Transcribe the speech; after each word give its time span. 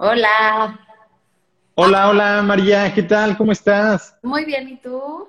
Hola. 0.00 0.76
Hola, 1.74 2.08
hola 2.10 2.42
María, 2.42 2.94
¿qué 2.94 3.02
tal? 3.02 3.36
¿Cómo 3.36 3.50
estás? 3.50 4.14
Muy 4.22 4.44
bien, 4.46 4.66
¿y 4.68 4.76
tú? 4.78 5.28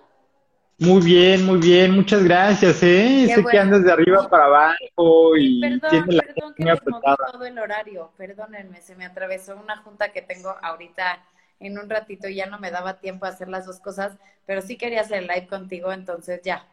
Muy 0.80 1.02
bien, 1.04 1.46
muy 1.46 1.60
bien, 1.60 1.92
muchas 1.92 2.24
gracias, 2.24 2.82
¿eh? 2.82 3.24
Qué 3.28 3.36
sé 3.36 3.42
que 3.42 3.44
bueno. 3.44 3.62
andas 3.62 3.84
de 3.84 3.92
arriba 3.92 4.28
para 4.30 4.46
abajo 4.46 5.38
y 5.38 5.62
perdón, 5.62 5.90
tienes 5.90 6.16
la 6.16 6.24
perdón 6.26 6.54
que 6.56 6.70
apretada. 6.72 7.18
todo 7.32 7.46
el 7.46 7.58
horario. 7.60 8.12
Perdónenme, 8.18 8.82
se 8.82 8.96
me 8.96 9.06
atravesó 9.06 9.56
una 9.58 9.78
junta 9.78 10.12
que 10.12 10.22
tengo 10.22 10.56
ahorita 10.62 11.24
en 11.60 11.78
un 11.78 11.90
ratito 11.90 12.28
y 12.28 12.36
ya 12.36 12.48
no 12.48 12.60
me 12.60 12.72
daba 12.72 13.00
tiempo 13.00 13.26
a 13.26 13.30
hacer 13.30 13.48
las 13.48 13.66
dos 13.66 13.80
cosas, 13.80 14.18
pero 14.46 14.62
sí 14.62 14.78
quería 14.78 15.02
hacer 15.02 15.20
el 15.20 15.28
live 15.28 15.48
contigo, 15.48 15.92
entonces 15.94 16.42
ya. 16.44 16.66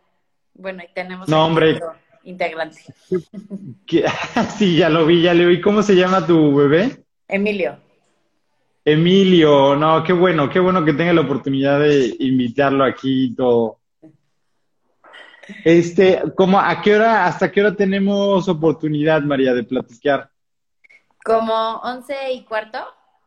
Bueno, 0.54 0.82
y 0.82 0.92
tenemos 0.92 1.28
No, 1.28 1.44
hombre, 1.46 1.78
integrante. 2.24 2.80
que- 3.86 4.04
sí, 4.58 4.76
ya 4.76 4.88
lo 4.88 5.06
vi, 5.06 5.22
ya 5.22 5.34
le 5.34 5.46
vi. 5.46 5.60
¿Cómo 5.60 5.82
se 5.82 5.94
llama 5.94 6.26
tu 6.26 6.54
bebé? 6.54 7.04
Emilio. 7.28 7.78
Emilio, 8.90 9.76
no, 9.76 10.02
qué 10.02 10.14
bueno, 10.14 10.48
qué 10.48 10.58
bueno 10.58 10.82
que 10.82 10.94
tenga 10.94 11.12
la 11.12 11.20
oportunidad 11.20 11.78
de 11.78 12.16
invitarlo 12.20 12.84
aquí 12.84 13.26
y 13.26 13.34
todo. 13.34 13.80
Este, 15.62 16.22
¿cómo, 16.34 16.58
a 16.58 16.80
qué 16.80 16.96
hora, 16.96 17.26
hasta 17.26 17.52
qué 17.52 17.60
hora 17.60 17.76
tenemos 17.76 18.48
oportunidad, 18.48 19.20
María, 19.20 19.52
de 19.52 19.64
platicar? 19.64 20.30
Como 21.22 21.52
once 21.82 22.14
y 22.32 22.44
cuarto, 22.44 22.78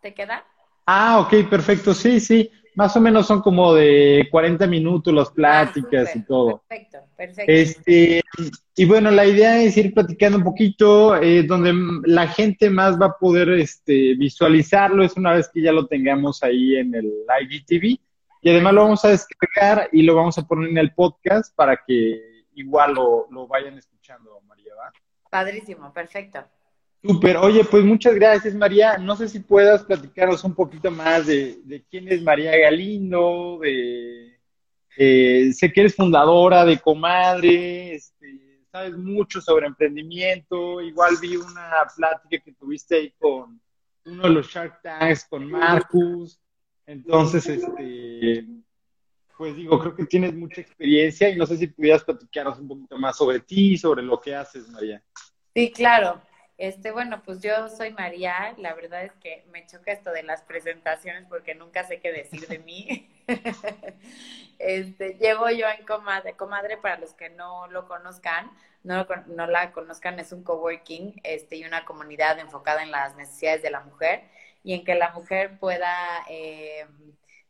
¿te 0.02 0.16
queda? 0.16 0.44
Ah, 0.88 1.20
ok, 1.20 1.48
perfecto, 1.48 1.94
sí, 1.94 2.20
sí, 2.20 2.50
más 2.76 2.96
o 2.96 3.02
menos 3.02 3.28
son 3.28 3.42
como 3.42 3.74
de 3.74 4.28
40 4.32 4.66
minutos 4.68 5.14
las 5.14 5.30
Ah, 5.30 5.34
pláticas 5.34 6.10
y 6.16 6.20
súper, 6.20 6.28
todo. 6.28 6.64
perfecto, 6.68 6.98
perfecto. 7.18 7.52
Este, 7.52 8.22
y 8.76 8.86
bueno, 8.86 9.12
la 9.12 9.26
idea 9.26 9.62
es 9.62 9.76
ir 9.78 9.94
platicando 9.94 10.38
un 10.38 10.44
poquito, 10.44 11.16
eh, 11.18 11.44
donde 11.44 11.74
la 12.06 12.28
gente 12.28 12.70
más 12.70 13.00
va 13.00 13.08
a 13.08 13.18
poder 13.18 13.50
este, 13.50 14.16
visualizarlo, 14.16 15.04
es 15.04 15.18
una 15.18 15.34
vez 15.34 15.50
que 15.54 15.62
ya 15.62 15.72
lo 15.72 15.88
tengamos 15.88 16.42
ahí 16.44 16.76
en 16.78 16.96
el 16.96 17.12
IGTV. 17.42 18.00
Y 18.44 18.50
además 18.50 18.74
lo 18.74 18.84
vamos 18.84 19.06
a 19.06 19.10
descargar 19.10 19.90
y 19.92 20.02
lo 20.02 20.16
vamos 20.16 20.38
a 20.38 20.48
poner 20.48 20.70
en 20.70 20.78
el 20.78 20.94
podcast 20.94 21.56
para 21.56 21.80
que 21.86 22.46
igual 22.56 22.94
lo, 22.96 23.28
lo 23.30 23.48
vayan 23.48 23.78
escuchando, 23.78 24.40
María, 24.48 24.74
¿va? 24.76 24.92
Padrísimo, 25.30 25.94
perfecto. 25.94 26.44
Súper, 27.04 27.38
oye, 27.38 27.64
pues 27.64 27.84
muchas 27.84 28.14
gracias, 28.14 28.54
María. 28.54 28.98
No 28.98 29.16
sé 29.16 29.28
si 29.28 29.40
puedas 29.40 29.84
platicarnos 29.84 30.44
un 30.44 30.54
poquito 30.54 30.92
más 30.92 31.26
de, 31.26 31.84
quién 31.90 32.08
es 32.08 32.22
María 32.22 32.56
Galindo, 32.56 33.60
de, 33.62 34.40
eh, 34.98 35.52
sé 35.54 35.72
que 35.72 35.82
eres 35.82 35.96
fundadora 35.96 36.64
de 36.64 36.78
Comadre, 36.78 37.96
este, 37.96 38.62
sabes 38.72 38.96
mucho 38.96 39.42
sobre 39.42 39.66
emprendimiento, 39.66 40.80
igual 40.80 41.16
vi 41.20 41.38
una 41.38 41.72
plática 41.96 42.44
que 42.44 42.54
tuviste 42.54 42.96
ahí 42.96 43.14
con 43.18 43.60
uno 44.06 44.24
de 44.24 44.30
los 44.30 44.48
Shark 44.48 44.82
Tanks, 44.84 45.26
con 45.26 45.50
Marcus, 45.50 46.40
entonces, 46.86 47.48
este, 47.48 48.46
pues 49.38 49.56
digo, 49.56 49.80
creo 49.80 49.96
que 49.96 50.06
tienes 50.06 50.36
mucha 50.36 50.62
experiencia 50.62 51.30
y 51.30 51.36
no 51.36 51.48
sé 51.48 51.58
si 51.58 51.66
pudieras 51.66 52.04
platicarnos 52.04 52.60
un 52.60 52.68
poquito 52.68 52.98
más 53.00 53.18
sobre 53.18 53.40
ti, 53.40 53.76
sobre 53.78 54.04
lo 54.04 54.20
que 54.20 54.36
haces, 54.36 54.68
María. 54.70 55.02
Sí, 55.56 55.72
claro. 55.72 56.22
Este, 56.62 56.92
bueno, 56.92 57.24
pues 57.24 57.42
yo 57.42 57.70
soy 57.70 57.92
María. 57.92 58.54
La 58.60 58.76
verdad 58.76 59.04
es 59.04 59.14
que 59.14 59.44
me 59.52 59.66
choca 59.66 59.92
esto 59.92 60.12
de 60.12 60.22
las 60.22 60.44
presentaciones 60.44 61.26
porque 61.28 61.56
nunca 61.56 61.84
sé 61.86 62.00
qué 62.00 62.12
decir 62.12 62.48
de 62.48 62.60
mí. 62.60 63.10
Este, 64.60 65.16
llevo 65.16 65.50
yo 65.50 65.66
en 65.68 65.84
Comadre. 65.88 66.34
Comadre, 66.34 66.78
para 66.78 67.00
los 67.00 67.16
que 67.16 67.30
no 67.32 67.66
lo 67.68 67.88
conozcan, 67.88 68.52
no, 68.84 69.08
no 69.26 69.48
la 69.48 69.72
conozcan, 69.72 70.20
es 70.20 70.32
un 70.32 70.44
coworking 70.44 71.20
este, 71.24 71.56
y 71.56 71.64
una 71.64 71.84
comunidad 71.84 72.38
enfocada 72.38 72.84
en 72.84 72.92
las 72.92 73.16
necesidades 73.16 73.64
de 73.64 73.72
la 73.72 73.80
mujer 73.80 74.22
y 74.64 74.76
en 74.76 74.84
que 74.84 74.94
la 74.94 75.12
mujer 75.14 75.58
pueda 75.58 75.98
eh, 76.30 76.86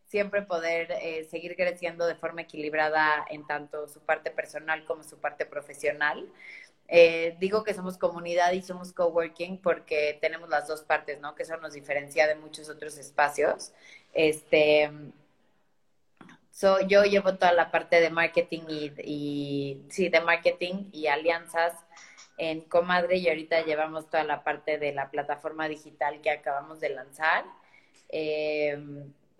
siempre 0.05 0.41
poder 0.41 0.91
eh, 1.01 1.25
seguir 1.31 1.55
creciendo 1.55 2.05
de 2.05 2.15
forma 2.15 2.41
equilibrada 2.41 3.25
en 3.29 3.47
tanto 3.47 3.87
su 3.87 4.01
parte 4.01 4.29
personal 4.29 4.83
como 4.85 5.03
su 5.03 5.19
parte 5.19 5.45
profesional. 5.45 6.29
Eh, 6.93 7.37
digo 7.39 7.63
que 7.63 7.73
somos 7.73 7.97
comunidad 7.97 8.51
y 8.51 8.61
somos 8.61 8.91
coworking 8.91 9.59
porque 9.61 10.17
tenemos 10.19 10.49
las 10.49 10.67
dos 10.67 10.81
partes, 10.81 11.21
¿no? 11.21 11.35
Que 11.35 11.43
eso 11.43 11.55
nos 11.55 11.71
diferencia 11.71 12.27
de 12.27 12.35
muchos 12.35 12.69
otros 12.69 12.97
espacios. 12.97 13.71
Este, 14.13 14.91
so, 16.51 16.85
yo 16.85 17.03
llevo 17.05 17.35
toda 17.35 17.53
la 17.53 17.71
parte 17.71 18.01
de 18.01 18.09
marketing 18.09 18.63
y, 19.05 19.81
sí, 19.89 20.09
de 20.09 20.19
marketing 20.19 20.89
y 20.91 21.07
alianzas 21.07 21.73
en 22.37 22.59
Comadre 22.59 23.15
y 23.17 23.29
ahorita 23.29 23.61
llevamos 23.63 24.09
toda 24.09 24.25
la 24.25 24.43
parte 24.43 24.77
de 24.77 24.91
la 24.91 25.09
plataforma 25.11 25.69
digital 25.69 26.19
que 26.19 26.31
acabamos 26.31 26.81
de 26.81 26.89
lanzar. 26.89 27.45
Eh, 28.09 28.77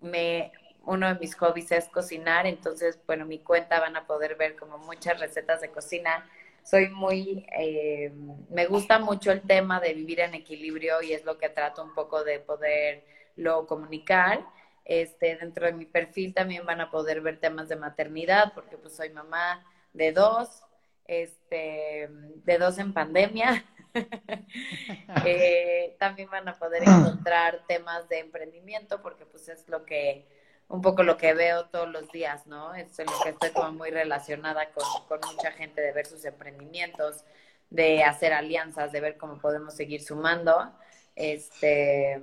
me, 0.00 0.52
uno 0.86 1.08
de 1.08 1.20
mis 1.20 1.34
hobbies 1.34 1.70
es 1.72 1.86
cocinar, 1.90 2.46
entonces, 2.46 2.98
bueno, 3.06 3.26
mi 3.26 3.40
cuenta 3.40 3.78
van 3.78 3.96
a 3.96 4.06
poder 4.06 4.36
ver 4.36 4.56
como 4.56 4.78
muchas 4.78 5.20
recetas 5.20 5.60
de 5.60 5.70
cocina 5.70 6.26
soy 6.64 6.88
muy, 6.88 7.46
eh, 7.58 8.12
me 8.50 8.66
gusta 8.66 8.98
mucho 8.98 9.32
el 9.32 9.42
tema 9.42 9.80
de 9.80 9.94
vivir 9.94 10.20
en 10.20 10.34
equilibrio 10.34 11.02
y 11.02 11.12
es 11.12 11.24
lo 11.24 11.38
que 11.38 11.48
trato 11.48 11.82
un 11.82 11.94
poco 11.94 12.24
de 12.24 12.38
poderlo 12.38 13.66
comunicar. 13.66 14.46
Este, 14.84 15.36
dentro 15.36 15.66
de 15.66 15.72
mi 15.72 15.86
perfil 15.86 16.34
también 16.34 16.66
van 16.66 16.80
a 16.80 16.90
poder 16.90 17.20
ver 17.20 17.38
temas 17.38 17.68
de 17.68 17.76
maternidad, 17.76 18.52
porque 18.54 18.76
pues 18.76 18.96
soy 18.96 19.10
mamá 19.10 19.64
de 19.92 20.12
dos, 20.12 20.62
este, 21.06 22.08
de 22.10 22.58
dos 22.58 22.78
en 22.78 22.92
pandemia. 22.92 23.64
eh, 25.26 25.96
también 25.98 26.30
van 26.30 26.48
a 26.48 26.58
poder 26.58 26.82
encontrar 26.86 27.64
temas 27.66 28.08
de 28.08 28.20
emprendimiento, 28.20 29.02
porque 29.02 29.26
pues 29.26 29.48
es 29.48 29.68
lo 29.68 29.84
que 29.84 30.26
un 30.72 30.80
poco 30.80 31.02
lo 31.02 31.18
que 31.18 31.34
veo 31.34 31.66
todos 31.66 31.90
los 31.90 32.10
días, 32.10 32.46
¿no? 32.46 32.74
Es 32.74 32.98
en 32.98 33.04
lo 33.04 33.12
que 33.22 33.28
estoy 33.28 33.50
como 33.50 33.72
muy 33.72 33.90
relacionada 33.90 34.70
con, 34.70 34.84
con, 35.06 35.20
mucha 35.30 35.52
gente 35.52 35.82
de 35.82 35.92
ver 35.92 36.06
sus 36.06 36.24
emprendimientos, 36.24 37.24
de 37.68 38.02
hacer 38.02 38.32
alianzas, 38.32 38.90
de 38.90 39.02
ver 39.02 39.18
cómo 39.18 39.38
podemos 39.38 39.74
seguir 39.74 40.02
sumando. 40.02 40.72
Este, 41.14 42.22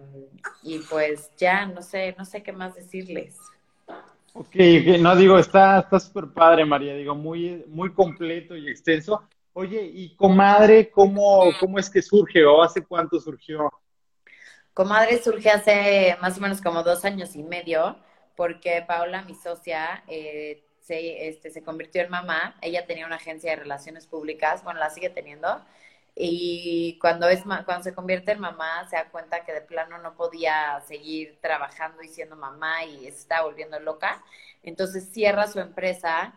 y 0.64 0.80
pues 0.80 1.30
ya, 1.38 1.68
no 1.68 1.84
sé, 1.84 2.16
no 2.18 2.26
sé 2.26 2.42
qué 2.42 2.52
más 2.52 2.74
decirles. 2.74 3.38
Ok, 4.34 4.48
okay. 4.48 5.00
no 5.00 5.16
digo, 5.16 5.38
está 5.38 5.88
súper 6.00 6.30
padre, 6.34 6.66
María, 6.66 6.96
digo, 6.96 7.14
muy, 7.14 7.64
muy 7.68 7.94
completo 7.94 8.58
y 8.58 8.68
extenso. 8.68 9.30
Oye, 9.54 9.84
y 9.84 10.16
comadre, 10.16 10.90
¿cómo, 10.90 11.52
¿cómo 11.60 11.78
es 11.78 11.88
que 11.88 12.02
surge 12.02 12.44
o 12.44 12.64
hace 12.64 12.84
cuánto 12.84 13.20
surgió? 13.20 13.72
Comadre 14.74 15.22
surge 15.22 15.52
hace 15.52 16.18
más 16.20 16.36
o 16.40 16.42
menos 16.42 16.62
como 16.62 16.82
dos 16.82 17.06
años 17.06 17.36
y 17.36 17.44
medio 17.44 17.96
porque 18.40 18.82
Paola, 18.88 19.24
mi 19.24 19.36
socia, 19.36 20.02
eh, 20.08 20.64
se, 20.80 21.28
este, 21.28 21.52
se 21.52 21.62
convirtió 21.62 22.02
en 22.02 22.10
mamá. 22.10 22.56
Ella 22.62 22.86
tenía 22.88 23.06
una 23.06 23.18
agencia 23.18 23.50
de 23.52 23.58
relaciones 23.58 24.08
públicas, 24.08 24.64
bueno, 24.64 24.80
la 24.80 24.90
sigue 24.90 25.10
teniendo. 25.10 25.62
Y 26.16 26.98
cuando, 27.02 27.28
es, 27.28 27.44
cuando 27.44 27.84
se 27.84 27.94
convierte 27.94 28.32
en 28.32 28.40
mamá, 28.40 28.88
se 28.90 28.96
da 28.96 29.10
cuenta 29.10 29.44
que 29.44 29.52
de 29.52 29.60
plano 29.60 29.98
no 29.98 30.16
podía 30.16 30.82
seguir 30.88 31.38
trabajando 31.42 32.02
y 32.02 32.08
siendo 32.08 32.38
mamá 32.38 32.86
y 32.86 33.02
se 33.02 33.10
está 33.10 33.42
volviendo 33.42 33.78
loca. 33.82 34.24
Entonces 34.64 35.10
cierra 35.12 35.46
su 35.48 35.60
empresa 35.60 36.34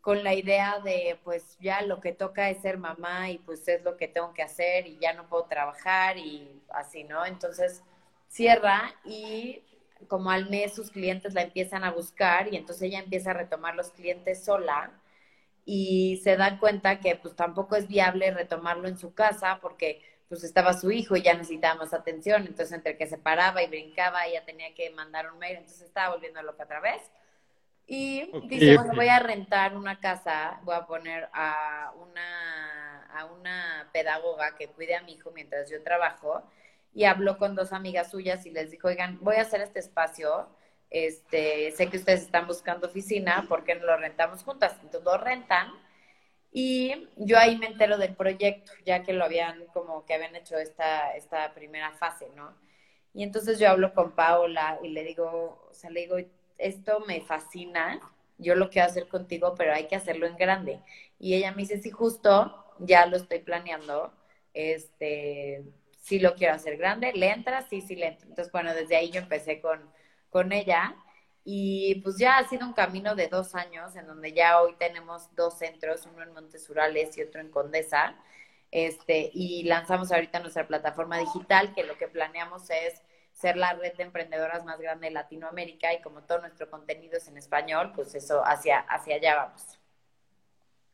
con 0.00 0.22
la 0.22 0.32
idea 0.34 0.78
de, 0.78 1.18
pues 1.24 1.58
ya 1.58 1.82
lo 1.82 2.00
que 2.00 2.12
toca 2.12 2.50
es 2.50 2.62
ser 2.62 2.78
mamá 2.78 3.30
y 3.30 3.38
pues 3.38 3.66
es 3.66 3.82
lo 3.82 3.96
que 3.96 4.06
tengo 4.06 4.32
que 4.32 4.42
hacer 4.44 4.86
y 4.86 4.98
ya 5.00 5.12
no 5.12 5.28
puedo 5.28 5.46
trabajar 5.46 6.18
y 6.18 6.62
así, 6.70 7.02
¿no? 7.02 7.26
Entonces 7.26 7.82
cierra 8.28 8.94
y 9.04 9.64
como 10.08 10.30
al 10.30 10.48
mes 10.50 10.74
sus 10.74 10.90
clientes 10.90 11.34
la 11.34 11.42
empiezan 11.42 11.84
a 11.84 11.90
buscar 11.90 12.52
y 12.52 12.56
entonces 12.56 12.84
ella 12.84 13.00
empieza 13.00 13.30
a 13.30 13.34
retomar 13.34 13.74
los 13.74 13.90
clientes 13.90 14.44
sola 14.44 14.92
y 15.64 16.20
se 16.22 16.36
da 16.36 16.58
cuenta 16.58 17.00
que 17.00 17.16
pues 17.16 17.34
tampoco 17.34 17.76
es 17.76 17.88
viable 17.88 18.30
retomarlo 18.30 18.88
en 18.88 18.98
su 18.98 19.14
casa 19.14 19.58
porque 19.60 20.02
pues 20.28 20.44
estaba 20.44 20.72
su 20.72 20.90
hijo 20.90 21.16
y 21.16 21.22
ya 21.22 21.34
necesitaba 21.34 21.76
más 21.76 21.92
atención, 21.94 22.42
entonces 22.42 22.72
entre 22.72 22.96
que 22.96 23.06
se 23.06 23.18
paraba 23.18 23.62
y 23.62 23.68
brincaba 23.68 24.26
ella 24.26 24.44
tenía 24.44 24.74
que 24.74 24.90
mandar 24.90 25.32
un 25.32 25.38
mail, 25.38 25.58
entonces 25.58 25.82
estaba 25.82 26.14
volviendo 26.14 26.42
loca 26.42 26.64
otra 26.64 26.80
vez. 26.80 27.00
Y 27.88 28.30
okay, 28.32 28.48
dice, 28.48 28.76
bueno, 28.76 28.94
voy 28.96 29.06
a 29.06 29.20
rentar 29.20 29.76
una 29.76 30.00
casa, 30.00 30.58
voy 30.64 30.74
a 30.74 30.86
poner 30.86 31.28
a 31.32 31.92
una, 32.00 33.06
a 33.06 33.26
una 33.26 33.88
pedagoga 33.92 34.56
que 34.56 34.66
cuide 34.68 34.96
a 34.96 35.02
mi 35.02 35.12
hijo 35.12 35.30
mientras 35.30 35.70
yo 35.70 35.80
trabajo 35.84 36.42
y 36.96 37.04
habló 37.04 37.36
con 37.36 37.54
dos 37.54 37.74
amigas 37.74 38.10
suyas 38.10 38.46
y 38.46 38.50
les 38.50 38.70
dijo, 38.70 38.88
oigan, 38.88 39.18
voy 39.20 39.36
a 39.36 39.42
hacer 39.42 39.60
este 39.60 39.80
espacio, 39.80 40.48
este, 40.88 41.70
sé 41.72 41.90
que 41.90 41.98
ustedes 41.98 42.22
están 42.22 42.46
buscando 42.46 42.86
oficina, 42.86 43.44
¿por 43.50 43.64
qué 43.64 43.74
no 43.74 43.84
lo 43.84 43.98
rentamos 43.98 44.42
juntas? 44.42 44.72
Entonces 44.82 45.04
lo 45.04 45.18
rentan 45.18 45.68
y 46.50 47.06
yo 47.16 47.36
ahí 47.38 47.58
me 47.58 47.66
entero 47.66 47.98
del 47.98 48.16
proyecto, 48.16 48.72
ya 48.86 49.02
que 49.02 49.12
lo 49.12 49.26
habían, 49.26 49.66
como 49.74 50.06
que 50.06 50.14
habían 50.14 50.34
hecho 50.36 50.56
esta, 50.56 51.14
esta 51.14 51.52
primera 51.52 51.92
fase, 51.92 52.30
¿no? 52.34 52.56
Y 53.12 53.24
entonces 53.24 53.58
yo 53.58 53.68
hablo 53.68 53.92
con 53.92 54.12
Paola 54.12 54.78
y 54.82 54.88
le 54.88 55.04
digo, 55.04 55.68
o 55.70 55.74
sea, 55.74 55.90
le 55.90 56.00
digo, 56.00 56.16
esto 56.56 57.00
me 57.00 57.20
fascina, 57.20 58.00
yo 58.38 58.54
lo 58.54 58.70
quiero 58.70 58.88
hacer 58.88 59.06
contigo, 59.08 59.54
pero 59.54 59.74
hay 59.74 59.86
que 59.86 59.96
hacerlo 59.96 60.26
en 60.26 60.36
grande. 60.38 60.80
Y 61.18 61.34
ella 61.34 61.50
me 61.52 61.58
dice, 61.58 61.78
sí, 61.78 61.90
justo, 61.90 62.64
ya 62.78 63.04
lo 63.04 63.18
estoy 63.18 63.40
planeando, 63.40 64.14
este, 64.54 65.62
sí 66.06 66.20
lo 66.20 66.34
quiero 66.36 66.54
hacer 66.54 66.76
grande, 66.76 67.12
¿le 67.12 67.30
entras? 67.30 67.66
Sí, 67.68 67.80
sí 67.80 67.96
le 67.96 68.08
entro. 68.08 68.28
Entonces, 68.28 68.52
bueno, 68.52 68.72
desde 68.74 68.96
ahí 68.96 69.10
yo 69.10 69.20
empecé 69.20 69.60
con, 69.60 69.80
con 70.30 70.52
ella 70.52 70.94
y 71.44 71.96
pues 72.02 72.16
ya 72.18 72.38
ha 72.38 72.48
sido 72.48 72.66
un 72.66 72.74
camino 72.74 73.14
de 73.16 73.28
dos 73.28 73.54
años 73.56 73.96
en 73.96 74.06
donde 74.06 74.32
ya 74.32 74.60
hoy 74.60 74.74
tenemos 74.78 75.34
dos 75.34 75.58
centros, 75.58 76.06
uno 76.06 76.22
en 76.22 76.32
Montesurales 76.32 77.16
y 77.18 77.22
otro 77.22 77.40
en 77.40 77.50
Condesa. 77.50 78.16
Este, 78.70 79.30
y 79.32 79.64
lanzamos 79.64 80.12
ahorita 80.12 80.40
nuestra 80.40 80.66
plataforma 80.68 81.18
digital, 81.18 81.74
que 81.74 81.84
lo 81.84 81.96
que 81.98 82.08
planeamos 82.08 82.70
es 82.70 83.02
ser 83.32 83.56
la 83.56 83.72
red 83.74 83.94
de 83.96 84.04
emprendedoras 84.04 84.64
más 84.64 84.80
grande 84.80 85.08
de 85.08 85.12
Latinoamérica 85.12 85.92
y 85.92 86.02
como 86.02 86.22
todo 86.22 86.40
nuestro 86.40 86.70
contenido 86.70 87.16
es 87.18 87.28
en 87.28 87.36
español, 87.38 87.92
pues 87.94 88.14
eso 88.14 88.42
hacia, 88.44 88.78
hacia 88.80 89.16
allá 89.16 89.36
vamos. 89.36 89.75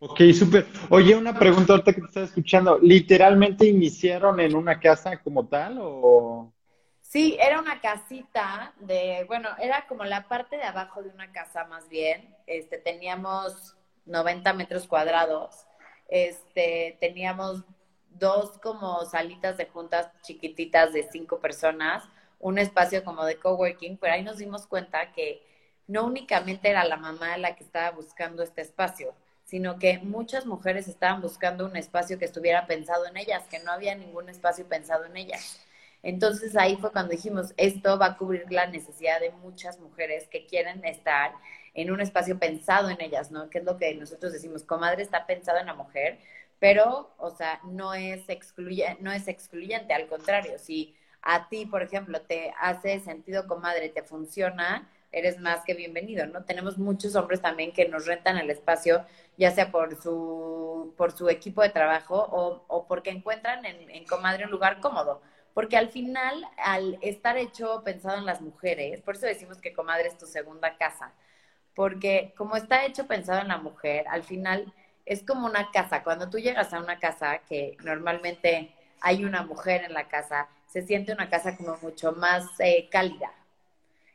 Ok, 0.05 0.21
súper. 0.37 0.67
Oye, 0.91 1.15
una 1.15 1.39
pregunta 1.39 1.75
ahorita 1.75 1.93
que 1.93 2.01
te 2.01 2.07
estaba 2.09 2.27
escuchando. 2.27 2.77
¿Literalmente 2.83 3.67
iniciaron 3.67 4.41
en 4.41 4.57
una 4.57 4.81
casa 4.81 5.17
como 5.19 5.47
tal 5.47 5.79
o...? 5.81 6.53
Sí, 7.01 7.37
era 7.41 7.61
una 7.61 7.81
casita 7.81 8.75
de, 8.81 9.25
bueno, 9.29 9.51
era 9.61 9.87
como 9.87 10.03
la 10.03 10.27
parte 10.27 10.57
de 10.57 10.65
abajo 10.65 11.05
de 11.05 11.11
una 11.11 11.31
casa 11.31 11.67
más 11.67 11.89
bien. 11.89 12.35
Este, 12.49 12.79
teníamos 12.79 13.77
90 14.07 14.53
metros 14.55 14.89
cuadrados. 14.89 15.67
Este, 16.09 16.97
teníamos 16.99 17.63
dos 18.11 18.59
como 18.59 19.05
salitas 19.05 19.57
de 19.57 19.67
juntas 19.67 20.11
chiquititas 20.23 20.93
de 20.93 21.05
cinco 21.13 21.39
personas, 21.39 22.03
un 22.41 22.59
espacio 22.59 23.05
como 23.05 23.25
de 23.25 23.37
coworking, 23.37 23.99
pero 23.99 24.15
ahí 24.15 24.25
nos 24.25 24.39
dimos 24.39 24.67
cuenta 24.67 25.13
que 25.13 25.47
no 25.87 26.07
únicamente 26.07 26.71
era 26.71 26.85
la 26.85 26.97
mamá 26.97 27.37
la 27.39 27.55
que 27.55 27.63
estaba 27.63 27.93
buscando 27.93 28.43
este 28.43 28.63
espacio, 28.63 29.15
sino 29.53 29.79
que 29.79 29.99
muchas 29.99 30.47
mujeres 30.47 30.89
estaban 30.89 31.21
buscando 31.21 31.67
un 31.67 31.77
espacio 31.77 32.19
que 32.19 32.25
estuviera 32.25 32.67
pensado 32.67 33.05
en 33.05 33.19
ellas, 33.19 33.43
que 33.51 33.59
no 33.59 33.71
había 33.71 33.95
ningún 33.95 34.31
espacio 34.31 34.67
pensado 34.67 35.05
en 35.05 35.15
ellas. 35.15 35.61
Entonces 36.03 36.57
ahí 36.57 36.79
fue 36.79 36.91
cuando 36.91 37.11
dijimos, 37.11 37.53
esto 37.59 37.99
va 37.99 38.07
a 38.07 38.17
cubrir 38.17 38.51
la 38.51 38.67
necesidad 38.69 39.21
de 39.21 39.31
muchas 39.31 39.79
mujeres 39.79 40.27
que 40.29 40.47
quieren 40.47 40.83
estar 40.87 41.35
en 41.75 41.91
un 41.91 42.01
espacio 42.01 42.39
pensado 42.39 42.89
en 42.89 43.03
ellas, 43.03 43.31
¿no? 43.31 43.51
Que 43.51 43.59
es 43.59 43.65
lo 43.65 43.77
que 43.77 43.95
nosotros 43.95 44.33
decimos, 44.33 44.63
comadre 44.65 45.03
está 45.03 45.27
pensado 45.27 45.59
en 45.59 45.67
la 45.67 45.75
mujer, 45.75 46.19
pero, 46.59 47.15
o 47.19 47.31
sea, 47.31 47.61
no 47.65 47.93
es, 47.93 48.27
excluyente, 48.31 49.03
no 49.03 49.13
es 49.13 49.29
excluyente, 49.29 49.93
al 49.93 50.07
contrario, 50.07 50.59
si 50.59 50.97
a 51.21 51.51
ti, 51.51 51.67
por 51.67 51.83
ejemplo, 51.83 52.23
te 52.23 52.55
hace 52.59 53.01
sentido 53.01 53.47
comadre, 53.47 53.91
te 53.91 54.03
funciona, 54.03 54.91
eres 55.13 55.39
más 55.39 55.63
que 55.65 55.75
bienvenido, 55.75 56.27
¿no? 56.27 56.45
Tenemos 56.45 56.79
muchos 56.79 57.15
hombres 57.15 57.41
también 57.43 57.73
que 57.73 57.89
nos 57.89 58.07
rentan 58.07 58.39
el 58.39 58.51
espacio, 58.51 59.05
ya 59.37 59.51
sea 59.51 59.71
por 59.71 60.01
su, 60.03 60.95
por 60.97 61.13
su 61.13 61.29
equipo 61.29 61.63
de 61.63 61.69
trabajo 61.69 62.17
o, 62.17 62.65
o 62.69 62.87
porque 62.87 63.11
encuentran 63.11 63.65
en, 63.67 64.05
Comadre 64.07 64.47
un 64.47 64.51
lugar 64.51 64.81
cómodo. 64.81 65.23
Porque 65.55 65.77
al 65.77 65.91
final, 65.91 66.47
al 66.57 66.99
estar 67.03 67.37
hecho 67.37 67.83
pensado 67.85 68.19
en 68.19 68.27
las 68.27 68.41
mujeres, 68.41 69.03
por 69.03 69.17
eso 69.17 69.27
decimos 69.27 69.59
que 69.61 69.75
Comadre 69.75 70.09
es 70.09 70.17
tu 70.19 70.27
segunda 70.27 70.77
casa, 70.79 71.13
porque 71.75 72.35
como 72.37 72.57
está 72.57 72.87
hecho 72.87 73.07
pensado 73.07 73.41
en 73.43 73.49
la 73.49 73.59
mujer, 73.59 74.07
al 74.09 74.23
final 74.23 74.73
es 75.07 75.23
como 75.23 75.47
una 75.47 75.71
casa. 75.71 76.03
Cuando 76.03 76.31
tú 76.31 76.39
llegas 76.39 76.73
a 76.73 76.81
una 76.81 76.99
casa 76.99 77.39
que 77.49 77.77
normalmente 77.85 78.75
hay 79.01 79.25
una 79.25 79.43
mujer 79.43 79.85
en 79.85 79.93
la 79.95 80.09
casa, 80.09 80.49
se 80.67 80.83
siente 80.83 81.13
una 81.13 81.29
casa 81.29 81.57
como 81.57 81.77
mucho 81.83 82.13
más 82.13 82.47
eh, 82.61 82.89
cálida 82.91 83.33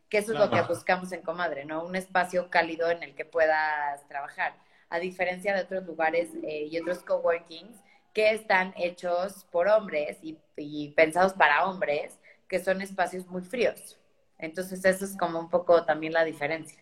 que 0.09 0.19
eso 0.19 0.33
es 0.33 0.39
lo 0.39 0.49
que 0.49 0.61
buscamos 0.61 1.11
en 1.11 1.21
Comadre, 1.21 1.65
¿no? 1.65 1.83
Un 1.85 1.95
espacio 1.95 2.49
cálido 2.49 2.89
en 2.89 3.03
el 3.03 3.15
que 3.15 3.25
puedas 3.25 4.07
trabajar, 4.07 4.55
a 4.89 4.99
diferencia 4.99 5.53
de 5.53 5.61
otros 5.61 5.85
lugares 5.85 6.29
eh, 6.43 6.67
y 6.71 6.79
otros 6.79 6.99
coworkings 6.99 7.77
que 8.13 8.31
están 8.31 8.73
hechos 8.77 9.45
por 9.51 9.67
hombres 9.67 10.17
y, 10.21 10.89
pensados 10.95 11.33
para 11.33 11.65
hombres, 11.65 12.17
que 12.47 12.63
son 12.63 12.81
espacios 12.81 13.27
muy 13.27 13.43
fríos. 13.43 13.99
Entonces, 14.39 14.83
eso 14.85 15.05
es 15.05 15.15
como 15.17 15.39
un 15.39 15.49
poco 15.49 15.83
también 15.83 16.13
la 16.13 16.23
diferencia. 16.23 16.81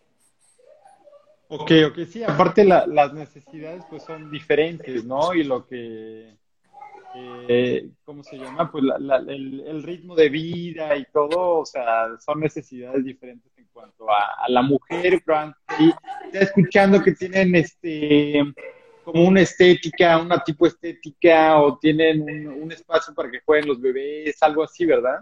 Ok, 1.47 1.71
ok, 1.87 1.99
sí, 2.09 2.23
aparte 2.23 2.63
las 2.63 3.13
necesidades 3.13 3.83
pues 3.89 4.03
son 4.03 4.31
diferentes, 4.31 5.03
¿no? 5.03 5.33
Y 5.33 5.43
lo 5.43 5.67
que 5.67 6.37
eh, 7.47 7.89
¿cómo 8.03 8.23
se 8.23 8.37
llama? 8.37 8.71
Pues 8.71 8.83
el, 9.27 9.83
ritmo 9.83 10.15
de 10.15 10.29
vida 10.29 10.95
y 10.95 11.05
todo, 11.11 11.59
o 11.59 11.65
sea, 11.65 12.07
son 12.23 12.39
necesidades 12.39 13.03
diferentes 13.03 13.51
en 13.57 13.67
cuanto 13.71 14.09
a, 14.09 14.45
la 14.47 14.61
mujer, 14.61 15.21
y 15.79 15.93
está 16.25 16.39
escuchando 16.39 17.01
que 17.01 17.13
tienen 17.13 17.55
este 17.55 18.41
como 19.03 19.27
una 19.27 19.41
estética, 19.41 20.17
una 20.17 20.43
tipo 20.43 20.65
estética, 20.65 21.61
o 21.61 21.77
tienen 21.77 22.21
un, 22.21 22.63
un 22.63 22.71
espacio 22.71 23.13
para 23.13 23.29
que 23.29 23.41
jueguen 23.41 23.67
los 23.67 23.79
bebés, 23.79 24.41
algo 24.41 24.63
así, 24.63 24.83
¿verdad? 24.83 25.19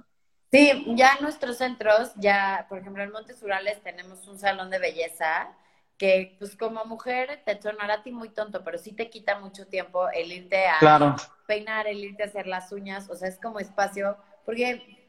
Sí, 0.53 0.85
ya 0.95 1.15
en 1.17 1.23
nuestros 1.23 1.57
centros, 1.57 2.11
ya, 2.15 2.67
por 2.69 2.77
ejemplo, 2.77 3.01
en 3.03 3.11
Montes 3.11 3.41
Urales 3.41 3.81
tenemos 3.81 4.27
un 4.27 4.37
salón 4.37 4.69
de 4.69 4.77
belleza 4.77 5.49
que 5.97 6.35
pues 6.39 6.55
como 6.55 6.83
mujer 6.85 7.41
te 7.45 7.61
sonará 7.61 7.95
a 7.95 8.03
ti 8.03 8.11
muy 8.11 8.29
tonto, 8.29 8.63
pero 8.63 8.77
sí 8.77 8.93
te 8.93 9.09
quita 9.09 9.39
mucho 9.39 9.67
tiempo 9.67 10.09
el 10.09 10.31
irte 10.31 10.65
a 10.65 11.17
peinar, 11.47 11.87
el 11.87 12.03
irte 12.03 12.23
a 12.23 12.27
hacer 12.27 12.47
las 12.47 12.71
uñas, 12.71 13.09
o 13.09 13.15
sea, 13.15 13.27
es 13.27 13.39
como 13.39 13.59
espacio, 13.59 14.17
porque, 14.45 15.07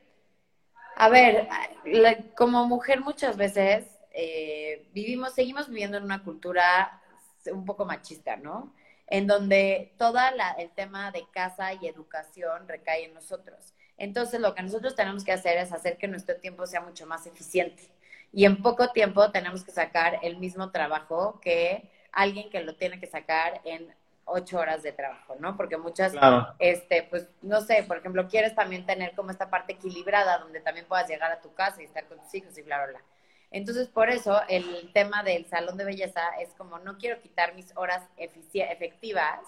a 0.96 1.08
ver, 1.08 1.48
como 2.36 2.66
mujer 2.66 3.00
muchas 3.00 3.36
veces 3.36 3.86
eh, 4.12 4.88
vivimos, 4.92 5.34
seguimos 5.34 5.68
viviendo 5.68 5.96
en 5.96 6.04
una 6.04 6.22
cultura 6.22 7.00
un 7.46 7.64
poco 7.64 7.84
machista, 7.84 8.36
¿no? 8.36 8.74
En 9.06 9.26
donde 9.26 9.94
todo 9.98 10.18
el 10.58 10.70
tema 10.70 11.10
de 11.10 11.26
casa 11.30 11.74
y 11.74 11.86
educación 11.86 12.68
recae 12.68 13.04
en 13.04 13.14
nosotros. 13.14 13.74
Entonces, 13.96 14.40
lo 14.40 14.54
que 14.54 14.62
nosotros 14.62 14.94
tenemos 14.94 15.24
que 15.24 15.32
hacer 15.32 15.58
es 15.58 15.72
hacer 15.72 15.98
que 15.98 16.08
nuestro 16.08 16.36
tiempo 16.36 16.66
sea 16.66 16.80
mucho 16.80 17.06
más 17.06 17.26
eficiente 17.26 17.93
y 18.34 18.44
en 18.46 18.60
poco 18.62 18.88
tiempo 18.88 19.30
tenemos 19.30 19.64
que 19.64 19.70
sacar 19.70 20.18
el 20.22 20.38
mismo 20.38 20.70
trabajo 20.70 21.38
que 21.40 21.88
alguien 22.10 22.50
que 22.50 22.62
lo 22.62 22.74
tiene 22.74 22.98
que 22.98 23.06
sacar 23.06 23.60
en 23.64 23.94
ocho 24.24 24.58
horas 24.58 24.82
de 24.82 24.92
trabajo, 24.92 25.36
¿no? 25.38 25.56
Porque 25.56 25.76
muchas, 25.76 26.14
este, 26.58 27.04
pues, 27.04 27.28
no 27.42 27.60
sé, 27.60 27.84
por 27.84 27.98
ejemplo, 27.98 28.26
quieres 28.26 28.54
también 28.54 28.86
tener 28.86 29.14
como 29.14 29.30
esta 29.30 29.50
parte 29.50 29.74
equilibrada 29.74 30.38
donde 30.38 30.60
también 30.60 30.86
puedas 30.86 31.08
llegar 31.08 31.30
a 31.30 31.40
tu 31.40 31.54
casa 31.54 31.80
y 31.80 31.84
estar 31.84 32.06
con 32.08 32.18
tus 32.18 32.34
hijos 32.34 32.56
y 32.58 32.62
bla, 32.62 32.78
bla, 32.78 32.86
bla. 32.92 33.02
Entonces, 33.52 33.86
por 33.86 34.10
eso 34.10 34.40
el 34.48 34.90
tema 34.92 35.22
del 35.22 35.46
salón 35.46 35.76
de 35.76 35.84
belleza 35.84 36.22
es 36.40 36.48
como 36.54 36.78
no 36.80 36.98
quiero 36.98 37.20
quitar 37.20 37.54
mis 37.54 37.76
horas 37.76 38.02
efectivas, 38.16 39.40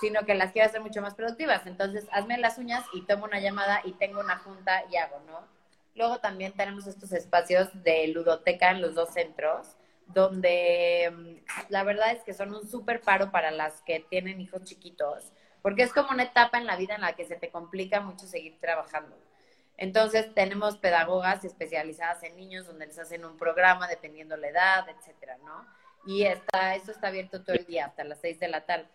sino 0.00 0.26
que 0.26 0.34
las 0.34 0.52
quiero 0.52 0.68
hacer 0.68 0.82
mucho 0.82 1.00
más 1.00 1.14
productivas. 1.14 1.66
Entonces, 1.66 2.06
hazme 2.12 2.36
las 2.36 2.58
uñas 2.58 2.84
y 2.92 3.06
tomo 3.06 3.24
una 3.24 3.40
llamada 3.40 3.80
y 3.84 3.92
tengo 3.92 4.20
una 4.20 4.36
junta 4.38 4.82
y 4.90 4.96
hago, 4.96 5.20
¿no? 5.26 5.53
Luego 5.94 6.18
también 6.18 6.52
tenemos 6.52 6.86
estos 6.86 7.12
espacios 7.12 7.68
de 7.84 8.08
ludoteca 8.08 8.70
en 8.70 8.80
los 8.80 8.94
dos 8.94 9.10
centros, 9.10 9.76
donde 10.06 11.12
mm, 11.12 11.70
la 11.70 11.84
verdad 11.84 12.12
es 12.12 12.22
que 12.24 12.34
son 12.34 12.54
un 12.54 12.68
súper 12.68 13.00
paro 13.00 13.30
para 13.30 13.50
las 13.50 13.80
que 13.82 14.00
tienen 14.00 14.40
hijos 14.40 14.64
chiquitos, 14.64 15.32
porque 15.62 15.82
es 15.82 15.92
como 15.92 16.10
una 16.10 16.24
etapa 16.24 16.58
en 16.58 16.66
la 16.66 16.76
vida 16.76 16.94
en 16.96 17.02
la 17.02 17.14
que 17.14 17.24
se 17.24 17.36
te 17.36 17.50
complica 17.50 18.00
mucho 18.00 18.26
seguir 18.26 18.58
trabajando. 18.60 19.16
Entonces 19.76 20.32
tenemos 20.34 20.76
pedagogas 20.78 21.44
especializadas 21.44 22.22
en 22.22 22.36
niños 22.36 22.66
donde 22.66 22.86
les 22.86 22.98
hacen 22.98 23.24
un 23.24 23.36
programa 23.36 23.88
dependiendo 23.88 24.36
la 24.36 24.48
edad, 24.48 24.88
etcétera, 24.88 25.36
¿no? 25.44 25.66
Y 26.06 26.24
está, 26.24 26.74
esto 26.74 26.92
está 26.92 27.08
abierto 27.08 27.42
todo 27.42 27.56
el 27.56 27.66
día 27.66 27.86
hasta 27.86 28.04
las 28.04 28.20
seis 28.20 28.38
de 28.38 28.48
la 28.48 28.66
tarde. 28.66 28.88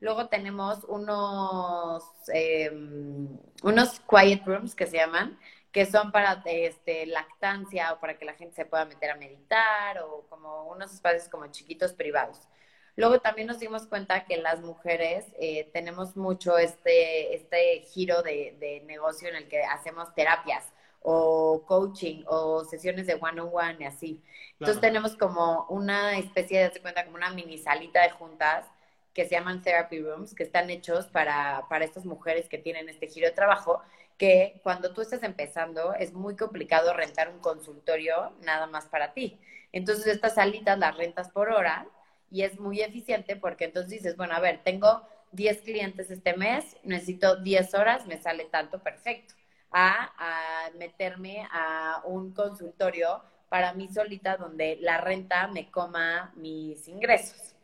Luego 0.00 0.28
tenemos 0.28 0.84
unos, 0.84 2.04
em, 2.28 3.28
unos 3.62 4.00
quiet 4.00 4.44
rooms 4.44 4.74
que 4.74 4.86
se 4.86 4.96
llaman, 4.96 5.38
que 5.74 5.86
son 5.86 6.12
para 6.12 6.40
este, 6.46 7.04
lactancia 7.04 7.92
o 7.92 7.98
para 7.98 8.16
que 8.16 8.24
la 8.24 8.34
gente 8.34 8.54
se 8.54 8.64
pueda 8.64 8.84
meter 8.84 9.10
a 9.10 9.16
meditar 9.16 9.98
o 10.04 10.24
como 10.30 10.68
unos 10.70 10.94
espacios 10.94 11.28
como 11.28 11.48
chiquitos 11.48 11.92
privados. 11.92 12.46
Luego 12.94 13.18
también 13.18 13.48
nos 13.48 13.58
dimos 13.58 13.88
cuenta 13.88 14.24
que 14.24 14.36
las 14.36 14.60
mujeres 14.60 15.26
eh, 15.36 15.68
tenemos 15.72 16.16
mucho 16.16 16.58
este, 16.58 17.34
este 17.34 17.80
giro 17.80 18.22
de, 18.22 18.84
negocio 18.86 19.28
en 19.28 19.34
el 19.34 19.48
que 19.48 19.64
hacemos 19.64 20.14
terapias 20.14 20.64
o 21.02 21.64
coaching 21.66 22.22
o 22.28 22.64
sesiones 22.64 23.08
de 23.08 23.18
one-on-one 23.20 23.78
y 23.80 23.84
así. 23.84 24.22
Entonces 24.52 24.80
tenemos 24.80 25.16
como 25.16 25.66
una 25.68 26.16
especie 26.18 26.70
de, 26.70 26.80
cuenta, 26.80 27.04
como 27.04 27.16
una 27.16 27.30
mini 27.30 27.58
salita 27.58 28.00
de 28.02 28.10
juntas 28.10 28.64
que 29.12 29.24
se 29.24 29.32
llaman 29.32 29.62
therapy 29.62 30.00
rooms, 30.00 30.34
que 30.36 30.44
están 30.44 30.70
hechos 30.70 31.06
para, 31.06 31.66
para 31.68 31.84
estas 31.84 32.04
mujeres 32.04 32.48
que 32.48 32.58
tienen 32.58 32.88
este 32.88 33.08
giro 33.08 33.26
de 33.26 33.32
trabajo 33.32 33.82
que 34.18 34.60
cuando 34.62 34.92
tú 34.92 35.00
estás 35.00 35.22
empezando 35.22 35.94
es 35.94 36.12
muy 36.12 36.36
complicado 36.36 36.92
rentar 36.94 37.28
un 37.28 37.40
consultorio 37.40 38.32
nada 38.42 38.66
más 38.66 38.86
para 38.86 39.12
ti. 39.12 39.38
Entonces 39.72 40.06
estas 40.06 40.34
salitas 40.34 40.78
las 40.78 40.96
rentas 40.96 41.30
por 41.30 41.50
hora 41.50 41.86
y 42.30 42.42
es 42.42 42.58
muy 42.60 42.80
eficiente 42.80 43.36
porque 43.36 43.64
entonces 43.66 43.90
dices, 43.90 44.16
bueno, 44.16 44.34
a 44.34 44.40
ver, 44.40 44.60
tengo 44.64 45.02
10 45.32 45.62
clientes 45.62 46.10
este 46.10 46.36
mes, 46.36 46.76
necesito 46.84 47.36
10 47.36 47.74
horas, 47.74 48.06
me 48.06 48.20
sale 48.20 48.44
tanto 48.44 48.78
perfecto. 48.80 49.34
A, 49.76 50.12
a 50.18 50.70
meterme 50.78 51.48
a 51.50 52.00
un 52.04 52.32
consultorio 52.32 53.22
para 53.48 53.72
mí 53.72 53.88
solita 53.88 54.36
donde 54.36 54.78
la 54.80 55.00
renta 55.00 55.48
me 55.48 55.70
coma 55.70 56.32
mis 56.36 56.86
ingresos. 56.86 57.54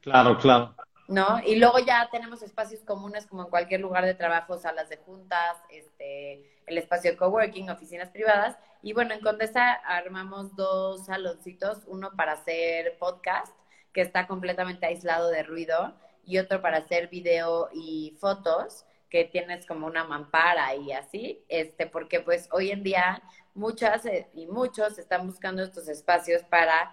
Claro, 0.00 0.36
claro. 0.38 0.74
¿No? 1.08 1.40
Y 1.44 1.56
luego 1.56 1.78
ya 1.78 2.08
tenemos 2.10 2.42
espacios 2.42 2.82
comunes 2.82 3.26
como 3.26 3.44
en 3.44 3.50
cualquier 3.50 3.80
lugar 3.80 4.04
de 4.04 4.14
trabajo, 4.14 4.58
salas 4.58 4.88
de 4.88 4.96
juntas, 4.98 5.56
este, 5.70 6.60
el 6.66 6.78
espacio 6.78 7.10
de 7.10 7.16
coworking, 7.16 7.70
oficinas 7.70 8.10
privadas. 8.10 8.56
Y 8.82 8.92
bueno, 8.92 9.14
en 9.14 9.20
Condesa 9.20 9.72
armamos 9.72 10.54
dos 10.56 11.06
saloncitos, 11.06 11.82
uno 11.86 12.12
para 12.16 12.32
hacer 12.32 12.96
podcast, 12.98 13.54
que 13.92 14.00
está 14.00 14.26
completamente 14.26 14.86
aislado 14.86 15.28
de 15.30 15.42
ruido, 15.42 15.94
y 16.26 16.38
otro 16.38 16.62
para 16.62 16.78
hacer 16.78 17.08
video 17.08 17.68
y 17.72 18.16
fotos, 18.18 18.86
que 19.10 19.24
tienes 19.24 19.66
como 19.66 19.86
una 19.86 20.04
mampara 20.04 20.74
y 20.74 20.92
así, 20.92 21.44
este, 21.48 21.86
porque 21.86 22.20
pues 22.20 22.48
hoy 22.50 22.70
en 22.70 22.82
día 22.82 23.22
muchas 23.54 24.04
eh, 24.06 24.28
y 24.34 24.46
muchos 24.46 24.98
están 24.98 25.26
buscando 25.26 25.62
estos 25.62 25.88
espacios 25.88 26.42
para 26.44 26.92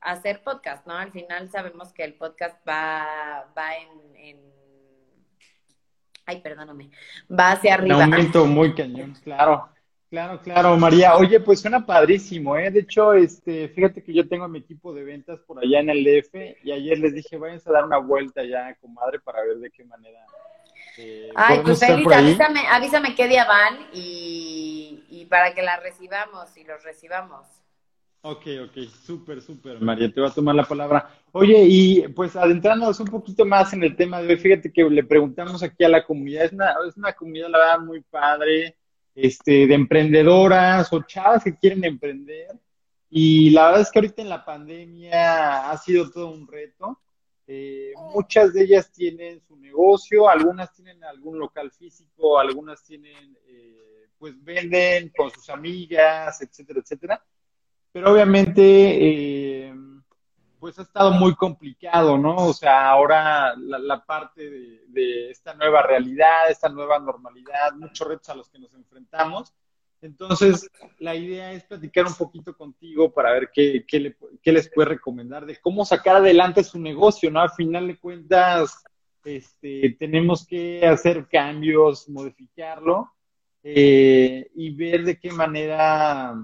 hacer 0.00 0.42
podcast, 0.42 0.86
¿no? 0.86 0.94
Al 0.96 1.12
final 1.12 1.50
sabemos 1.50 1.92
que 1.92 2.04
el 2.04 2.14
podcast 2.14 2.56
va, 2.66 3.46
va 3.56 3.76
en, 3.76 4.50
Ay, 6.26 6.40
perdóname. 6.42 6.90
Va 7.28 7.52
hacia 7.52 7.74
arriba. 7.74 7.96
Un 7.96 8.02
aumento 8.02 8.46
muy 8.46 8.72
cañón, 8.74 9.16
claro. 9.24 9.68
Claro, 10.10 10.40
claro, 10.42 10.76
María. 10.76 11.16
Oye, 11.16 11.38
pues 11.38 11.60
suena 11.60 11.86
padrísimo, 11.86 12.56
¿eh? 12.56 12.70
De 12.70 12.80
hecho, 12.80 13.14
este, 13.14 13.68
fíjate 13.68 14.02
que 14.02 14.12
yo 14.12 14.28
tengo 14.28 14.48
mi 14.48 14.58
equipo 14.58 14.92
de 14.92 15.04
ventas 15.04 15.38
por 15.40 15.58
allá 15.60 15.78
en 15.78 15.90
el 15.90 16.02
DF 16.02 16.64
y 16.64 16.72
ayer 16.72 16.98
les 16.98 17.14
dije, 17.14 17.36
váyanse 17.36 17.68
a 17.68 17.74
dar 17.74 17.84
una 17.84 17.98
vuelta 17.98 18.42
ya, 18.44 18.74
comadre, 18.80 19.20
para 19.20 19.42
ver 19.42 19.58
de 19.58 19.70
qué 19.70 19.84
manera. 19.84 20.18
Eh, 20.98 21.30
Ay, 21.36 21.60
pues 21.62 21.80
avísame, 21.82 22.66
avísame 22.68 23.14
qué 23.14 23.28
día 23.28 23.44
van 23.44 23.86
y, 23.92 25.04
y 25.08 25.26
para 25.26 25.54
que 25.54 25.62
la 25.62 25.76
recibamos 25.76 26.56
y 26.56 26.64
los 26.64 26.82
recibamos. 26.82 27.59
Ok, 28.22 28.46
ok, 28.64 28.86
súper, 29.06 29.40
súper, 29.40 29.80
María, 29.80 30.12
te 30.12 30.20
voy 30.20 30.28
a 30.28 30.34
tomar 30.34 30.54
la 30.54 30.64
palabra. 30.64 31.08
Oye, 31.32 31.64
y 31.66 32.08
pues 32.08 32.36
adentrándonos 32.36 33.00
un 33.00 33.06
poquito 33.06 33.46
más 33.46 33.72
en 33.72 33.82
el 33.82 33.96
tema 33.96 34.20
de 34.20 34.28
hoy, 34.28 34.36
fíjate 34.36 34.70
que 34.70 34.84
le 34.84 35.04
preguntamos 35.04 35.62
aquí 35.62 35.84
a 35.84 35.88
la 35.88 36.04
comunidad, 36.04 36.44
es 36.44 36.52
una, 36.52 36.74
es 36.86 36.96
una 36.98 37.14
comunidad, 37.14 37.48
la 37.48 37.58
verdad, 37.58 37.80
muy 37.80 38.02
padre, 38.02 38.76
este, 39.14 39.66
de 39.66 39.74
emprendedoras 39.74 40.92
o 40.92 41.00
chavas 41.02 41.42
que 41.44 41.56
quieren 41.56 41.82
emprender. 41.82 42.48
Y 43.08 43.50
la 43.50 43.66
verdad 43.66 43.80
es 43.80 43.90
que 43.90 44.00
ahorita 44.00 44.20
en 44.20 44.28
la 44.28 44.44
pandemia 44.44 45.70
ha 45.70 45.78
sido 45.78 46.10
todo 46.10 46.30
un 46.30 46.46
reto. 46.46 47.00
Eh, 47.46 47.94
muchas 48.12 48.52
de 48.52 48.64
ellas 48.64 48.92
tienen 48.92 49.40
su 49.40 49.56
negocio, 49.56 50.28
algunas 50.28 50.74
tienen 50.74 51.02
algún 51.04 51.38
local 51.38 51.70
físico, 51.70 52.38
algunas 52.38 52.84
tienen, 52.84 53.34
eh, 53.46 54.08
pues 54.18 54.34
venden 54.44 55.10
con 55.16 55.30
sus 55.30 55.48
amigas, 55.48 56.42
etcétera, 56.42 56.80
etcétera 56.80 57.24
pero 57.92 58.12
obviamente, 58.12 58.62
eh, 58.62 59.74
pues 60.60 60.78
ha 60.78 60.82
estado 60.82 61.10
muy 61.12 61.34
complicado, 61.34 62.18
¿no? 62.18 62.36
O 62.36 62.52
sea, 62.52 62.90
ahora 62.90 63.54
la, 63.56 64.04
parte 64.04 64.82
de, 64.88 65.30
esta 65.30 65.54
nueva 65.54 65.82
realidad, 65.82 66.50
esta 66.50 66.68
nueva 66.68 66.98
normalidad, 66.98 67.72
muchos 67.74 68.06
retos 68.06 68.28
a 68.28 68.34
los 68.34 68.48
que 68.48 68.58
nos 68.58 68.74
enfrentamos. 68.74 69.54
Entonces, 70.02 70.70
la 70.98 71.14
idea 71.14 71.52
es 71.52 71.64
platicar 71.64 72.06
un 72.06 72.14
poquito 72.14 72.56
contigo 72.56 73.12
para 73.12 73.32
ver 73.32 73.50
qué, 73.52 73.84
qué, 73.86 74.52
les 74.52 74.70
puede 74.70 74.90
recomendar 74.90 75.44
de 75.44 75.56
cómo 75.56 75.84
sacar 75.84 76.16
adelante 76.16 76.62
su 76.62 76.78
negocio, 76.78 77.30
¿no? 77.30 77.40
Al 77.40 77.50
final 77.50 77.86
de 77.86 77.98
cuentas, 77.98 78.82
este, 79.24 79.96
tenemos 79.98 80.46
que 80.46 80.86
hacer 80.86 81.26
cambios, 81.28 82.08
modificarlo 82.08 83.10
eh, 83.62 84.50
y 84.54 84.74
ver 84.74 85.04
de 85.04 85.18
qué 85.18 85.30
manera 85.32 86.34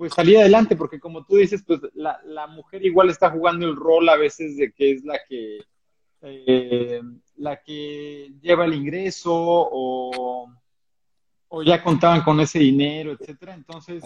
pues 0.00 0.14
salir 0.14 0.38
adelante, 0.38 0.76
porque 0.76 0.98
como 0.98 1.26
tú 1.26 1.36
dices, 1.36 1.62
pues 1.62 1.78
la, 1.92 2.18
la, 2.24 2.46
mujer 2.46 2.82
igual 2.86 3.10
está 3.10 3.28
jugando 3.28 3.66
el 3.66 3.76
rol 3.76 4.08
a 4.08 4.16
veces 4.16 4.56
de 4.56 4.72
que 4.72 4.92
es 4.92 5.04
la 5.04 5.18
que 5.28 5.58
eh, 6.22 7.02
la 7.36 7.60
que 7.60 8.32
lleva 8.40 8.64
el 8.64 8.72
ingreso 8.72 9.30
o, 9.30 10.50
o, 11.48 11.62
ya 11.62 11.82
contaban 11.82 12.22
con 12.22 12.40
ese 12.40 12.60
dinero, 12.60 13.12
etcétera. 13.12 13.52
Entonces, 13.52 14.02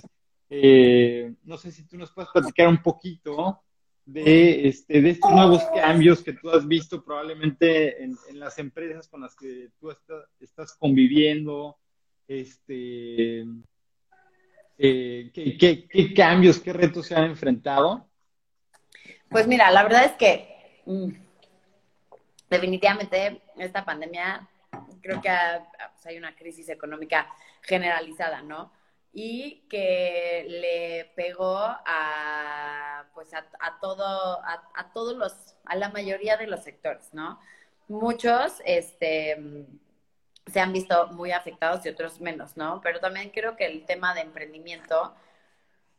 eh, 0.50 1.32
no 1.44 1.56
sé 1.58 1.70
si 1.70 1.86
tú 1.86 1.96
nos 1.96 2.10
puedes 2.10 2.32
platicar 2.32 2.66
un 2.66 2.82
poquito 2.82 3.60
de, 4.04 4.66
este, 4.66 5.00
de 5.00 5.10
estos 5.10 5.30
nuevos 5.30 5.62
cambios 5.76 6.24
que 6.24 6.32
tú 6.32 6.50
has 6.50 6.66
visto 6.66 7.04
probablemente 7.04 8.02
en, 8.02 8.16
las 8.32 8.58
empresas 8.58 9.06
con 9.06 9.20
las 9.20 9.36
que 9.36 9.70
tú 9.78 9.92
estás, 9.92 10.24
estás 10.40 10.74
conviviendo, 10.74 11.76
este 12.26 13.46
eh, 14.78 15.30
¿qué, 15.32 16.14
cambios, 16.14 16.58
qué 16.58 16.72
retos 16.72 17.06
se 17.06 17.14
han 17.14 17.24
enfrentado? 17.24 18.08
Pues 19.28 19.46
mira, 19.46 19.70
la 19.70 19.82
verdad 19.82 20.04
es 20.04 20.12
que 20.12 20.82
mm, 20.86 21.10
definitivamente 22.50 23.42
esta 23.56 23.84
pandemia 23.84 24.48
creo 25.00 25.20
que 25.20 25.30
pues, 25.30 26.06
hay 26.06 26.18
una 26.18 26.34
crisis 26.34 26.68
económica 26.68 27.28
generalizada, 27.62 28.42
¿no? 28.42 28.72
Y 29.12 29.64
que 29.68 30.44
le 30.48 31.12
pegó 31.14 31.56
a 31.58 33.04
pues 33.14 33.32
a, 33.32 33.44
todo, 33.80 34.04
a, 34.42 34.70
a, 34.74 34.92
todos 34.92 35.16
los, 35.16 35.54
a 35.64 35.76
la 35.76 35.88
mayoría 35.90 36.36
de 36.36 36.48
los 36.48 36.64
sectores, 36.64 37.14
¿no? 37.14 37.38
Muchos, 37.86 38.60
este 38.64 39.66
se 40.46 40.60
han 40.60 40.72
visto 40.72 41.08
muy 41.08 41.32
afectados 41.32 41.84
y 41.86 41.88
otros 41.88 42.20
menos, 42.20 42.56
¿no? 42.56 42.80
Pero 42.82 43.00
también 43.00 43.30
creo 43.30 43.56
que 43.56 43.66
el 43.66 43.84
tema 43.86 44.14
de 44.14 44.20
emprendimiento, 44.20 45.14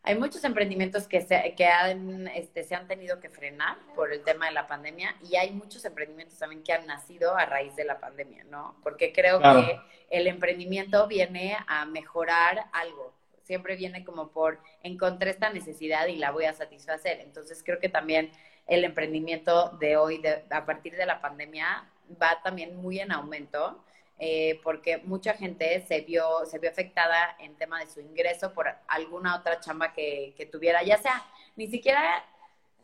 hay 0.03 0.15
muchos 0.15 0.43
emprendimientos 0.43 1.07
que 1.07 1.21
se, 1.21 1.55
que 1.57 1.65
han, 1.65 2.27
este, 2.27 2.63
se 2.63 2.75
han 2.75 2.87
tenido 2.87 3.19
que 3.19 3.29
frenar 3.29 3.77
por 3.95 4.13
el 4.13 4.23
tema 4.23 4.45
de 4.45 4.51
la 4.51 4.67
pandemia 4.67 5.15
y 5.29 5.35
hay 5.35 5.51
muchos 5.51 5.83
emprendimientos 5.83 6.37
también 6.37 6.63
que 6.63 6.73
han 6.73 6.85
nacido 6.85 7.35
a 7.35 7.45
raíz 7.45 7.75
de 7.75 7.85
la 7.85 7.99
pandemia, 7.99 8.43
¿no? 8.45 8.75
Porque 8.83 9.11
creo 9.11 9.39
que 9.39 9.79
el 10.11 10.27
emprendimiento 10.27 11.07
viene 11.07 11.57
a 11.67 11.85
mejorar 11.85 12.65
algo, 12.71 13.13
siempre 13.41 13.75
viene 13.75 14.05
como 14.05 14.29
por 14.29 14.59
encontré 14.83 15.31
esta 15.31 15.49
necesidad 15.49 16.05
y 16.05 16.17
la 16.17 16.29
voy 16.29 16.45
a 16.45 16.53
satisfacer. 16.53 17.19
Entonces 17.21 17.63
creo 17.65 17.79
que 17.79 17.89
también 17.89 18.31
el 18.67 18.83
emprendimiento 18.83 19.69
de 19.79 19.97
hoy, 19.97 20.19
de, 20.19 20.43
a 20.51 20.65
partir 20.65 20.95
de 20.95 21.05
la 21.07 21.19
pandemia, 21.19 21.89
va 22.21 22.41
también 22.43 22.75
muy 22.75 22.99
en 22.99 23.11
aumento 23.11 23.83
eh, 24.17 24.59
porque 24.63 24.97
mucha 24.97 25.33
gente 25.33 25.81
se 25.87 26.01
vio, 26.01 26.45
se 26.45 26.59
vio 26.59 26.69
afectada 26.69 27.35
en 27.39 27.55
tema 27.55 27.79
de 27.79 27.87
su 27.87 27.99
ingreso 27.99 28.53
por 28.53 28.67
alguna 28.87 29.35
otra 29.35 29.59
chamba 29.59 29.93
que, 29.93 30.33
que 30.37 30.45
tuviera, 30.45 30.83
ya 30.83 30.97
sea, 30.97 31.23
ni 31.55 31.67
siquiera 31.67 32.23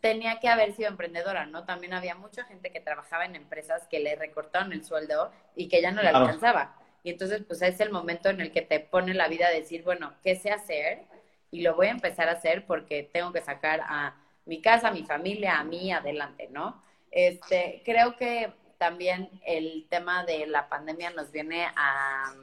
tenía 0.02 0.40
que 0.40 0.50
haber 0.50 0.74
sido 0.74 0.90
emprendedora, 0.90 1.46
¿no? 1.46 1.64
También 1.64 1.94
había 1.94 2.16
mucha 2.16 2.44
gente 2.46 2.72
que 2.72 2.80
trabajaba 2.80 3.26
en 3.26 3.36
empresas 3.36 3.88
que 3.88 4.00
le 4.00 4.16
recortaron 4.16 4.74
el 4.74 4.84
sueldo 4.84 5.32
y 5.56 5.70
que 5.70 5.82
ya 5.82 5.92
no 5.92 6.02
le 6.02 6.10
alcanzaba. 6.10 6.76
Y 7.04 7.12
entonces, 7.12 7.44
pues 7.48 7.62
es 7.62 7.80
el 7.80 7.92
momento 7.92 8.30
en 8.30 8.42
el 8.42 8.52
que 8.52 8.62
te 8.62 8.80
pone 8.80 9.14
la 9.14 9.28
vida 9.28 9.48
a 9.48 9.52
decir, 9.52 9.84
bueno, 9.84 10.14
¿qué 10.24 10.36
sé 10.36 10.52
hacer? 10.52 11.04
Y 11.52 11.62
lo 11.62 11.76
voy 11.76 11.88
a 11.88 11.92
empezar 11.92 12.30
a 12.30 12.34
hacer 12.34 12.66
porque 12.66 13.04
tengo 13.04 13.32
que 13.32 13.42
sacar 13.42 13.82
a 13.86 14.16
mi 14.46 14.62
casa, 14.62 14.90
a 14.90 14.92
mi 14.92 15.04
familia, 15.04 15.60
a 15.60 15.64
mí 15.64 15.92
adelante, 15.92 16.50
¿no? 16.52 16.82
Este, 17.12 17.82
creo 17.86 18.16
que 18.16 18.52
también 18.82 19.30
el 19.46 19.86
tema 19.92 20.26
de 20.26 20.48
la 20.48 20.68
pandemia 20.68 21.12
nos 21.12 21.32
viene 21.32 21.68
a, 21.76 22.34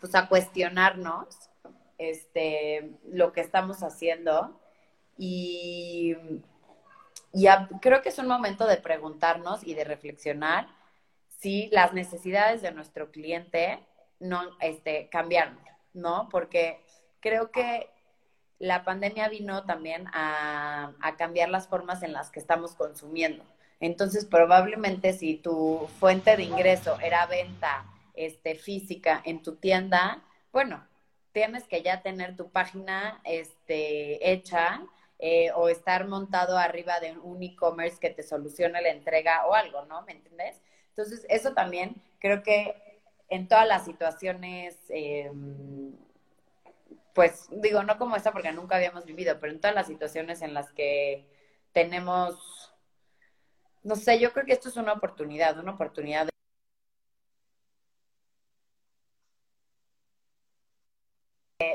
pues 0.00 0.14
a 0.14 0.28
cuestionarnos 0.28 1.50
este, 1.98 2.92
lo 3.04 3.34
que 3.34 3.42
estamos 3.42 3.82
haciendo 3.82 4.58
y, 5.18 6.16
creo 7.82 8.00
que 8.00 8.08
es 8.08 8.18
un 8.18 8.28
momento 8.28 8.66
de 8.66 8.78
preguntarnos 8.78 9.62
y 9.62 9.74
de 9.74 9.84
reflexionar 9.84 10.68
si 11.28 11.68
las 11.70 11.92
necesidades 11.92 12.62
de 12.62 12.72
nuestro 12.72 13.10
cliente 13.10 13.86
no 14.20 14.40
este, 14.60 15.10
cambiaron, 15.10 15.60
¿no? 15.92 16.30
Porque 16.30 16.82
creo 17.20 17.50
que 17.50 17.90
la 18.58 18.84
pandemia 18.84 19.28
vino 19.28 19.66
también 19.66 20.06
a, 20.14 20.94
a 21.02 21.16
cambiar 21.18 21.50
las 21.50 21.68
formas 21.68 22.02
en 22.02 22.14
las 22.14 22.30
que 22.30 22.40
estamos 22.40 22.74
consumiendo. 22.74 23.44
Entonces, 23.80 24.26
probablemente 24.26 25.14
si 25.14 25.36
tu 25.36 25.88
fuente 25.98 26.36
de 26.36 26.44
ingreso 26.44 27.00
era 27.00 27.26
venta 27.26 27.86
este, 28.14 28.54
física 28.54 29.22
en 29.24 29.42
tu 29.42 29.56
tienda, 29.56 30.22
bueno, 30.52 30.86
tienes 31.32 31.66
que 31.66 31.82
ya 31.82 32.02
tener 32.02 32.36
tu 32.36 32.50
página 32.50 33.20
este, 33.24 34.32
hecha 34.32 34.82
eh, 35.18 35.50
o 35.54 35.68
estar 35.68 36.06
montado 36.06 36.58
arriba 36.58 37.00
de 37.00 37.18
un 37.18 37.42
e-commerce 37.42 37.98
que 37.98 38.10
te 38.10 38.22
solucione 38.22 38.82
la 38.82 38.90
entrega 38.90 39.46
o 39.46 39.54
algo, 39.54 39.84
¿no? 39.86 40.02
¿Me 40.02 40.12
entiendes? 40.12 40.60
Entonces, 40.90 41.24
eso 41.28 41.54
también 41.54 42.02
creo 42.18 42.42
que 42.42 43.02
en 43.28 43.48
todas 43.48 43.66
las 43.66 43.84
situaciones, 43.84 44.76
em, 44.88 45.94
pues 47.14 47.48
digo, 47.50 47.82
no 47.82 47.96
como 47.98 48.16
esta 48.16 48.32
porque 48.32 48.52
nunca 48.52 48.76
habíamos 48.76 49.04
vivido, 49.06 49.38
pero 49.40 49.52
en 49.52 49.60
todas 49.60 49.74
las 49.74 49.86
situaciones 49.86 50.42
en 50.42 50.52
las 50.52 50.72
que 50.72 51.26
tenemos 51.72 52.69
no 53.82 53.96
sé, 53.96 54.18
yo 54.18 54.32
creo 54.32 54.46
que 54.46 54.52
esto 54.52 54.68
es 54.68 54.76
una 54.76 54.92
oportunidad, 54.92 55.58
una 55.58 55.72
oportunidad 55.72 56.26
de... 56.26 56.30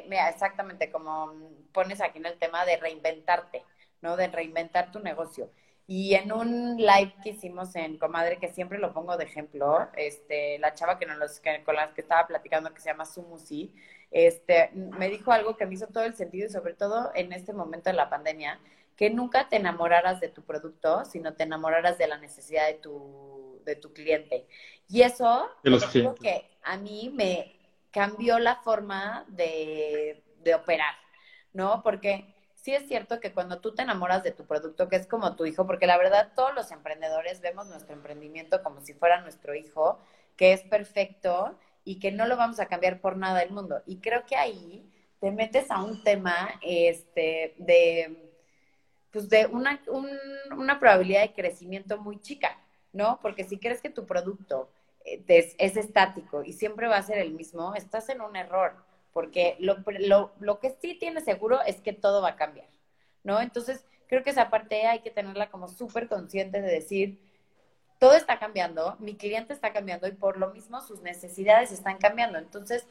mira, 0.08 0.30
exactamente 0.30 0.92
como 0.92 1.34
pones 1.72 2.02
aquí 2.02 2.18
en 2.20 2.26
el 2.26 2.38
tema 2.40 2.66
de 2.66 2.78
reinventarte, 2.78 3.64
¿no? 4.02 4.18
De 4.18 4.28
reinventar 4.28 4.92
tu 4.92 5.00
negocio. 5.00 5.52
Y 5.88 6.16
en 6.16 6.32
un 6.32 6.78
live 6.78 7.14
que 7.24 7.30
hicimos 7.32 7.76
en 7.76 8.00
Comadre, 8.00 8.40
que 8.40 8.48
siempre 8.52 8.80
lo 8.80 8.92
pongo 8.94 9.18
de 9.18 9.26
ejemplo, 9.26 9.88
este, 9.96 10.58
la 10.60 10.74
chava 10.74 10.98
que, 10.98 11.06
nos 11.06 11.40
que 11.40 11.64
con 11.64 11.76
la 11.76 11.94
que 11.94 12.02
estaba 12.02 12.26
platicando, 12.26 12.74
que 12.74 12.82
se 12.82 12.90
llama 12.90 13.06
Sumusi, 13.06 13.72
este, 14.10 14.72
me 14.74 15.10
dijo 15.10 15.32
algo 15.32 15.56
que 15.56 15.66
me 15.68 15.76
hizo 15.76 15.88
todo 15.88 16.04
el 16.04 16.16
sentido 16.16 16.48
y 16.48 16.50
sobre 16.50 16.74
todo 16.74 17.12
en 17.14 17.34
este 17.34 17.54
momento 17.54 17.90
de 17.92 17.96
la 17.96 18.10
pandemia, 18.10 18.60
que 18.96 19.10
nunca 19.10 19.50
te 19.50 19.58
enamoraras 19.58 20.20
de 20.20 20.30
tu 20.30 20.44
producto, 20.44 21.04
sino 21.06 21.34
te 21.34 21.44
enamoraras 21.44 21.98
de 21.98 22.08
la 22.08 22.18
necesidad 22.18 22.68
de 22.68 22.76
tu, 22.76 23.62
de 23.66 23.76
tu 23.76 23.94
cliente. 23.94 24.48
Y 24.88 25.02
eso, 25.02 25.50
creo 25.64 26.16
que 26.16 26.50
a 26.64 26.78
mí 26.78 27.12
me 27.14 27.60
cambió 27.92 28.40
la 28.40 28.56
forma 28.58 29.26
de, 29.28 30.24
de 30.44 30.56
operar, 30.56 30.96
¿no? 31.54 31.82
Porque 31.84 32.34
sí 32.56 32.74
es 32.74 32.88
cierto 32.88 33.20
que 33.20 33.34
cuando 33.34 33.60
tú 33.60 33.76
te 33.76 33.84
enamoras 33.84 34.24
de 34.24 34.32
tu 34.32 34.46
producto, 34.46 34.90
que 34.90 34.96
es 34.96 35.08
como 35.08 35.36
tu 35.36 35.46
hijo, 35.46 35.68
porque 35.68 35.88
la 35.88 35.98
verdad 35.98 36.32
todos 36.36 36.56
los 36.56 36.72
emprendedores 36.72 37.42
vemos 37.42 37.68
nuestro 37.68 37.96
emprendimiento 37.96 38.64
como 38.64 38.82
si 38.82 38.94
fuera 38.94 39.22
nuestro 39.22 39.54
hijo, 39.56 40.00
que 40.36 40.54
es 40.54 40.64
perfecto 40.64 41.58
y 41.84 42.00
que 42.00 42.12
no 42.12 42.26
lo 42.26 42.38
vamos 42.38 42.60
a 42.60 42.66
cambiar 42.66 43.02
por 43.02 43.18
nada 43.18 43.40
del 43.40 43.52
mundo. 43.52 43.82
Y 43.86 44.00
creo 44.00 44.26
que 44.26 44.36
ahí 44.36 44.92
te 45.20 45.32
metes 45.32 45.70
a 45.72 45.84
un 45.84 46.04
tema 46.04 46.60
este, 46.62 47.56
de, 47.60 48.25
pues 49.16 49.30
de 49.30 49.46
una, 49.46 49.82
una 50.58 50.78
probabilidad 50.78 51.22
de 51.22 51.32
crecimiento 51.32 51.98
muy 51.98 52.20
chica, 52.20 52.60
¿no? 52.92 53.18
Porque 53.22 53.46
si 53.46 53.58
crees 53.58 53.82
que 53.82 53.90
tu 53.90 54.06
producto 54.06 54.70
eh, 55.06 55.24
es, 55.30 55.56
es 55.58 55.78
estático 55.78 56.44
y 56.44 56.52
siempre 56.52 56.90
va 56.90 56.98
a 56.98 57.02
ser 57.02 57.20
el 57.20 57.32
mismo, 57.32 57.74
estás 57.76 58.10
en 58.10 58.20
un 58.20 58.36
error 58.36 58.76
porque 59.14 59.56
lo, 59.60 59.78
lo, 60.00 60.34
lo 60.42 60.60
que 60.60 60.72
sí 60.82 60.96
tiene 60.96 61.22
seguro 61.22 61.62
es 61.62 61.80
que 61.80 61.94
todo 61.94 62.22
va 62.22 62.32
a 62.32 62.36
cambiar, 62.36 62.68
¿no? 63.24 63.40
Entonces, 63.40 63.86
creo 64.10 64.22
que 64.22 64.32
esa 64.32 64.50
parte 64.50 64.86
hay 64.86 65.00
que 65.00 65.12
tenerla 65.12 65.50
como 65.50 65.70
súper 65.70 66.10
consciente 66.10 66.62
de 66.62 66.70
decir, 66.70 67.18
todo 68.00 68.16
está 68.16 68.38
cambiando, 68.38 68.98
mi 69.00 69.16
cliente 69.16 69.54
está 69.54 69.72
cambiando 69.72 70.10
y 70.10 70.12
por 70.12 70.36
lo 70.36 70.50
mismo 70.50 70.82
sus 70.82 71.02
necesidades 71.02 71.72
están 71.72 72.00
cambiando. 72.00 72.38
Entonces, 72.38 72.86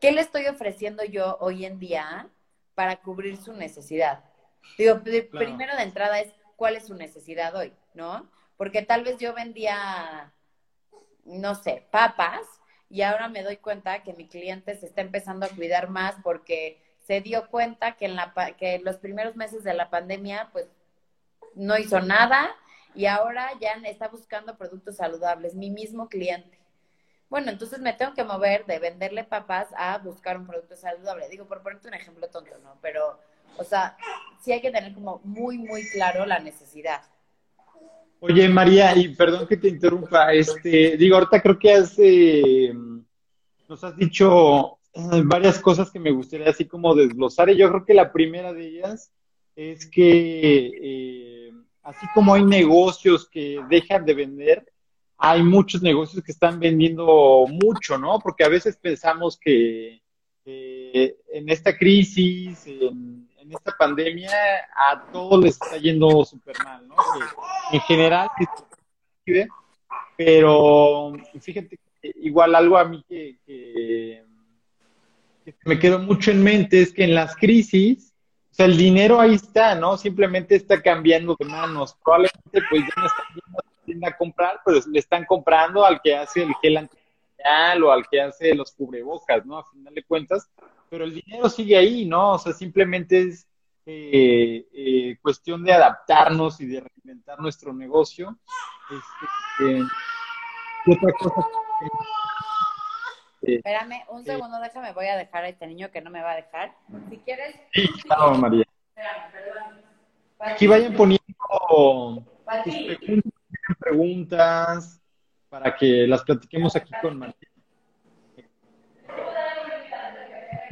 ¿qué 0.00 0.12
le 0.12 0.20
estoy 0.20 0.46
ofreciendo 0.46 1.04
yo 1.04 1.38
hoy 1.40 1.64
en 1.64 1.80
día 1.80 2.28
para 2.76 3.00
cubrir 3.00 3.36
su 3.36 3.52
necesidad? 3.52 4.22
Digo, 4.78 5.00
primero 5.02 5.76
de 5.76 5.82
entrada 5.82 6.20
es 6.20 6.32
cuál 6.56 6.76
es 6.76 6.86
su 6.86 6.94
necesidad 6.94 7.54
hoy, 7.54 7.72
¿no? 7.94 8.30
Porque 8.56 8.82
tal 8.82 9.04
vez 9.04 9.18
yo 9.18 9.34
vendía, 9.34 10.32
no 11.24 11.54
sé, 11.54 11.86
papas 11.90 12.42
y 12.88 13.02
ahora 13.02 13.28
me 13.28 13.42
doy 13.42 13.56
cuenta 13.56 14.02
que 14.02 14.12
mi 14.12 14.28
cliente 14.28 14.76
se 14.76 14.86
está 14.86 15.00
empezando 15.00 15.46
a 15.46 15.50
cuidar 15.50 15.88
más 15.88 16.16
porque 16.22 16.82
se 17.00 17.20
dio 17.20 17.48
cuenta 17.48 17.96
que 17.96 18.06
en, 18.06 18.16
la, 18.16 18.32
que 18.58 18.78
los 18.78 18.96
primeros 18.96 19.36
meses 19.36 19.64
de 19.64 19.74
la 19.74 19.90
pandemia 19.90 20.50
pues 20.52 20.66
no 21.54 21.76
hizo 21.76 22.00
nada 22.00 22.54
y 22.94 23.06
ahora 23.06 23.50
ya 23.60 23.72
está 23.84 24.08
buscando 24.08 24.56
productos 24.56 24.96
saludables, 24.96 25.54
mi 25.54 25.70
mismo 25.70 26.08
cliente. 26.08 26.58
Bueno, 27.28 27.50
entonces 27.50 27.80
me 27.80 27.92
tengo 27.92 28.14
que 28.14 28.22
mover 28.22 28.64
de 28.66 28.78
venderle 28.78 29.24
papas 29.24 29.68
a 29.76 29.98
buscar 29.98 30.36
un 30.36 30.46
producto 30.46 30.76
saludable. 30.76 31.28
Digo, 31.28 31.46
por 31.46 31.62
ponerte 31.62 31.88
un 31.88 31.94
ejemplo 31.94 32.28
tonto, 32.28 32.56
¿no? 32.58 32.78
Pero, 32.80 33.18
o 33.56 33.64
sea, 33.64 33.96
sí 34.44 34.52
hay 34.52 34.60
que 34.60 34.70
tener 34.70 34.92
como 34.92 35.20
muy, 35.24 35.58
muy 35.58 35.88
claro 35.90 36.26
la 36.26 36.38
necesidad. 36.38 37.00
Oye, 38.20 38.48
María, 38.48 38.96
y 38.96 39.08
perdón 39.08 39.46
que 39.46 39.56
te 39.56 39.68
interrumpa, 39.68 40.32
este, 40.32 40.96
digo, 40.96 41.16
ahorita 41.16 41.42
creo 41.42 41.58
que 41.58 41.72
has, 41.72 41.94
eh, 41.98 42.72
nos 43.68 43.84
has 43.84 43.96
dicho 43.96 44.78
eh, 44.94 45.22
varias 45.24 45.58
cosas 45.58 45.90
que 45.90 45.98
me 45.98 46.10
gustaría 46.10 46.48
así 46.48 46.66
como 46.66 46.94
desglosar, 46.94 47.50
y 47.50 47.56
yo 47.56 47.68
creo 47.68 47.84
que 47.84 47.94
la 47.94 48.12
primera 48.12 48.52
de 48.52 48.66
ellas 48.66 49.10
es 49.56 49.86
que 49.86 50.70
eh, 50.82 51.52
así 51.82 52.06
como 52.14 52.34
hay 52.34 52.44
negocios 52.44 53.28
que 53.28 53.60
dejan 53.68 54.04
de 54.04 54.14
vender, 54.14 54.72
hay 55.18 55.42
muchos 55.42 55.82
negocios 55.82 56.22
que 56.22 56.32
están 56.32 56.58
vendiendo 56.58 57.46
mucho, 57.46 57.98
¿no? 57.98 58.18
Porque 58.20 58.44
a 58.44 58.48
veces 58.48 58.76
pensamos 58.76 59.38
que 59.38 60.02
en 60.46 61.48
esta 61.48 61.76
crisis, 61.76 62.66
en, 62.66 63.28
en 63.44 63.52
esta 63.52 63.72
pandemia 63.78 64.30
a 64.74 65.04
todos 65.12 65.42
les 65.42 65.60
está 65.60 65.76
yendo 65.76 66.24
súper 66.24 66.56
mal, 66.64 66.86
¿no? 66.88 66.96
en 67.72 67.80
general, 67.82 68.28
pero 70.16 71.12
fíjate 71.40 71.78
que 72.00 72.12
igual 72.16 72.54
algo 72.54 72.78
a 72.78 72.84
mí 72.84 73.04
que, 73.08 73.38
que, 73.46 74.24
me 75.64 75.78
quedó 75.78 75.98
mucho 75.98 76.30
en 76.30 76.42
mente 76.42 76.80
es 76.80 76.92
que 76.92 77.04
en 77.04 77.14
las 77.14 77.36
crisis, 77.36 78.14
o 78.50 78.54
sea, 78.54 78.66
el 78.66 78.76
dinero 78.76 79.20
ahí 79.20 79.34
está, 79.34 79.74
¿no? 79.74 79.96
Simplemente 79.98 80.54
está 80.54 80.80
cambiando 80.80 81.36
de 81.38 81.44
manos. 81.44 81.96
Probablemente 82.02 82.62
pues 82.70 82.82
ya 82.82 83.02
no 83.02 83.06
están 83.06 83.26
yendo 83.84 84.06
a 84.06 84.16
comprar, 84.16 84.60
pues 84.64 84.86
le 84.86 85.00
están 85.00 85.24
comprando 85.26 85.84
al 85.84 86.00
que 86.00 86.16
hace 86.16 86.44
el 86.44 86.54
gel 86.62 86.78
antibacterial 86.78 87.82
o 87.82 87.92
al 87.92 88.06
que 88.08 88.22
hace 88.22 88.54
los 88.54 88.72
cubrebocas, 88.72 89.44
¿no? 89.44 89.58
A 89.58 89.64
final 89.64 89.94
de 89.94 90.04
cuentas, 90.04 90.48
pero 90.94 91.06
el 91.06 91.14
dinero 91.14 91.48
sigue 91.48 91.76
ahí, 91.76 92.04
¿no? 92.04 92.34
O 92.34 92.38
sea, 92.38 92.52
simplemente 92.52 93.20
es 93.20 93.48
eh, 93.84 94.64
eh, 94.72 95.18
cuestión 95.20 95.64
de 95.64 95.72
adaptarnos 95.72 96.60
y 96.60 96.66
de 96.66 96.82
reinventar 96.82 97.40
nuestro 97.40 97.72
negocio. 97.74 98.38
Este, 99.58 99.80
eh, 99.80 99.82
otra 100.86 101.12
cosa 101.14 101.48
Espérame 103.42 104.04
un 104.08 104.24
segundo, 104.24 104.60
déjame, 104.60 104.92
voy 104.92 105.06
a 105.06 105.16
dejar 105.16 105.42
a 105.42 105.48
este 105.48 105.66
niño 105.66 105.90
que 105.90 106.00
no 106.00 106.10
me 106.10 106.22
va 106.22 106.30
a 106.30 106.36
dejar. 106.36 106.76
Si 107.10 107.18
quieres. 107.18 107.56
Sí, 107.72 107.88
claro, 108.04 108.36
María. 108.36 108.64
Aquí 110.38 110.68
vayan 110.68 110.94
poniendo 110.94 112.24
preguntas 113.80 115.02
para 115.48 115.74
que 115.74 116.06
las 116.06 116.22
platiquemos 116.22 116.76
aquí 116.76 116.92
con 117.02 117.18
María. 117.18 117.34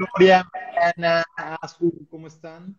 Gloria, 0.02 0.44
Mariana, 0.52 1.24
Azul, 1.60 1.92
¿cómo 2.10 2.26
están? 2.26 2.76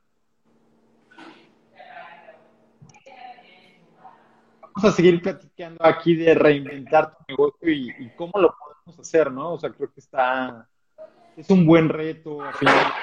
Vamos 4.62 4.84
a 4.84 4.92
seguir 4.92 5.22
platicando 5.22 5.86
aquí 5.86 6.16
de 6.16 6.34
reinventar 6.34 7.16
tu 7.16 7.24
negocio 7.30 7.72
y, 7.72 8.12
cómo 8.18 8.34
lo 8.42 8.54
podemos 8.58 9.00
hacer, 9.00 9.32
¿no? 9.32 9.54
O 9.54 9.60
sea, 9.60 9.70
creo 9.70 9.92
que 9.94 10.00
está, 10.02 10.68
es 11.38 11.50
un 11.50 11.66
buen 11.66 11.88
reto 11.88 12.42
al 12.42 12.54
final. 12.56 12.94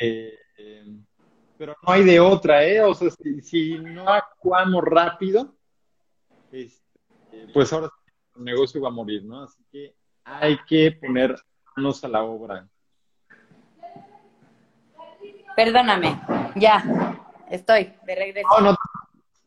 Eh, 0.00 0.38
pero 1.56 1.76
no 1.86 1.92
hay 1.92 2.04
de 2.04 2.18
otra, 2.18 2.64
¿eh? 2.64 2.80
O 2.82 2.94
sea, 2.94 3.10
si, 3.42 3.78
no 3.78 4.08
actuamos 4.08 4.82
rápido, 4.84 5.54
este, 6.50 7.48
pues 7.52 7.72
ahora 7.72 7.90
el 8.36 8.44
negocio 8.44 8.80
va 8.80 8.88
a 8.88 8.92
morir, 8.92 9.24
¿no? 9.24 9.44
Así 9.44 9.62
que 9.70 9.97
hay 10.28 10.58
que 10.66 10.92
poner 10.92 11.36
manos 11.76 12.04
a 12.04 12.08
la 12.08 12.22
obra. 12.22 12.68
Perdóname, 15.56 16.20
ya, 16.54 17.16
estoy 17.50 17.92
de 18.06 18.14
regreso. 18.14 18.48
No, 18.60 18.76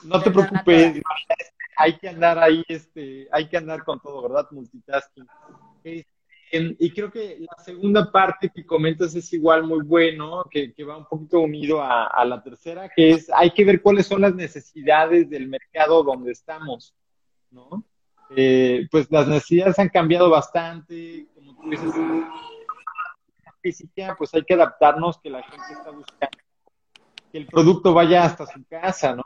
no, 0.04 0.22
te 0.22 0.32
preocupes, 0.32 1.02
hay 1.78 1.98
que 1.98 2.10
andar 2.10 2.38
ahí, 2.39 2.63
este, 2.67 3.28
hay 3.32 3.48
que 3.48 3.58
andar 3.58 3.84
con 3.84 4.00
todo, 4.02 4.24
¿verdad? 4.24 4.48
Multitasking. 4.52 5.26
Este, 5.84 6.06
y 6.52 6.91
creo 6.91 7.10
que 7.10 7.38
la 7.39 7.63
segunda 7.63 8.12
parte 8.12 8.52
que 8.54 8.65
comentas 8.65 9.15
es 9.15 9.32
igual 9.32 9.63
muy 9.63 9.86
bueno, 9.86 10.44
que, 10.52 10.74
va 10.84 10.98
un 10.98 11.06
poquito 11.06 11.39
unido 11.39 11.82
a, 11.82 12.26
la 12.26 12.44
tercera, 12.44 12.89
que 12.94 13.12
es 13.12 13.32
hay 13.34 13.52
que 13.52 13.63
ver 13.63 13.82
cuáles 13.82 14.06
son 14.06 14.22
las 14.22 14.36
necesidades 14.36 15.30
del 15.30 15.48
mercado 15.48 16.04
donde 16.04 16.34
estamos, 16.34 16.94
¿no? 17.52 17.86
Eh, 18.36 18.88
pues 18.89 19.12
las 19.12 19.28
necesidades 19.28 19.78
han 19.80 19.89
cambiado 19.89 20.30
bastante, 20.30 21.28
como 21.36 21.56
tú 21.56 21.70
dices, 21.70 21.94
física, 23.62 24.15
pues 24.17 24.34
hay 24.34 24.44
que 24.44 24.54
adaptarnos 24.54 25.20
que 25.20 25.30
la 25.30 25.44
gente 25.44 25.74
está 25.74 25.91
buscando 25.91 26.38
que 27.32 27.38
el 27.38 27.48
producto 27.48 27.94
vaya 27.94 28.26
hasta 28.26 28.46
su 28.46 28.63
casa, 28.65 29.15
¿no? 29.15 29.24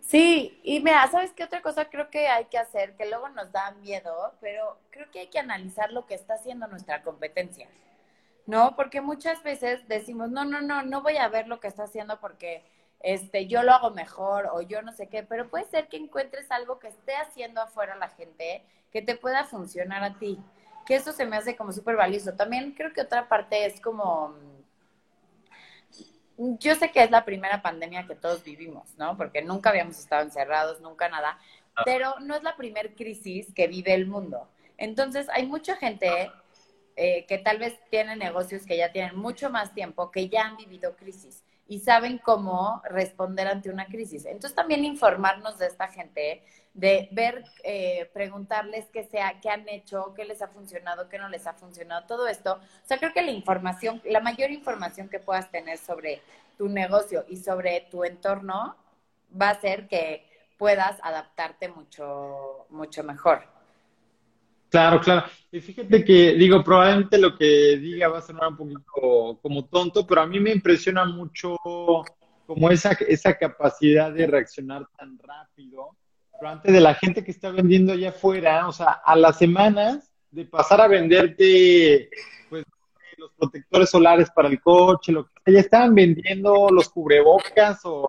Sí, 0.00 0.60
y 0.62 0.80
mira, 0.80 1.06
¿sabes 1.08 1.32
qué 1.32 1.44
otra 1.44 1.62
cosa 1.62 1.88
creo 1.88 2.10
que 2.10 2.28
hay 2.28 2.46
que 2.46 2.58
hacer? 2.58 2.96
Que 2.96 3.08
luego 3.08 3.28
nos 3.28 3.50
da 3.52 3.72
miedo, 3.82 4.34
pero 4.40 4.78
creo 4.90 5.10
que 5.10 5.20
hay 5.20 5.26
que 5.28 5.38
analizar 5.38 5.92
lo 5.92 6.06
que 6.06 6.14
está 6.14 6.34
haciendo 6.34 6.66
nuestra 6.66 7.02
competencia, 7.02 7.68
¿no? 8.46 8.76
Porque 8.76 9.00
muchas 9.00 9.42
veces 9.42 9.86
decimos, 9.88 10.30
no, 10.30 10.44
no, 10.44 10.60
no, 10.60 10.82
no 10.82 11.02
voy 11.02 11.16
a 11.16 11.28
ver 11.28 11.48
lo 11.48 11.60
que 11.60 11.68
está 11.68 11.84
haciendo 11.84 12.20
porque 12.20 12.64
este, 13.00 13.46
yo 13.46 13.62
lo 13.62 13.72
hago 13.72 13.90
mejor 13.90 14.48
o 14.52 14.62
yo 14.62 14.82
no 14.82 14.92
sé 14.92 15.08
qué, 15.08 15.22
pero 15.22 15.48
puede 15.48 15.64
ser 15.64 15.88
que 15.88 15.96
encuentres 15.96 16.50
algo 16.50 16.78
que 16.78 16.88
esté 16.88 17.14
haciendo 17.14 17.60
afuera 17.60 17.96
la 17.96 18.08
gente 18.08 18.64
que 18.90 19.02
te 19.02 19.16
pueda 19.16 19.44
funcionar 19.44 20.02
a 20.02 20.18
ti, 20.18 20.38
que 20.86 20.96
eso 20.96 21.12
se 21.12 21.26
me 21.26 21.36
hace 21.36 21.56
como 21.56 21.72
súper 21.72 21.96
valioso. 21.96 22.34
También 22.34 22.72
creo 22.72 22.92
que 22.92 23.02
otra 23.02 23.28
parte 23.28 23.66
es 23.66 23.80
como, 23.80 24.34
yo 26.36 26.74
sé 26.74 26.90
que 26.90 27.02
es 27.02 27.10
la 27.10 27.24
primera 27.24 27.62
pandemia 27.62 28.06
que 28.06 28.14
todos 28.14 28.42
vivimos, 28.42 28.96
¿no? 28.96 29.16
Porque 29.16 29.42
nunca 29.42 29.70
habíamos 29.70 29.98
estado 29.98 30.22
encerrados, 30.22 30.80
nunca 30.80 31.08
nada, 31.08 31.38
ah. 31.74 31.82
pero 31.84 32.18
no 32.20 32.34
es 32.34 32.42
la 32.42 32.56
primer 32.56 32.94
crisis 32.94 33.52
que 33.54 33.66
vive 33.66 33.94
el 33.94 34.06
mundo. 34.06 34.48
Entonces, 34.78 35.28
hay 35.30 35.46
mucha 35.46 35.76
gente 35.76 36.30
eh, 36.96 37.24
que 37.26 37.38
tal 37.38 37.58
vez 37.58 37.78
tiene 37.90 38.16
negocios 38.16 38.66
que 38.66 38.76
ya 38.76 38.92
tienen 38.92 39.16
mucho 39.16 39.50
más 39.50 39.74
tiempo, 39.74 40.10
que 40.10 40.28
ya 40.28 40.46
han 40.46 40.56
vivido 40.56 40.96
crisis. 40.96 41.45
Y 41.68 41.80
saben 41.80 42.18
cómo 42.18 42.82
responder 42.88 43.48
ante 43.48 43.70
una 43.70 43.86
crisis. 43.86 44.24
Entonces 44.24 44.54
también 44.54 44.84
informarnos 44.84 45.58
de 45.58 45.66
esta 45.66 45.88
gente, 45.88 46.42
de 46.74 47.08
ver, 47.12 47.44
eh, 47.64 48.10
preguntarles 48.12 48.86
qué, 48.92 49.04
sea, 49.04 49.40
qué 49.40 49.50
han 49.50 49.68
hecho, 49.68 50.12
qué 50.14 50.24
les 50.24 50.42
ha 50.42 50.48
funcionado, 50.48 51.08
qué 51.08 51.18
no 51.18 51.28
les 51.28 51.46
ha 51.46 51.54
funcionado, 51.54 52.06
todo 52.06 52.28
esto. 52.28 52.54
O 52.54 52.86
sea, 52.86 52.98
creo 52.98 53.12
que 53.12 53.22
la 53.22 53.32
información, 53.32 54.00
la 54.04 54.20
mayor 54.20 54.50
información 54.50 55.08
que 55.08 55.18
puedas 55.18 55.50
tener 55.50 55.78
sobre 55.78 56.22
tu 56.56 56.68
negocio 56.68 57.24
y 57.28 57.36
sobre 57.36 57.88
tu 57.90 58.04
entorno 58.04 58.76
va 59.40 59.48
a 59.48 59.52
hacer 59.52 59.88
que 59.88 60.24
puedas 60.58 60.98
adaptarte 61.02 61.68
mucho, 61.68 62.66
mucho 62.70 63.02
mejor. 63.02 63.55
Claro, 64.76 65.00
claro. 65.00 65.26
Y 65.50 65.60
fíjate 65.60 66.04
que, 66.04 66.34
digo, 66.34 66.62
probablemente 66.62 67.16
lo 67.16 67.34
que 67.34 67.78
diga 67.78 68.08
va 68.08 68.18
a 68.18 68.22
sonar 68.22 68.48
un 68.48 68.56
poquito 68.58 69.38
como 69.40 69.64
tonto, 69.64 70.06
pero 70.06 70.20
a 70.20 70.26
mí 70.26 70.38
me 70.38 70.52
impresiona 70.52 71.06
mucho 71.06 71.56
como 72.46 72.70
esa, 72.70 72.92
esa 73.08 73.38
capacidad 73.38 74.12
de 74.12 74.26
reaccionar 74.26 74.86
tan 74.98 75.18
rápido. 75.18 75.96
Pero 76.38 76.50
antes 76.50 76.70
de 76.70 76.80
la 76.80 76.92
gente 76.92 77.24
que 77.24 77.30
está 77.30 77.50
vendiendo 77.52 77.94
allá 77.94 78.10
afuera, 78.10 78.68
o 78.68 78.72
sea, 78.72 79.00
a 79.02 79.16
las 79.16 79.38
semanas 79.38 80.12
de 80.30 80.44
pasar 80.44 80.82
a 80.82 80.88
venderte, 80.88 82.10
pues, 82.50 82.62
los 83.16 83.32
protectores 83.32 83.88
solares 83.88 84.30
para 84.30 84.48
el 84.48 84.60
coche, 84.60 85.10
lo 85.10 85.24
que 85.24 85.32
sea, 85.42 85.54
ya 85.54 85.60
estaban 85.60 85.94
vendiendo 85.94 86.68
los 86.70 86.90
cubrebocas 86.90 87.80
o 87.84 88.06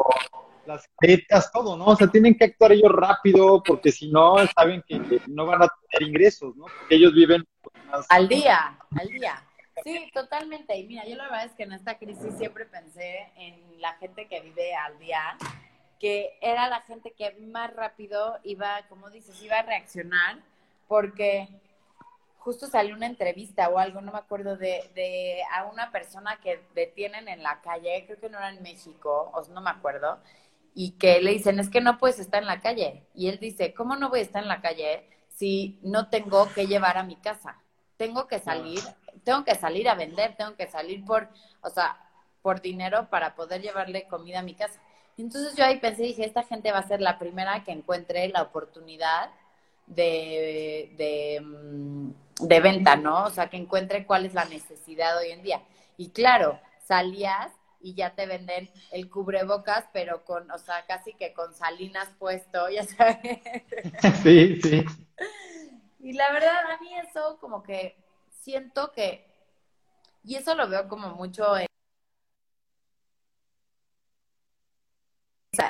las 0.67 0.87
caretas, 0.99 1.51
todo, 1.51 1.77
¿no? 1.77 1.85
O 1.85 1.95
sea, 1.95 2.07
tienen 2.07 2.37
que 2.37 2.45
actuar 2.45 2.73
ellos 2.73 2.91
rápido 2.91 3.63
porque 3.63 3.91
si 3.91 4.11
no, 4.11 4.35
saben 4.55 4.83
que 4.87 5.21
no 5.27 5.45
van 5.45 5.63
a 5.63 5.67
tener 5.89 6.09
ingresos, 6.09 6.55
¿no? 6.55 6.65
Porque 6.65 6.95
ellos 6.95 7.13
viven 7.13 7.43
más... 7.89 8.05
Al 8.09 8.27
día, 8.27 8.77
al 8.99 9.07
día. 9.07 9.43
Sí, 9.83 10.09
totalmente. 10.13 10.75
Y 10.77 10.87
mira, 10.87 11.05
yo 11.05 11.15
la 11.15 11.25
verdad 11.25 11.45
es 11.45 11.53
que 11.53 11.63
en 11.63 11.73
esta 11.73 11.97
crisis 11.97 12.33
siempre 12.37 12.65
pensé 12.65 13.31
en 13.37 13.81
la 13.81 13.93
gente 13.93 14.27
que 14.27 14.41
vive 14.41 14.75
al 14.75 14.97
día, 14.99 15.37
que 15.99 16.37
era 16.41 16.67
la 16.67 16.81
gente 16.81 17.13
que 17.17 17.31
más 17.39 17.73
rápido 17.73 18.37
iba, 18.43 18.81
como 18.89 19.09
dices, 19.09 19.41
iba 19.41 19.59
a 19.59 19.63
reaccionar, 19.63 20.39
porque 20.87 21.47
justo 22.39 22.67
salió 22.67 22.95
una 22.95 23.07
entrevista 23.07 23.69
o 23.69 23.77
algo, 23.77 24.01
no 24.01 24.11
me 24.11 24.19
acuerdo, 24.19 24.57
de, 24.57 24.89
de 24.95 25.41
a 25.51 25.65
una 25.65 25.91
persona 25.91 26.39
que 26.41 26.61
detienen 26.73 27.27
en 27.27 27.43
la 27.43 27.61
calle, 27.61 28.03
creo 28.05 28.19
que 28.19 28.29
no 28.29 28.37
era 28.37 28.49
en 28.49 28.63
México, 28.63 29.31
o 29.33 29.45
no 29.49 29.61
me 29.61 29.69
acuerdo, 29.69 30.19
y 30.79 30.91
que 30.91 31.19
le 31.23 31.31
dicen, 31.31 31.59
es 31.59 31.71
que 31.71 31.81
no 31.81 31.97
puedes 31.97 32.19
estar 32.19 32.39
en 32.39 32.47
la 32.47 32.61
calle. 32.61 33.07
Y 33.15 33.29
él 33.29 33.39
dice, 33.39 33.73
¿cómo 33.73 33.95
no 33.95 34.09
voy 34.09 34.19
a 34.19 34.21
estar 34.21 34.43
en 34.43 34.47
la 34.47 34.61
calle 34.61 35.09
si 35.27 35.79
no 35.81 36.07
tengo 36.09 36.47
que 36.53 36.67
llevar 36.67 36.99
a 36.99 37.03
mi 37.03 37.15
casa? 37.15 37.57
Tengo 37.97 38.27
que 38.27 38.37
salir, 38.37 38.79
tengo 39.23 39.43
que 39.43 39.55
salir 39.55 39.89
a 39.89 39.95
vender, 39.95 40.35
tengo 40.37 40.55
que 40.55 40.67
salir 40.67 41.03
por, 41.03 41.29
o 41.61 41.71
sea, 41.71 41.97
por 42.43 42.61
dinero 42.61 43.09
para 43.09 43.33
poder 43.33 43.63
llevarle 43.63 44.07
comida 44.07 44.37
a 44.37 44.43
mi 44.43 44.53
casa. 44.53 44.79
Entonces 45.17 45.55
yo 45.55 45.65
ahí 45.65 45.79
pensé, 45.79 46.03
dije, 46.03 46.23
esta 46.23 46.43
gente 46.43 46.71
va 46.71 46.77
a 46.77 46.87
ser 46.87 47.01
la 47.01 47.17
primera 47.17 47.63
que 47.63 47.71
encuentre 47.71 48.27
la 48.27 48.43
oportunidad 48.43 49.31
de, 49.87 50.93
de, 50.95 51.41
mm, 51.41 52.09
de 52.41 52.59
venta, 52.59 52.95
¿no? 52.95 53.23
O 53.23 53.29
sea, 53.31 53.49
que 53.49 53.57
encuentre 53.57 54.05
cuál 54.05 54.27
es 54.27 54.35
la 54.35 54.45
necesidad 54.45 55.17
hoy 55.17 55.31
en 55.31 55.41
día. 55.41 55.59
Y 55.97 56.09
claro, 56.09 56.59
salías 56.83 57.51
y 57.79 57.93
ya 57.95 58.15
te 58.15 58.25
venden 58.25 58.69
el 58.91 59.09
cubrebocas, 59.09 59.85
pero 59.93 60.23
con, 60.25 60.49
o 60.51 60.57
sea, 60.57 60.85
casi 60.85 61.13
que 61.13 61.33
con 61.33 61.53
salinas 61.53 62.09
puesto, 62.19 62.69
ya 62.69 62.83
sabes. 62.83 63.17
Sí, 64.23 64.61
sí. 64.61 64.85
Y 65.99 66.13
la 66.13 66.31
verdad, 66.31 66.71
a 66.71 66.77
mí 66.79 66.89
eso 66.97 67.37
como 67.39 67.63
que 67.63 67.97
siento 68.29 68.91
que, 68.91 69.25
y 70.23 70.35
eso 70.35 70.55
lo 70.55 70.69
veo 70.69 70.87
como 70.87 71.09
mucho 71.15 71.57
en 71.57 71.67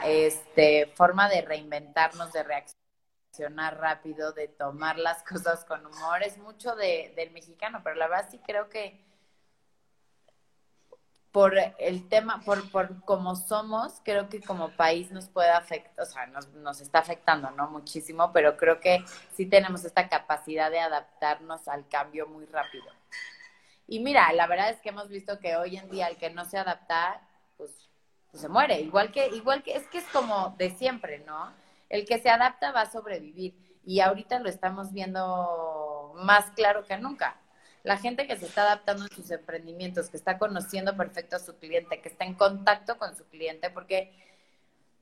este, 0.06 0.88
forma 0.96 1.30
de 1.30 1.42
reinventarnos, 1.42 2.34
de 2.34 2.44
reaccionar 2.44 3.80
rápido, 3.80 4.32
de 4.34 4.48
tomar 4.48 4.98
las 4.98 5.24
cosas 5.24 5.66
con 5.66 5.86
humor, 5.86 6.24
es 6.24 6.38
mucho 6.38 6.76
de, 6.76 7.14
del 7.16 7.32
mexicano, 7.32 7.82
pero 7.84 7.96
la 7.96 8.08
verdad 8.08 8.28
sí 8.30 8.40
creo 8.46 8.70
que 8.70 9.07
por 11.32 11.54
el 11.80 12.08
tema, 12.08 12.42
por, 12.46 12.70
por 12.72 13.04
cómo 13.04 13.36
somos, 13.36 14.02
creo 14.04 14.30
que 14.30 14.42
como 14.42 14.70
país 14.70 15.12
nos 15.12 15.28
puede 15.28 15.50
afectar, 15.50 16.04
o 16.04 16.06
sea, 16.06 16.26
nos, 16.28 16.48
nos 16.50 16.82
está 16.82 17.00
afectando, 17.00 17.52
¿no? 17.52 17.70
Muchísimo, 17.70 18.32
pero 18.32 18.58
creo 18.58 18.80
que 18.80 19.04
sí 19.36 19.46
tenemos 19.46 19.84
esta 19.86 20.10
capacidad 20.10 20.72
de 20.72 20.80
adaptarnos 20.80 21.68
al 21.68 21.88
cambio 21.88 22.28
muy 22.28 22.46
rápido. 22.46 22.86
Y 23.88 24.00
mira, 24.00 24.32
la 24.34 24.48
verdad 24.48 24.70
es 24.70 24.82
que 24.82 24.90
hemos 24.90 25.10
visto 25.10 25.40
que 25.40 25.56
hoy 25.56 25.78
en 25.78 25.90
día 25.90 26.08
el 26.08 26.18
que 26.18 26.30
no 26.30 26.44
se 26.46 26.58
adapta, 26.58 27.22
pues, 27.56 27.72
pues 28.32 28.42
se 28.42 28.50
muere. 28.50 28.82
Igual 28.82 29.12
que, 29.12 29.28
igual 29.28 29.64
que, 29.64 29.76
es 29.76 29.88
que 29.88 30.00
es 30.00 30.06
como 30.06 30.56
de 30.58 30.72
siempre, 30.72 31.20
¿no? 31.20 31.54
El 31.90 32.06
que 32.06 32.20
se 32.20 32.30
adapta 32.30 32.72
va 32.72 32.82
a 32.82 32.92
sobrevivir. 32.92 33.56
Y 33.86 34.02
ahorita 34.02 34.40
lo 34.40 34.50
estamos 34.50 34.92
viendo 34.92 36.14
más 36.18 36.52
claro 36.52 36.84
que 36.84 36.98
nunca 36.98 37.38
la 37.88 37.98
gente 37.98 38.28
que 38.28 38.36
se 38.36 38.46
está 38.46 38.64
adaptando 38.64 39.06
en 39.06 39.12
sus 39.12 39.32
emprendimientos, 39.32 40.10
que 40.10 40.18
está 40.18 40.38
conociendo 40.38 40.98
perfecto 40.98 41.38
a 41.38 41.40
su 41.40 41.56
cliente, 41.56 42.02
que 42.02 42.10
está 42.10 42.26
en 42.26 42.34
contacto 42.34 42.98
con 42.98 43.16
su 43.16 43.24
cliente, 43.30 43.70
porque 43.70 44.12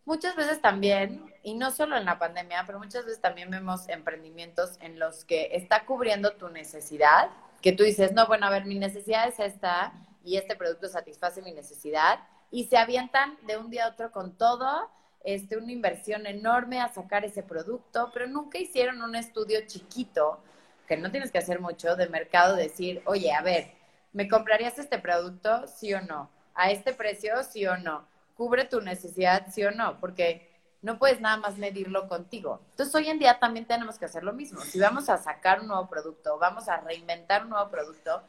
muchas 0.05 0.35
veces 0.35 0.61
también, 0.61 1.33
y 1.41 1.55
no 1.55 1.71
solo 1.71 1.97
en 1.97 2.05
la 2.05 2.19
pandemia, 2.19 2.63
pero 2.67 2.77
muchas 2.77 3.03
veces 3.05 3.19
también 3.19 3.49
vemos 3.49 3.89
emprendimientos 3.89 4.77
en 4.81 4.99
los 4.99 5.25
que 5.25 5.49
está 5.53 5.83
cubriendo 5.87 6.33
tu 6.33 6.49
necesidad, 6.49 7.31
que 7.59 7.71
tú 7.71 7.83
dices, 7.83 8.11
no, 8.11 8.27
bueno, 8.27 8.45
a 8.45 8.51
ver, 8.51 8.65
mi 8.65 8.75
necesidad 8.75 9.27
es 9.27 9.39
esta 9.39 9.91
y 10.23 10.37
este 10.37 10.55
producto 10.55 10.87
satisface 10.87 11.41
mi 11.41 11.53
necesidad, 11.53 12.19
y 12.51 12.65
se 12.65 12.77
avientan 12.77 13.35
de 13.47 13.57
un 13.57 13.71
día 13.71 13.85
a 13.85 13.89
otro 13.89 14.11
con 14.11 14.37
todo, 14.37 14.91
este, 15.23 15.57
una 15.57 15.71
inversión 15.71 16.27
enorme 16.27 16.81
a 16.81 16.93
sacar 16.93 17.25
ese 17.25 17.41
producto, 17.41 18.11
pero 18.13 18.27
nunca 18.27 18.59
hicieron 18.59 19.01
un 19.01 19.15
estudio 19.15 19.61
chiquito 19.65 20.39
que 20.87 20.97
no 20.97 21.11
tienes 21.11 21.31
que 21.31 21.37
hacer 21.37 21.59
mucho 21.59 21.95
de 21.95 22.09
mercado, 22.09 22.55
decir, 22.55 23.01
oye, 23.05 23.31
a 23.33 23.41
ver, 23.41 23.71
¿me 24.13 24.27
comprarías 24.27 24.77
este 24.79 24.99
producto, 24.99 25.67
sí 25.67 25.93
o 25.93 26.01
no? 26.01 26.29
¿A 26.53 26.71
este 26.71 26.93
precio, 26.93 27.43
sí 27.43 27.65
o 27.65 27.77
no? 27.77 28.07
¿Cubre 28.35 28.65
tu 28.65 28.81
necesidad, 28.81 29.47
sí 29.51 29.63
o 29.63 29.71
no? 29.71 29.99
Porque 29.99 30.49
no 30.81 30.99
puedes 30.99 31.19
nada 31.19 31.37
más 31.37 31.57
medirlo 31.57 32.07
contigo. 32.07 32.61
Entonces, 32.71 32.93
hoy 32.93 33.09
en 33.09 33.19
día 33.19 33.39
también 33.39 33.65
tenemos 33.65 33.97
que 33.97 34.05
hacer 34.05 34.23
lo 34.23 34.33
mismo. 34.33 34.61
Si 34.61 34.79
vamos 34.79 35.09
a 35.09 35.17
sacar 35.17 35.61
un 35.61 35.67
nuevo 35.67 35.89
producto, 35.89 36.37
vamos 36.37 36.69
a 36.69 36.77
reinventar 36.77 37.43
un 37.43 37.49
nuevo 37.49 37.69
producto, 37.69 38.21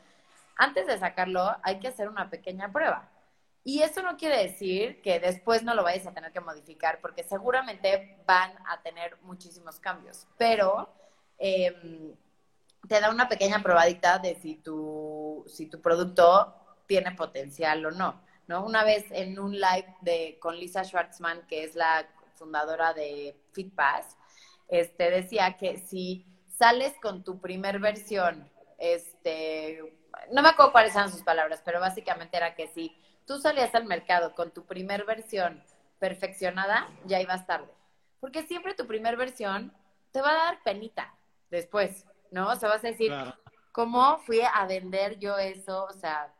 antes 0.56 0.86
de 0.86 0.98
sacarlo 0.98 1.54
hay 1.62 1.78
que 1.80 1.88
hacer 1.88 2.08
una 2.08 2.30
pequeña 2.30 2.72
prueba. 2.72 3.10
Y 3.62 3.82
eso 3.82 4.00
no 4.00 4.16
quiere 4.16 4.42
decir 4.42 5.02
que 5.02 5.20
después 5.20 5.64
no 5.64 5.74
lo 5.74 5.82
vayas 5.82 6.06
a 6.06 6.14
tener 6.14 6.32
que 6.32 6.40
modificar, 6.40 7.00
porque 7.00 7.24
seguramente 7.24 8.16
van 8.26 8.52
a 8.68 8.80
tener 8.80 9.18
muchísimos 9.22 9.78
cambios. 9.80 10.26
Pero 10.38 10.88
eh, 11.38 12.14
te 12.86 13.00
da 13.00 13.10
una 13.10 13.28
pequeña 13.28 13.62
probadita 13.62 14.18
de 14.18 14.34
si 14.36 14.56
tu, 14.56 15.44
si 15.46 15.66
tu 15.66 15.80
producto 15.80 16.54
tiene 16.86 17.12
potencial 17.12 17.84
o 17.86 17.90
no, 17.90 18.22
¿no? 18.46 18.64
Una 18.64 18.84
vez 18.84 19.04
en 19.10 19.38
un 19.38 19.52
live 19.52 19.96
de, 20.00 20.38
con 20.40 20.56
Lisa 20.56 20.84
Schwartzman, 20.84 21.46
que 21.46 21.64
es 21.64 21.74
la 21.74 22.06
fundadora 22.34 22.92
de 22.92 23.36
FitPass, 23.52 24.16
este, 24.68 25.10
decía 25.10 25.56
que 25.56 25.78
si 25.78 26.26
sales 26.48 26.94
con 27.00 27.24
tu 27.24 27.40
primer 27.40 27.78
versión, 27.78 28.50
este, 28.78 29.98
no 30.32 30.42
me 30.42 30.48
acuerdo 30.48 30.72
cuáles 30.72 30.94
eran 30.94 31.10
sus 31.10 31.22
palabras, 31.22 31.62
pero 31.64 31.80
básicamente 31.80 32.36
era 32.36 32.54
que 32.54 32.68
si 32.68 32.96
tú 33.26 33.38
salías 33.38 33.74
al 33.74 33.84
mercado 33.84 34.34
con 34.34 34.50
tu 34.52 34.64
primer 34.64 35.04
versión 35.04 35.62
perfeccionada, 35.98 36.88
ya 37.04 37.20
ibas 37.20 37.46
tarde. 37.46 37.72
Porque 38.20 38.42
siempre 38.42 38.74
tu 38.74 38.86
primer 38.86 39.16
versión 39.16 39.72
te 40.12 40.20
va 40.20 40.30
a 40.30 40.44
dar 40.46 40.62
penita 40.62 41.14
después. 41.50 42.04
¿No? 42.36 42.50
O 42.50 42.56
sea, 42.56 42.68
vas 42.68 42.84
a 42.84 42.88
decir, 42.88 43.12
¿cómo 43.72 44.18
fui 44.18 44.42
a 44.42 44.66
vender 44.66 45.18
yo 45.18 45.38
eso? 45.38 45.84
O 45.84 45.92
sea, 45.94 46.30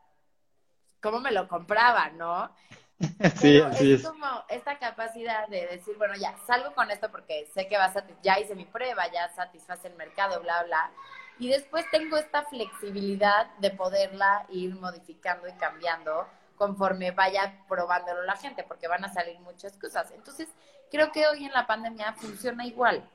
¿cómo 1.01 1.21
me 1.21 1.33
lo 1.33 1.49
compraba, 1.49 2.11
no? 2.11 2.55
Sí, 3.41 3.61
así 3.61 3.93
es, 3.93 4.01
es. 4.01 4.07
como 4.07 4.27
esta 4.49 4.79
capacidad 4.79 5.49
de 5.49 5.67
decir, 5.67 5.97
bueno, 5.99 6.15
ya 6.17 6.35
salgo 6.47 6.75
con 6.75 6.91
esto 6.91 7.11
porque 7.11 7.47
sé 7.53 7.69
que 7.69 7.77
va 7.77 7.87
a 7.87 8.07
ya 8.23 8.39
hice 8.39 8.55
mi 8.55 8.65
prueba, 8.65 9.11
ya 9.13 9.29
satisface 9.35 9.89
el 9.89 9.97
mercado, 9.97 10.41
bla, 10.41 10.63
bla. 10.65 10.91
Y 11.39 11.49
después 11.49 11.85
tengo 11.91 12.17
esta 12.17 12.45
flexibilidad 12.45 13.55
de 13.59 13.71
poderla 13.71 14.47
ir 14.49 14.75
modificando 14.75 15.47
y 15.49 15.53
cambiando 15.53 16.27
conforme 16.57 17.11
vaya 17.11 17.65
probándolo 17.69 18.23
la 18.23 18.37
gente, 18.37 18.65
porque 18.65 18.89
van 18.89 19.05
a 19.05 19.13
salir 19.13 19.39
muchas 19.41 19.77
cosas. 19.77 20.11
Entonces, 20.13 20.49
creo 20.91 21.13
que 21.13 21.27
hoy 21.27 21.45
en 21.45 21.53
la 21.53 21.67
pandemia 21.67 22.15
funciona 22.15 22.65
igual. 22.65 23.07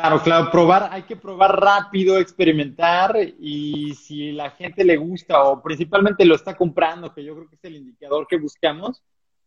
Claro, 0.00 0.22
claro, 0.22 0.50
probar, 0.50 0.88
hay 0.92 1.04
que 1.04 1.16
probar 1.16 1.58
rápido, 1.58 2.18
experimentar 2.18 3.16
y 3.40 3.94
si 3.94 4.30
la 4.32 4.50
gente 4.50 4.84
le 4.84 4.98
gusta 4.98 5.42
o 5.42 5.62
principalmente 5.62 6.26
lo 6.26 6.34
está 6.34 6.54
comprando, 6.54 7.14
que 7.14 7.24
yo 7.24 7.34
creo 7.34 7.48
que 7.48 7.56
es 7.56 7.64
el 7.64 7.76
indicador 7.76 8.26
que 8.26 8.36
buscamos, 8.36 9.02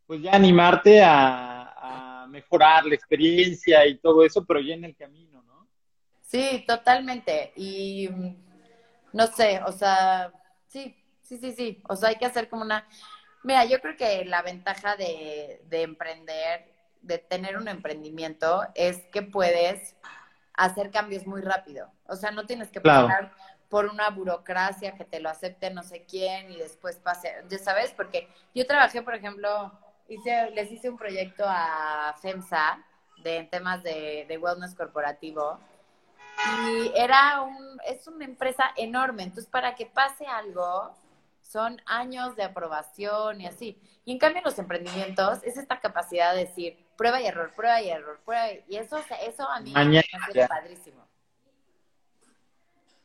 pues 0.07 0.23
ya 0.23 0.31
animarte 0.31 1.03
a, 1.03 2.25
mejorar 2.29 2.85
la 2.85 2.93
experiencia 2.93 3.88
y 3.88 3.97
todo 3.97 4.23
eso, 4.23 4.45
pero 4.45 4.59
ya 4.59 4.75
en 4.75 4.83
el 4.83 4.95
camino, 4.95 5.41
¿no? 5.43 5.67
Sí, 6.21 6.63
totalmente. 6.67 7.51
Y 7.55 8.07
no 9.13 9.25
sé, 9.25 9.59
o 9.65 9.71
sea, 9.71 10.31
sí, 10.67 10.95
sí, 11.23 11.38
sí, 11.38 11.53
sí. 11.53 11.81
O 11.89 11.95
sea, 11.95 12.09
hay 12.09 12.17
que 12.17 12.27
hacer 12.27 12.47
como 12.49 12.62
una, 12.62 12.88
Mira, 13.43 13.65
yo 13.65 13.79
creo 13.81 13.97
que 13.97 14.25
la 14.25 14.43
ventaja 14.43 14.95
de 14.95 15.59
emprender, 15.71 16.71
de 17.01 17.17
tener 17.17 17.57
un 17.57 17.67
emprendimiento, 17.67 18.62
es 18.75 19.01
que 19.12 19.23
puedes 19.23 19.95
hacer 20.60 20.91
cambios 20.91 21.26
muy 21.26 21.41
rápido. 21.41 21.89
O 22.06 22.15
sea, 22.15 22.32
no 22.32 22.45
tienes 22.45 22.69
que 22.69 22.82
pasar 22.82 23.32
por 23.69 23.86
una 23.86 24.10
burocracia 24.10 24.95
que 24.95 25.06
te 25.06 25.19
lo 25.19 25.30
acepte 25.30 25.69
no 25.69 25.84
sé 25.84 26.04
quién 26.04 26.52
y 26.52 26.58
después 26.58 26.98
pase, 26.98 27.34
ya 27.48 27.58
sabes, 27.60 27.91
porque 27.91 28.28
yo 28.54 28.65
trabajé, 28.65 29.02
por 29.02 29.13
ejemplo, 29.15 29.72
hice, 30.08 30.50
les 30.52 30.72
hice 30.72 30.89
un 30.89 30.98
proyecto 30.98 31.43
a 31.48 32.15
FEMSA 32.22 32.84
de, 33.24 33.38
en 33.38 33.50
temas 33.50 33.84
de, 33.84 34.26
de 34.28 34.38
wellness 34.38 34.76
corporativo 34.76 35.60
y 36.65 36.91
era 36.95 37.41
un, 37.41 37.80
es 37.86 38.08
una 38.08 38.26
empresa 38.26 38.72
enorme, 38.76 39.24
entonces 39.24 39.50
para 39.50 39.76
que 39.76 39.86
pase 39.86 40.26
algo 40.26 40.93
son 41.41 41.82
años 41.86 42.36
de 42.36 42.43
aprobación 42.43 43.41
y 43.41 43.48
así. 43.48 43.82
Y 44.06 44.12
en 44.12 44.19
cambio 44.19 44.41
los 44.43 44.58
emprendimientos 44.60 45.43
es 45.43 45.58
esta 45.58 45.80
capacidad 45.80 46.34
de 46.34 46.45
decir 46.45 46.88
prueba 46.99 47.21
y 47.21 47.27
error, 47.27 47.49
prueba 47.55 47.81
y 47.81 47.89
error, 47.89 48.19
prueba 48.25 48.47
y 48.67 48.75
eso, 48.75 48.97
eso 49.25 49.49
a 49.49 49.62
mí 49.62 49.71
me 49.73 50.03
parece 50.12 50.47
padrísimo. 50.49 51.07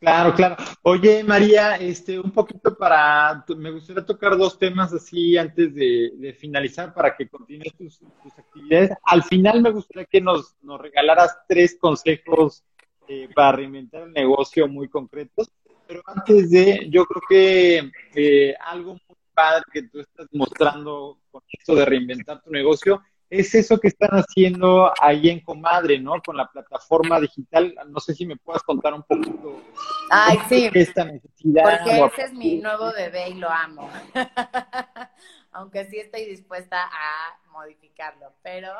Claro, 0.01 0.33
claro. 0.33 0.57
Oye, 0.81 1.23
María, 1.23 1.77
este, 1.77 2.19
un 2.19 2.31
poquito 2.31 2.77
para, 2.77 3.45
me 3.55 3.71
gustaría 3.71 4.05
tocar 4.05 4.37
dos 4.37 4.59
temas 4.59 4.93
así 4.93 5.37
antes 5.37 5.73
de, 5.73 6.35
finalizar 6.37 6.93
para 6.93 7.15
que 7.15 7.29
continúes 7.29 7.73
tus, 7.77 8.01
actividades. 8.37 8.91
Al 9.03 9.23
final 9.23 9.61
me 9.61 9.71
gustaría 9.71 10.05
que 10.05 10.19
nos, 10.19 10.57
nos 10.61 10.79
regalaras 10.81 11.37
tres 11.47 11.77
consejos 11.79 12.65
eh, 13.07 13.29
para 13.33 13.53
reinventar 13.53 14.03
el 14.03 14.11
negocio 14.11 14.67
muy 14.67 14.89
concretos. 14.89 15.49
Pero 15.87 16.01
antes 16.05 16.51
de, 16.51 16.87
yo 16.89 17.05
creo 17.05 17.21
que 17.29 17.91
eh, 18.13 18.55
algo 18.59 18.91
muy 19.07 19.17
padre 19.33 19.63
que 19.71 19.83
tú 19.83 20.01
estás 20.01 20.27
mostrando 20.33 21.19
con 21.31 21.41
esto 21.47 21.75
de 21.75 21.85
reinventar 21.85 22.41
tu 22.41 22.51
negocio 22.51 23.01
es 23.39 23.55
eso 23.55 23.79
que 23.79 23.87
están 23.87 24.11
haciendo 24.11 24.91
ahí 25.01 25.29
en 25.29 25.41
Comadre, 25.41 25.99
¿no? 25.99 26.21
Con 26.25 26.37
la 26.37 26.49
plataforma 26.49 27.19
digital. 27.19 27.75
No 27.87 27.99
sé 27.99 28.13
si 28.13 28.25
me 28.25 28.37
puedas 28.37 28.63
contar 28.63 28.93
un 28.93 29.03
poquito. 29.03 29.61
Ay, 30.09 30.37
sí. 30.49 30.69
Esta 30.73 31.05
necesidad. 31.05 31.63
Porque 31.63 32.05
ese 32.05 32.21
es 32.23 32.33
mi 32.33 32.57
nuevo 32.57 32.91
bebé 32.93 33.29
y 33.29 33.33
lo 33.35 33.49
amo. 33.49 33.89
Aunque 35.51 35.85
sí 35.85 35.97
estoy 35.97 36.25
dispuesta 36.25 36.83
a 36.83 37.39
modificarlo. 37.51 38.33
Pero, 38.41 38.73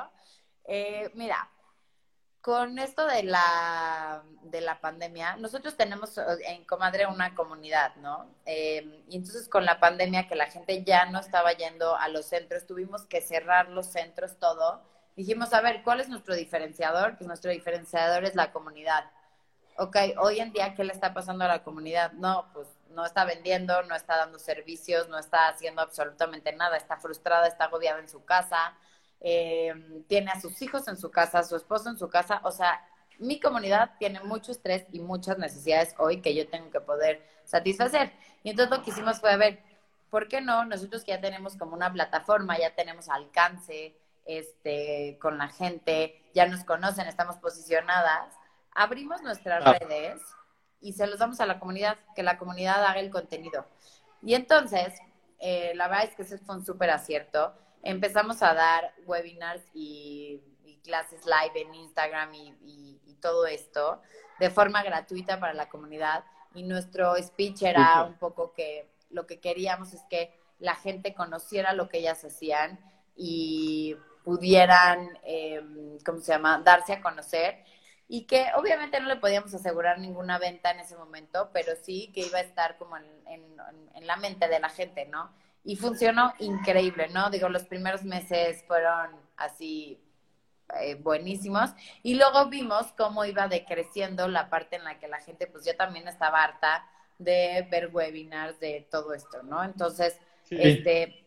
eh, 0.65 1.09
mira, 1.13 1.49
con 2.45 2.77
esto 2.77 3.07
de 3.07 3.23
la, 3.23 4.21
de 4.43 4.61
la 4.61 4.79
pandemia, 4.79 5.35
nosotros 5.37 5.75
tenemos 5.75 6.15
en 6.45 6.63
Comadre 6.65 7.07
una 7.07 7.33
comunidad, 7.33 7.95
¿no? 7.95 8.29
Em, 8.45 9.01
y 9.09 9.15
entonces 9.15 9.49
con 9.49 9.65
la 9.65 9.79
pandemia 9.79 10.27
que 10.27 10.35
la 10.35 10.45
gente 10.45 10.83
ya 10.83 11.07
no 11.07 11.19
estaba 11.19 11.53
yendo 11.53 11.95
a 11.95 12.07
los 12.07 12.27
centros, 12.27 12.67
tuvimos 12.67 13.07
que 13.07 13.21
cerrar 13.21 13.69
los 13.69 13.87
centros, 13.87 14.37
todo. 14.37 14.83
Dijimos, 15.15 15.53
a 15.53 15.61
ver, 15.61 15.81
¿cuál 15.81 16.01
es 16.01 16.07
nuestro 16.07 16.35
diferenciador? 16.35 17.17
Pues 17.17 17.27
nuestro 17.27 17.49
diferenciador 17.49 18.25
es 18.25 18.35
la 18.35 18.51
comunidad. 18.51 19.09
Ok, 19.79 19.97
hoy 20.19 20.39
en 20.39 20.53
día, 20.53 20.75
¿qué 20.75 20.83
le 20.83 20.93
está 20.93 21.15
pasando 21.15 21.45
a 21.45 21.47
la 21.47 21.63
comunidad? 21.63 22.11
No, 22.11 22.51
pues 22.53 22.67
no 22.91 23.07
está 23.07 23.25
vendiendo, 23.25 23.81
no 23.83 23.95
está 23.95 24.17
dando 24.17 24.37
servicios, 24.37 25.09
no 25.09 25.17
está 25.17 25.47
haciendo 25.47 25.81
absolutamente 25.81 26.53
nada, 26.53 26.77
está 26.77 26.97
frustrada, 26.97 27.47
está 27.47 27.63
agobiada 27.63 27.99
en 27.99 28.07
su 28.07 28.23
casa 28.23 28.75
eh, 29.27 29.73
tiene 30.07 30.29
a 30.29 30.39
sus 30.39 30.61
hijos 30.61 30.87
en 30.87 30.97
su 30.97 31.09
casa, 31.09 31.39
a 31.39 31.43
su 31.43 31.55
esposo 31.55 31.89
en 31.89 31.97
su 31.97 32.07
casa, 32.09 32.41
o 32.43 32.51
sea, 32.51 32.79
mi 33.17 33.39
comunidad 33.39 33.93
tiene 33.97 34.19
mucho 34.19 34.51
estrés 34.51 34.85
y 34.91 34.99
muchas 34.99 35.39
necesidades 35.39 35.95
hoy 35.97 36.21
que 36.21 36.35
yo 36.35 36.47
tengo 36.47 36.69
que 36.69 36.79
poder 36.79 37.25
satisfacer. 37.43 38.13
Y 38.43 38.51
entonces 38.51 38.77
lo 38.77 38.83
que 38.83 38.91
hicimos 38.91 39.19
fue, 39.19 39.31
a 39.31 39.37
ver, 39.37 39.63
¿por 40.11 40.27
qué 40.27 40.41
no? 40.41 40.63
Nosotros 40.65 41.03
que 41.03 41.13
ya 41.13 41.21
tenemos 41.21 41.57
como 41.57 41.73
una 41.73 41.91
plataforma, 41.91 42.59
ya 42.59 42.75
tenemos 42.75 43.09
alcance 43.09 43.97
este, 44.25 45.17
con 45.19 45.39
la 45.39 45.47
gente, 45.47 46.21
ya 46.35 46.45
nos 46.45 46.63
conocen, 46.63 47.07
estamos 47.07 47.37
posicionadas, 47.37 48.31
abrimos 48.75 49.23
nuestras 49.23 49.63
ah. 49.65 49.73
redes 49.73 50.21
y 50.81 50.93
se 50.93 51.07
los 51.07 51.17
damos 51.17 51.39
a 51.39 51.47
la 51.47 51.59
comunidad, 51.59 51.97
que 52.15 52.21
la 52.21 52.37
comunidad 52.37 52.85
haga 52.85 52.99
el 52.99 53.09
contenido. 53.09 53.65
Y 54.21 54.35
entonces, 54.35 54.93
eh, 55.39 55.71
la 55.73 55.87
verdad 55.87 56.09
es 56.09 56.15
que 56.15 56.21
ese 56.21 56.37
fue 56.37 56.57
un 56.57 56.63
súper 56.63 56.91
acierto 56.91 57.55
empezamos 57.85 58.41
a 58.43 58.53
dar 58.53 58.93
webinars 59.05 59.63
y, 59.73 60.41
clases 60.83 61.25
live 61.25 61.61
en 61.61 61.73
Instagram 61.73 62.31
y, 62.33 62.99
todo 63.21 63.47
esto 63.47 64.03
de 64.39 64.51
forma 64.51 64.83
gratuita 64.83 65.39
para 65.39 65.53
la 65.53 65.67
comunidad. 65.67 66.25
Y 66.53 66.61
nuestro 66.61 67.15
speech 67.15 67.63
era 67.63 68.03
un 68.03 68.19
poco 68.19 68.53
que 68.53 68.87
lo 69.09 69.25
que 69.25 69.39
queríamos 69.39 69.93
es 69.93 70.01
que 70.11 70.39
la 70.59 70.75
gente 70.75 71.15
conociera 71.15 71.73
lo 71.73 71.89
que 71.89 71.97
ellas 71.97 72.23
hacían 72.23 72.79
y 73.15 73.95
pudieran, 74.23 75.17
em, 75.23 75.97
¿cómo 76.05 76.19
se 76.19 76.33
llama?, 76.33 76.61
darse 76.63 76.93
a 76.93 77.01
conocer. 77.01 77.63
Y 78.07 78.27
que 78.27 78.47
obviamente 78.55 78.99
no 78.99 79.07
le 79.07 79.15
podíamos 79.15 79.53
asegurar 79.53 79.99
ninguna 79.99 80.37
venta 80.37 80.71
en 80.71 80.79
ese 80.79 80.95
momento, 80.95 81.49
pero 81.53 81.73
sí 81.75 82.11
que 82.13 82.21
iba 82.21 82.37
a 82.37 82.41
estar 82.41 82.77
como 82.77 82.97
en, 82.97 83.05
en 83.25 84.07
la 84.07 84.15
mente 84.17 84.47
de 84.47 84.59
la 84.59 84.69
gente, 84.69 85.05
¿no? 85.05 85.31
y 85.65 85.75
funcionó 85.75 86.33
increíble, 86.39 87.09
¿no? 87.09 87.29
Digo, 87.31 87.49
los 87.49 87.63
primeros 87.63 88.03
meses 88.03 88.63
fueron 88.67 89.09
así 89.35 89.99
eh, 90.79 90.95
buenísimos 90.95 91.71
y 92.03 92.15
luego 92.15 92.47
vimos 92.47 92.93
cómo 92.95 93.25
iba 93.25 93.47
decreciendo 93.47 94.27
la 94.27 94.49
parte 94.49 94.75
en 94.75 94.83
la 94.83 94.99
que 94.99 95.07
la 95.07 95.19
gente 95.19 95.47
pues 95.47 95.65
ya 95.65 95.75
también 95.75 96.07
estaba 96.07 96.43
harta 96.43 96.87
de 97.17 97.67
ver 97.69 97.89
webinars 97.91 98.59
de 98.59 98.87
todo 98.91 99.13
esto, 99.13 99.41
¿no? 99.41 99.63
Entonces, 99.63 100.19
este, 100.51 101.25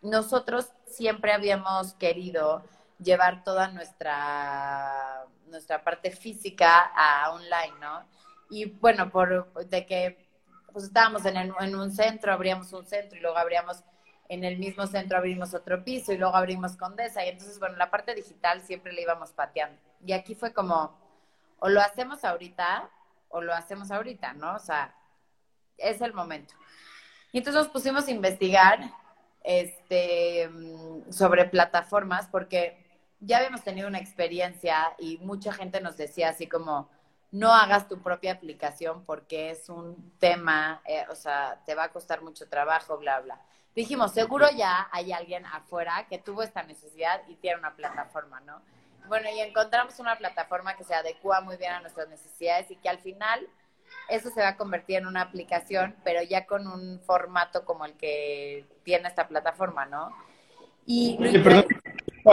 nosotros 0.00 0.70
siempre 0.86 1.32
habíamos 1.32 1.94
querido 1.94 2.64
llevar 2.98 3.44
toda 3.44 3.68
nuestra, 3.68 5.26
nuestra 5.52 5.84
parte 5.84 6.10
física 6.10 6.90
a 6.94 7.30
online, 7.32 7.74
¿no? 7.80 8.04
Y 8.50 8.66
bueno, 8.66 9.10
por 9.10 9.52
de 9.66 9.86
que 9.86 10.28
pues 10.72 10.86
estábamos 10.86 11.24
en, 11.26 11.36
en 11.36 11.76
un 11.76 11.90
centro, 11.92 12.32
abríamos 12.32 12.72
un 12.72 12.86
centro 12.86 13.16
y 13.16 13.20
luego 13.20 13.38
abríamos 13.38 13.84
en 14.28 14.44
el 14.44 14.56
mismo 14.58 14.86
centro 14.86 15.18
abrimos 15.18 15.52
otro 15.52 15.84
piso 15.84 16.10
y 16.10 16.16
luego 16.16 16.34
abrimos 16.34 16.76
Condesa. 16.76 17.24
Y 17.24 17.28
entonces, 17.28 17.58
bueno, 17.58 17.76
la 17.76 17.90
parte 17.90 18.14
digital 18.14 18.62
siempre 18.62 18.92
le 18.92 19.02
íbamos 19.02 19.30
pateando. 19.32 19.78
Y 20.06 20.14
aquí 20.14 20.34
fue 20.34 20.54
como, 20.54 20.96
o 21.58 21.68
lo 21.68 21.82
hacemos 21.82 22.24
ahorita 22.24 22.88
o 23.28 23.42
lo 23.42 23.52
hacemos 23.52 23.90
ahorita, 23.90 24.32
¿no? 24.32 24.54
O 24.54 24.58
sea, 24.58 24.94
es 25.76 26.00
el 26.00 26.14
momento. 26.14 26.54
Y 27.30 27.38
entonces 27.38 27.62
nos 27.62 27.72
pusimos 27.72 28.08
a 28.08 28.10
investigar 28.10 28.90
este, 29.44 30.50
sobre 31.10 31.44
plataformas 31.44 32.26
porque 32.28 32.81
ya 33.24 33.38
habíamos 33.38 33.62
tenido 33.62 33.88
una 33.88 33.98
experiencia 33.98 34.94
y 34.98 35.18
mucha 35.18 35.52
gente 35.52 35.80
nos 35.80 35.96
decía 35.96 36.30
así 36.30 36.48
como, 36.48 36.90
no 37.30 37.52
hagas 37.54 37.88
tu 37.88 38.02
propia 38.02 38.32
aplicación 38.32 39.04
porque 39.04 39.50
es 39.50 39.68
un 39.68 40.12
tema, 40.18 40.82
eh, 40.84 41.04
o 41.08 41.14
sea, 41.14 41.62
te 41.64 41.74
va 41.74 41.84
a 41.84 41.92
costar 41.92 42.22
mucho 42.22 42.48
trabajo, 42.48 42.98
bla, 42.98 43.20
bla. 43.20 43.40
Dijimos, 43.74 44.12
seguro 44.12 44.46
ya 44.54 44.88
hay 44.92 45.12
alguien 45.12 45.46
afuera 45.46 46.06
que 46.10 46.18
tuvo 46.18 46.42
esta 46.42 46.62
necesidad 46.62 47.22
y 47.28 47.36
tiene 47.36 47.58
una 47.58 47.74
plataforma, 47.74 48.40
¿no? 48.40 48.60
Bueno, 49.08 49.28
y 49.34 49.40
encontramos 49.40 49.98
una 49.98 50.16
plataforma 50.16 50.76
que 50.76 50.84
se 50.84 50.94
adecua 50.94 51.40
muy 51.40 51.56
bien 51.56 51.72
a 51.72 51.80
nuestras 51.80 52.08
necesidades 52.08 52.70
y 52.70 52.76
que 52.76 52.88
al 52.88 52.98
final 52.98 53.48
eso 54.08 54.30
se 54.30 54.42
va 54.42 54.48
a 54.48 54.56
convertir 54.56 54.96
en 54.96 55.06
una 55.06 55.22
aplicación, 55.22 55.96
pero 56.04 56.22
ya 56.22 56.46
con 56.46 56.66
un 56.66 57.00
formato 57.00 57.64
como 57.64 57.86
el 57.86 57.94
que 57.94 58.66
tiene 58.84 59.08
esta 59.08 59.26
plataforma, 59.26 59.86
¿no? 59.86 60.10
Y 60.84 61.16
perdón, 61.42 61.64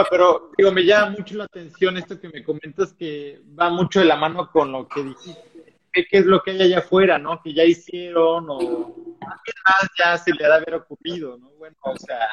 pero 0.08 0.50
digo, 0.56 0.72
me 0.72 0.84
llama 0.84 1.10
mucho 1.10 1.36
la 1.36 1.44
atención 1.44 1.96
esto 1.96 2.20
que 2.20 2.28
me 2.28 2.44
comentas 2.44 2.92
que 2.94 3.40
va 3.58 3.70
mucho 3.70 4.00
de 4.00 4.06
la 4.06 4.16
mano 4.16 4.50
con 4.50 4.72
lo 4.72 4.88
que 4.88 5.02
dijiste. 5.02 5.78
¿Qué, 5.92 6.06
es 6.10 6.24
lo 6.24 6.40
que 6.42 6.52
hay 6.52 6.62
allá 6.62 6.78
afuera, 6.78 7.18
no? 7.18 7.42
Que 7.42 7.52
ya 7.52 7.64
hicieron 7.64 8.46
o 8.48 8.58
qué 9.44 9.52
más 9.64 9.90
ya 9.98 10.16
se 10.18 10.32
le 10.32 10.44
ha 10.44 10.48
de 10.48 10.54
haber 10.54 10.74
ocurrido, 10.74 11.36
¿no? 11.36 11.50
Bueno, 11.58 11.76
o 11.80 11.96
sea, 11.96 12.28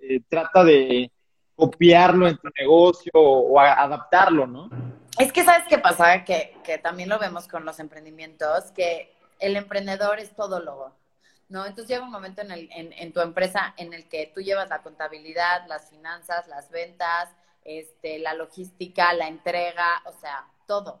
eh, 0.00 0.20
trata 0.28 0.64
de 0.64 1.10
copiarlo 1.54 2.26
en 2.26 2.38
tu 2.38 2.48
negocio 2.58 3.12
o, 3.14 3.60
adaptarlo, 3.60 4.46
¿no? 4.46 4.70
Es 5.18 5.32
que 5.32 5.44
sabes 5.44 5.64
qué 5.68 5.78
pasa, 5.78 6.24
que, 6.24 6.56
que 6.64 6.78
también 6.78 7.08
lo 7.08 7.18
vemos 7.18 7.46
con 7.46 7.64
los 7.64 7.78
emprendimientos, 7.78 8.70
que 8.72 9.14
el 9.38 9.56
emprendedor 9.56 10.18
es 10.18 10.34
todólogo. 10.34 10.96
¿No? 11.48 11.66
Entonces 11.66 11.88
llega 11.88 12.04
un 12.04 12.10
momento 12.10 12.42
en, 12.42 12.50
el, 12.50 12.68
en, 12.72 13.12
tu 13.12 13.20
empresa 13.20 13.74
en 13.76 13.92
el 13.92 14.08
que 14.08 14.30
tú 14.34 14.40
llevas 14.40 14.68
la 14.68 14.82
contabilidad, 14.82 15.66
las 15.66 15.90
finanzas, 15.90 16.46
las 16.48 16.70
ventas, 16.70 17.28
este, 17.64 18.18
la 18.18 18.34
logística, 18.34 19.12
la 19.12 19.28
entrega, 19.28 20.02
o 20.06 20.12
sea, 20.12 20.48
todo. 20.66 21.00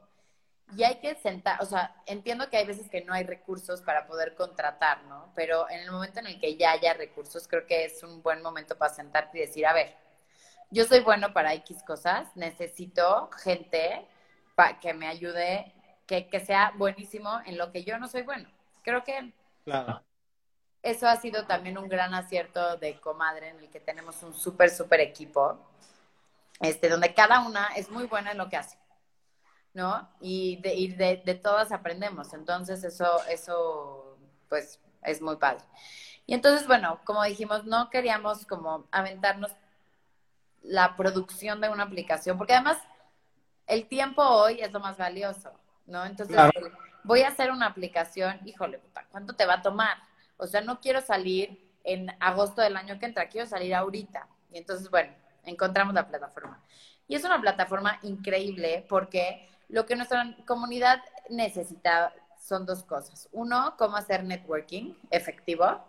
Y 0.76 0.82
hay 0.82 0.96
que 0.96 1.14
sentar, 1.16 1.62
o 1.62 1.66
sea, 1.66 1.94
entiendo 2.06 2.48
que 2.48 2.56
hay 2.56 2.66
veces 2.66 2.88
que 2.88 3.02
no 3.02 3.12
hay 3.12 3.24
recursos 3.24 3.82
para 3.82 4.06
poder 4.06 4.34
contratar, 4.34 5.04
¿no? 5.04 5.32
Pero 5.34 5.68
en 5.70 5.80
el 5.80 5.90
momento 5.90 6.20
en 6.20 6.26
el 6.26 6.40
que 6.40 6.56
ya 6.56 6.72
haya 6.72 6.94
recursos, 6.94 7.46
creo 7.46 7.66
que 7.66 7.84
es 7.84 8.02
un 8.02 8.22
buen 8.22 8.42
momento 8.42 8.76
para 8.76 8.94
sentarte 8.94 9.38
y 9.38 9.42
decir, 9.42 9.66
a 9.66 9.74
ver, 9.74 9.94
yo 10.70 10.84
soy 10.84 11.00
bueno 11.00 11.32
para 11.32 11.54
X 11.54 11.82
cosas, 11.86 12.34
necesito 12.34 13.30
gente 13.42 14.06
para 14.54 14.80
que 14.80 14.94
me 14.94 15.06
ayude, 15.06 15.72
que, 16.06 16.28
que 16.28 16.40
sea 16.40 16.72
buenísimo 16.76 17.40
en 17.46 17.58
lo 17.58 17.70
que 17.70 17.84
yo 17.84 17.98
no 17.98 18.08
soy 18.08 18.22
bueno. 18.22 18.48
Creo 18.82 19.04
que 19.04 19.32
Claro 19.64 20.02
eso 20.84 21.08
ha 21.08 21.16
sido 21.16 21.46
también 21.46 21.78
un 21.78 21.88
gran 21.88 22.14
acierto 22.14 22.76
de 22.76 23.00
Comadre, 23.00 23.48
en 23.48 23.58
el 23.58 23.70
que 23.70 23.80
tenemos 23.80 24.22
un 24.22 24.34
súper, 24.34 24.68
súper 24.68 25.00
equipo, 25.00 25.58
este, 26.60 26.90
donde 26.90 27.14
cada 27.14 27.40
una 27.40 27.68
es 27.68 27.90
muy 27.90 28.04
buena 28.04 28.32
en 28.32 28.38
lo 28.38 28.50
que 28.50 28.58
hace, 28.58 28.76
¿no? 29.72 30.08
Y 30.20 30.56
de, 30.56 30.74
y 30.74 30.88
de, 30.88 31.22
de 31.24 31.34
todas 31.34 31.72
aprendemos. 31.72 32.34
Entonces, 32.34 32.84
eso, 32.84 33.24
eso, 33.30 34.18
pues, 34.50 34.78
es 35.02 35.22
muy 35.22 35.36
padre. 35.36 35.64
Y 36.26 36.34
entonces, 36.34 36.66
bueno, 36.66 37.00
como 37.04 37.24
dijimos, 37.24 37.64
no 37.64 37.88
queríamos 37.88 38.44
como 38.44 38.86
aventarnos 38.90 39.52
la 40.62 40.96
producción 40.96 41.62
de 41.62 41.70
una 41.70 41.84
aplicación, 41.84 42.36
porque 42.36 42.52
además 42.52 42.78
el 43.66 43.86
tiempo 43.88 44.22
hoy 44.22 44.60
es 44.60 44.70
lo 44.70 44.80
más 44.80 44.98
valioso, 44.98 45.50
¿no? 45.86 46.04
Entonces, 46.04 46.36
voy 47.04 47.22
a 47.22 47.28
hacer 47.28 47.50
una 47.50 47.66
aplicación, 47.66 48.38
híjole, 48.44 48.80
¿cuánto 49.10 49.34
te 49.34 49.46
va 49.46 49.54
a 49.54 49.62
tomar? 49.62 49.96
O 50.36 50.46
sea, 50.46 50.60
no 50.60 50.80
quiero 50.80 51.00
salir 51.00 51.72
en 51.84 52.10
agosto 52.20 52.62
del 52.62 52.76
año 52.76 52.98
que 52.98 53.06
entra, 53.06 53.28
quiero 53.28 53.46
salir 53.46 53.74
ahorita. 53.74 54.26
Y 54.50 54.58
entonces, 54.58 54.90
bueno, 54.90 55.12
encontramos 55.44 55.94
la 55.94 56.08
plataforma. 56.08 56.62
Y 57.06 57.14
es 57.14 57.24
una 57.24 57.40
plataforma 57.40 57.98
increíble 58.02 58.86
porque 58.88 59.48
lo 59.68 59.84
que 59.86 59.96
nuestra 59.96 60.36
comunidad 60.46 61.02
necesita 61.28 62.12
son 62.40 62.66
dos 62.66 62.82
cosas. 62.84 63.28
Uno, 63.32 63.74
cómo 63.78 63.96
hacer 63.96 64.24
networking 64.24 64.94
efectivo. 65.10 65.84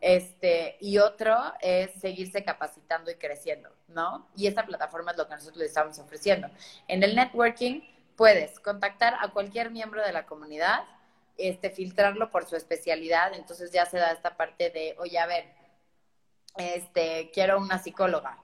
Este, 0.00 0.76
y 0.80 0.98
otro 0.98 1.36
es 1.60 1.90
seguirse 2.00 2.44
capacitando 2.44 3.10
y 3.10 3.14
creciendo, 3.14 3.70
¿no? 3.88 4.28
Y 4.36 4.46
esta 4.46 4.66
plataforma 4.66 5.12
es 5.12 5.16
lo 5.16 5.26
que 5.26 5.34
nosotros 5.34 5.56
les 5.56 5.68
estamos 5.68 5.98
ofreciendo. 5.98 6.48
En 6.86 7.02
el 7.02 7.16
networking 7.16 7.80
puedes 8.14 8.60
contactar 8.60 9.14
a 9.20 9.28
cualquier 9.28 9.70
miembro 9.70 10.02
de 10.02 10.12
la 10.12 10.26
comunidad, 10.26 10.84
este, 11.38 11.70
filtrarlo 11.70 12.30
por 12.30 12.46
su 12.46 12.56
especialidad, 12.56 13.34
entonces 13.34 13.72
ya 13.72 13.86
se 13.86 13.98
da 13.98 14.12
esta 14.12 14.36
parte 14.36 14.70
de, 14.70 14.94
oye, 14.98 15.18
a 15.18 15.26
ver, 15.26 15.44
este, 16.56 17.30
quiero 17.32 17.58
una 17.58 17.78
psicóloga. 17.78 18.38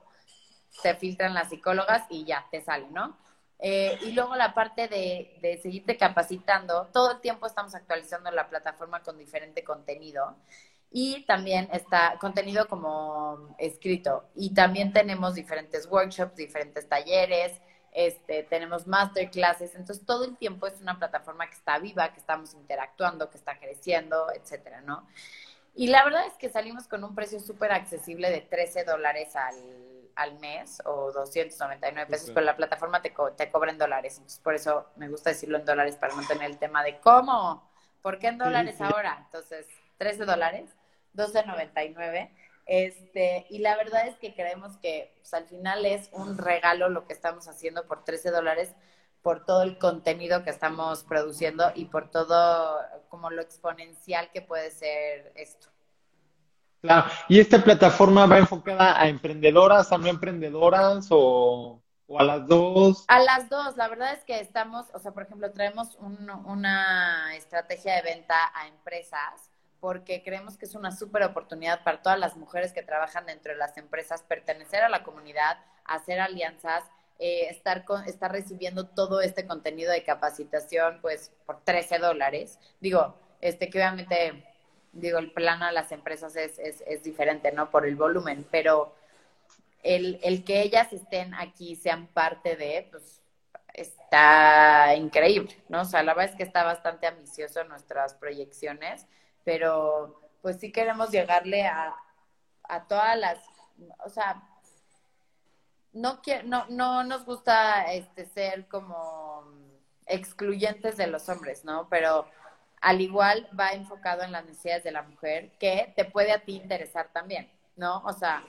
Se 0.69 0.95
filtran 0.95 1.33
las 1.33 1.49
psicólogas 1.49 2.05
y 2.09 2.25
ya, 2.25 2.47
te 2.51 2.61
sale, 2.61 2.87
¿no? 2.89 3.17
Eh, 3.59 3.97
y 4.01 4.11
luego 4.11 4.35
la 4.35 4.53
parte 4.53 4.87
de, 4.87 5.37
de, 5.41 5.57
seguirte 5.57 5.95
capacitando, 5.95 6.87
todo 6.91 7.13
el 7.13 7.21
tiempo 7.21 7.45
estamos 7.47 7.75
actualizando 7.75 8.29
la 8.31 8.49
plataforma 8.49 9.01
con 9.01 9.17
diferente 9.17 9.63
contenido 9.63 10.35
y 10.91 11.25
también 11.25 11.69
está 11.71 12.17
contenido 12.19 12.67
como 12.67 13.55
escrito. 13.57 14.25
Y 14.35 14.53
también 14.53 14.93
tenemos 14.93 15.33
diferentes 15.33 15.87
workshops, 15.87 16.35
diferentes 16.35 16.87
talleres, 16.87 17.59
este, 17.93 18.43
tenemos 18.43 18.87
masterclasses, 18.87 19.75
entonces 19.75 20.05
todo 20.05 20.25
el 20.25 20.37
tiempo 20.37 20.67
es 20.67 20.81
una 20.81 20.97
plataforma 20.97 21.47
que 21.47 21.55
está 21.55 21.79
viva, 21.79 22.11
que 22.11 22.19
estamos 22.19 22.53
interactuando, 22.53 23.29
que 23.29 23.37
está 23.37 23.59
creciendo, 23.59 24.31
etcétera, 24.31 24.81
¿no? 24.81 25.07
Y 25.75 25.87
la 25.87 26.03
verdad 26.03 26.25
es 26.27 26.33
que 26.33 26.49
salimos 26.49 26.87
con 26.87 27.03
un 27.03 27.15
precio 27.15 27.39
súper 27.39 27.71
accesible 27.71 28.29
de 28.29 28.41
13 28.41 28.83
dólares 28.83 29.35
al, 29.35 29.55
al, 30.15 30.39
mes 30.39 30.81
o 30.85 31.11
299 31.11 32.09
pesos, 32.09 32.31
pero 32.31 32.45
la 32.45 32.55
plataforma 32.55 33.01
te, 33.01 33.13
te 33.37 33.51
cobra 33.51 33.71
en 33.71 33.77
dólares, 33.77 34.17
entonces 34.17 34.39
por 34.39 34.55
eso 34.55 34.87
me 34.95 35.07
gusta 35.09 35.31
decirlo 35.31 35.57
en 35.57 35.65
dólares 35.65 35.95
para 35.95 36.15
mantener 36.15 36.49
el 36.49 36.57
tema 36.57 36.83
de 36.83 36.99
cómo, 36.99 37.71
¿por 38.01 38.19
qué 38.19 38.27
en 38.27 38.37
dólares 38.37 38.79
ahora? 38.81 39.21
Entonces, 39.25 39.67
13 39.97 40.25
dólares, 40.25 40.69
12.99 41.15 42.29
este, 42.65 43.45
y 43.49 43.59
la 43.59 43.75
verdad 43.75 44.07
es 44.07 44.15
que 44.17 44.33
creemos 44.33 44.77
que 44.77 45.13
pues, 45.17 45.33
al 45.33 45.45
final 45.45 45.85
es 45.85 46.09
un 46.13 46.37
regalo 46.37 46.89
lo 46.89 47.05
que 47.07 47.13
estamos 47.13 47.47
haciendo 47.47 47.85
por 47.87 48.03
13 48.05 48.31
dólares 48.31 48.73
por 49.21 49.45
todo 49.45 49.63
el 49.63 49.77
contenido 49.77 50.43
que 50.43 50.49
estamos 50.49 51.03
produciendo 51.03 51.71
y 51.75 51.85
por 51.85 52.11
todo 52.11 52.77
como 53.07 53.29
lo 53.29 53.41
exponencial 53.41 54.29
que 54.31 54.41
puede 54.41 54.69
ser 54.69 55.31
esto. 55.35 55.69
Claro, 56.81 57.09
¿y 57.29 57.39
esta 57.39 57.63
plataforma 57.63 58.25
va 58.25 58.39
enfocada 58.39 58.99
a 58.99 59.07
emprendedoras, 59.07 59.93
a 59.93 59.97
no 59.97 60.07
emprendedoras 60.07 61.07
o, 61.09 61.81
a 62.19 62.23
las 62.23 62.45
dos? 62.45 63.05
A 63.07 63.19
las 63.19 63.49
dos, 63.49 63.77
la 63.77 63.87
verdad 63.87 64.11
es 64.11 64.25
que 64.25 64.41
estamos, 64.41 64.87
o 64.93 64.99
sea, 64.99 65.13
por 65.13 65.23
ejemplo, 65.23 65.49
traemos 65.53 65.97
una 65.99 67.33
estrategia 67.37 67.95
de 67.95 68.01
venta 68.01 68.35
a 68.53 68.67
empresas 68.67 69.49
porque 69.83 70.23
creemos 70.23 70.57
que 70.57 70.63
es 70.63 70.75
una 70.75 70.93
súper 70.93 71.23
oportunidad 71.23 71.83
para 71.83 72.01
todas 72.01 72.17
las 72.17 72.37
mujeres 72.37 72.71
que 72.71 72.83
trabajan 72.83 73.25
dentro 73.25 73.51
de 73.51 73.57
las 73.57 73.75
empresas 73.75 74.23
pertenecer 74.23 74.81
a 74.81 74.87
la 74.87 75.03
comunidad, 75.03 75.57
hacer 75.83 76.21
alianzas, 76.21 76.85
eh, 77.19 77.47
estar, 77.49 77.83
con, 77.83 78.01
estar 78.05 78.31
recibiendo 78.31 78.87
todo 78.87 79.19
este 79.19 79.45
contenido 79.45 79.91
de 79.91 80.05
capacitación, 80.05 80.99
pues 81.01 81.33
por 81.45 81.65
13 81.65 81.97
dólares. 81.97 82.59
Digo, 82.79 83.13
este 83.41 83.69
que 83.69 83.79
obviamente, 83.79 84.45
digo, 84.93 85.19
el 85.19 85.33
plano 85.33 85.65
a 85.65 85.73
las 85.73 85.91
empresas 85.91 86.37
es, 86.37 86.57
es, 86.59 86.81
es 86.87 87.03
diferente, 87.03 87.51
¿no? 87.51 87.69
Por 87.69 87.85
el 87.85 87.97
volumen, 87.97 88.47
pero 88.49 88.95
el, 89.83 90.17
el 90.23 90.45
que 90.45 90.61
ellas 90.61 90.93
estén 90.93 91.33
aquí, 91.33 91.75
sean 91.75 92.07
parte 92.07 92.55
de, 92.55 92.87
pues 92.89 93.21
está 93.73 94.95
increíble, 94.95 95.53
¿no? 95.67 95.81
O 95.81 95.85
sea, 95.85 96.03
la 96.03 96.13
verdad 96.13 96.31
es 96.31 96.37
que 96.37 96.43
está 96.43 96.63
bastante 96.63 97.05
ambicioso 97.05 97.65
nuestras 97.65 98.13
proyecciones 98.13 99.07
pero 99.43 100.21
pues 100.41 100.59
sí 100.59 100.71
queremos 100.71 101.11
llegarle 101.11 101.65
a, 101.65 101.95
a 102.63 102.87
todas 102.87 103.17
las, 103.17 103.39
o 104.05 104.09
sea, 104.09 104.43
no, 105.93 106.19
no, 106.45 106.65
no 106.69 107.03
nos 107.03 107.25
gusta 107.25 107.93
este, 107.93 108.25
ser 108.25 108.67
como 108.67 109.43
excluyentes 110.05 110.97
de 110.97 111.07
los 111.07 111.29
hombres, 111.29 111.63
¿no? 111.63 111.87
Pero 111.89 112.27
al 112.81 112.99
igual 112.99 113.47
va 113.57 113.69
enfocado 113.69 114.23
en 114.23 114.31
las 114.31 114.45
necesidades 114.45 114.83
de 114.83 114.91
la 114.91 115.03
mujer, 115.03 115.51
que 115.59 115.93
te 115.95 116.03
puede 116.03 116.33
a 116.33 116.43
ti 116.43 116.55
interesar 116.55 117.09
también, 117.13 117.49
¿no? 117.77 117.99
O 118.05 118.11
sea, 118.11 118.43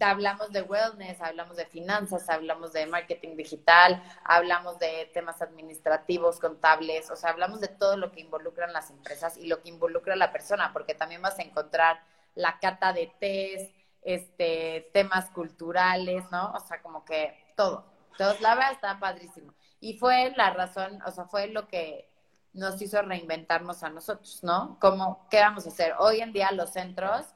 hablamos 0.00 0.52
de 0.52 0.62
wellness, 0.62 1.20
hablamos 1.20 1.56
de 1.56 1.66
finanzas, 1.66 2.28
hablamos 2.28 2.72
de 2.72 2.86
marketing 2.86 3.36
digital, 3.36 4.02
hablamos 4.24 4.78
de 4.78 5.10
temas 5.12 5.42
administrativos, 5.42 6.38
contables, 6.38 7.10
o 7.10 7.16
sea, 7.16 7.30
hablamos 7.30 7.60
de 7.60 7.68
todo 7.68 7.96
lo 7.96 8.12
que 8.12 8.20
involucran 8.20 8.72
las 8.72 8.90
empresas 8.90 9.36
y 9.36 9.46
lo 9.46 9.62
que 9.62 9.70
involucra 9.70 10.14
a 10.14 10.16
la 10.16 10.32
persona, 10.32 10.72
porque 10.72 10.94
también 10.94 11.22
vas 11.22 11.38
a 11.38 11.42
encontrar 11.42 12.00
la 12.34 12.58
cata 12.58 12.92
de 12.92 13.12
test, 13.18 13.74
este, 14.02 14.90
temas 14.92 15.30
culturales, 15.30 16.24
¿no? 16.30 16.52
O 16.52 16.60
sea, 16.60 16.80
como 16.80 17.04
que 17.04 17.52
todo. 17.56 17.84
Entonces, 18.12 18.40
la 18.40 18.54
verdad 18.54 18.72
está 18.72 18.98
padrísimo. 18.98 19.52
Y 19.80 19.98
fue 19.98 20.32
la 20.36 20.50
razón, 20.50 21.00
o 21.06 21.10
sea, 21.10 21.24
fue 21.24 21.48
lo 21.48 21.68
que 21.68 22.08
nos 22.52 22.80
hizo 22.80 23.00
reinventarnos 23.02 23.82
a 23.82 23.90
nosotros, 23.90 24.42
¿no? 24.42 24.78
Como, 24.80 25.28
¿qué 25.30 25.40
vamos 25.40 25.66
a 25.66 25.68
hacer? 25.68 25.94
Hoy 25.98 26.20
en 26.20 26.32
día 26.32 26.50
los 26.52 26.70
centros 26.70 27.26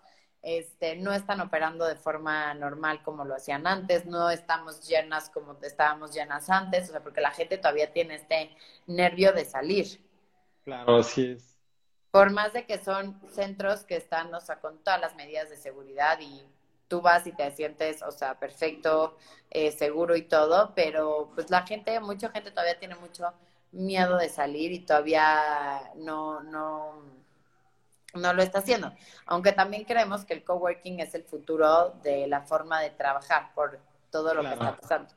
este, 0.43 0.97
no 0.97 1.13
están 1.13 1.41
operando 1.41 1.87
de 1.87 1.95
forma 1.95 2.53
normal 2.55 3.03
como 3.03 3.25
lo 3.25 3.37
hacían 3.37 3.67
antes, 3.67 4.07
no 4.07 4.29
estamos 4.29 4.87
llenas 4.87 5.31
como 5.31 5.57
estábamos 5.63 6.13
llenas 6.13 6.51
antes, 6.51 6.89
o 6.89 6.93
sea, 6.93 7.03
porque 7.03 7.21
la 7.21 7.31
gente 7.31 7.59
todavía 7.59 7.93
tiene 7.93 8.17
este 8.17 8.51
nervio 8.87 9.33
de 9.33 9.45
salir. 9.45 10.01
Claro, 10.65 10.97
así 10.97 11.33
es. 11.33 11.57
Por 12.11 12.31
más 12.31 12.53
de 12.53 12.67
que 12.67 12.79
son 12.79 13.21
centros 13.31 13.85
que 13.85 13.97
están, 13.97 14.35
o 14.35 14.41
sea, 14.41 14.61
con 14.61 14.79
todas 14.83 15.01
las 15.01 15.15
medidas 15.15 15.49
de 15.49 15.57
seguridad 15.57 16.19
y 16.21 16.45
tú 16.89 17.01
vas 17.01 17.27
y 17.27 17.33
te 17.33 17.51
sientes, 17.53 18.03
o 18.03 18.11
sea, 18.11 18.39
perfecto, 18.39 19.17
eh, 19.49 19.71
seguro 19.71 20.15
y 20.15 20.23
todo, 20.23 20.75
pero 20.75 21.31
pues 21.35 21.49
la 21.51 21.63
gente, 21.67 21.99
mucha 22.01 22.29
gente 22.31 22.51
todavía 22.51 22.79
tiene 22.79 22.97
mucho 22.97 23.33
miedo 23.71 24.19
de 24.19 24.29
salir 24.29 24.73
y 24.73 24.81
todavía 24.81 25.91
no, 25.97 26.43
no, 26.43 27.03
no 28.15 28.33
lo 28.33 28.43
está 28.43 28.59
haciendo. 28.59 28.93
Aunque 29.27 29.53
también 29.53 29.85
creemos 29.85 30.25
que 30.25 30.35
el 30.35 30.45
coworking 30.45 31.01
es 31.01 31.15
el 31.15 31.25
futuro 31.25 31.95
de 32.03 32.27
la 32.27 32.43
forma 32.43 32.81
de 32.81 32.91
trabajar 32.91 33.53
por 33.55 33.79
todo 34.11 34.35
lo 34.35 34.43
que 34.43 34.53
está 34.53 34.77
pasando. 34.77 35.09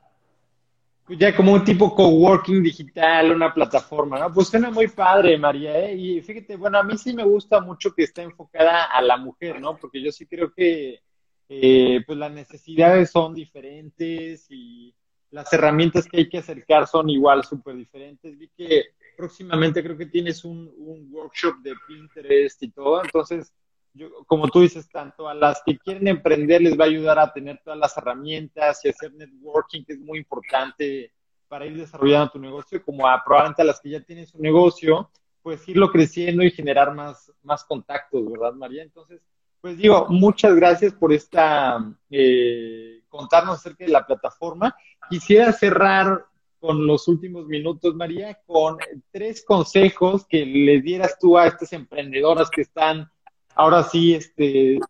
Ya 1.08 1.36
como 1.36 1.52
un 1.52 1.62
tipo 1.62 1.94
coworking 1.94 2.62
digital, 2.62 3.30
una 3.30 3.54
plataforma, 3.54 4.18
¿no? 4.18 4.32
Pues 4.32 4.48
suena 4.48 4.70
muy 4.72 4.88
padre, 4.88 5.38
María, 5.38 5.78
¿eh? 5.78 5.94
Y 5.94 6.20
fíjate, 6.20 6.56
bueno, 6.56 6.78
a 6.78 6.82
mí 6.82 6.98
sí 6.98 7.14
me 7.14 7.22
gusta 7.22 7.60
mucho 7.60 7.94
que 7.94 8.02
esté 8.02 8.22
enfocada 8.22 8.86
a 8.86 9.00
la 9.02 9.16
mujer, 9.16 9.60
¿no? 9.60 9.76
Porque 9.76 10.02
yo 10.02 10.10
sí 10.10 10.26
creo 10.26 10.52
que 10.52 11.00
eh, 11.48 12.02
pues 12.04 12.18
las 12.18 12.32
necesidades 12.32 13.10
son 13.10 13.34
diferentes 13.34 14.46
y 14.50 14.92
las 15.30 15.52
herramientas 15.52 16.06
que 16.06 16.16
hay 16.16 16.28
que 16.28 16.38
acercar 16.38 16.88
son 16.88 17.08
igual 17.08 17.44
súper 17.44 17.76
diferentes. 17.76 18.36
Vi 18.36 18.48
que 18.56 18.86
próximamente 19.16 19.82
creo 19.82 19.96
que 19.96 20.06
tienes 20.06 20.44
un, 20.44 20.72
workshop 21.10 21.58
de 21.62 21.74
Pinterest 21.86 22.62
y 22.62 22.70
todo, 22.70 23.02
entonces, 23.02 23.52
yo, 23.94 24.08
como 24.26 24.48
tú 24.48 24.60
dices, 24.60 24.88
tanto 24.88 25.28
a 25.28 25.34
las 25.34 25.62
que 25.64 25.78
quieren 25.78 26.06
emprender 26.08 26.60
les 26.60 26.78
va 26.78 26.84
a 26.84 26.88
ayudar 26.88 27.18
a 27.18 27.32
tener 27.32 27.60
todas 27.64 27.78
las 27.78 27.96
herramientas 27.96 28.84
y 28.84 28.88
hacer 28.90 29.12
networking, 29.14 29.84
que 29.84 29.94
es 29.94 30.00
muy 30.00 30.18
importante 30.18 31.12
para 31.48 31.66
ir 31.66 31.76
desarrollando 31.76 32.30
tu 32.30 32.38
negocio, 32.38 32.82
como 32.84 33.08
a 33.08 33.22
probablemente 33.24 33.62
a 33.62 33.66
las 33.66 33.80
que 33.80 33.90
ya 33.90 34.00
tienen 34.00 34.26
su 34.26 34.38
negocio, 34.38 35.10
pues 35.42 35.66
irlo 35.68 35.90
creciendo 35.90 36.42
y 36.42 36.50
generar 36.50 36.94
más, 36.94 37.32
más 37.42 37.64
contactos, 37.64 38.30
¿verdad, 38.30 38.52
María? 38.52 38.82
Entonces, 38.82 39.22
pues 39.60 39.78
digo, 39.78 40.06
muchas 40.08 40.54
gracias 40.54 40.92
por 40.92 41.12
esta, 41.12 41.84
eh, 42.10 43.02
contarnos 43.08 43.58
acerca 43.58 43.84
de 43.84 43.90
la 43.90 44.04
plataforma. 44.04 44.76
Quisiera 45.08 45.52
cerrar 45.52 46.26
con 46.66 46.84
los 46.84 47.06
últimos 47.06 47.46
minutos, 47.46 47.94
María, 47.94 48.40
con 48.44 48.76
tres 49.12 49.44
consejos 49.44 50.26
que 50.26 50.44
le 50.44 50.80
dieras 50.80 51.16
tú 51.16 51.38
a 51.38 51.46
estas 51.46 51.72
emprendedoras 51.72 52.50
que 52.50 52.62
están 52.62 53.08
ahora 53.54 53.84
sí, 53.84 54.14
este, 54.14 54.80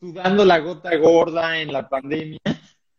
sudando 0.00 0.44
la 0.44 0.58
gota 0.58 0.96
gorda 0.96 1.60
en 1.60 1.72
la 1.72 1.88
pandemia 1.88 2.40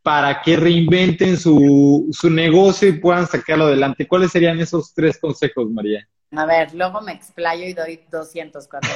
para 0.02 0.42
que 0.42 0.56
reinventen 0.56 1.36
su, 1.38 2.08
su 2.14 2.30
negocio 2.30 2.88
y 2.88 3.00
puedan 3.00 3.28
sacarlo 3.28 3.66
adelante. 3.66 4.08
¿Cuáles 4.08 4.32
serían 4.32 4.62
esos 4.62 4.94
tres 4.94 5.20
consejos, 5.20 5.70
María? 5.70 6.08
A 6.32 6.46
ver, 6.46 6.74
luego 6.74 7.02
me 7.02 7.12
explayo 7.12 7.66
y 7.66 7.74
doy 7.74 8.00
200 8.10 8.66
cuando 8.70 8.88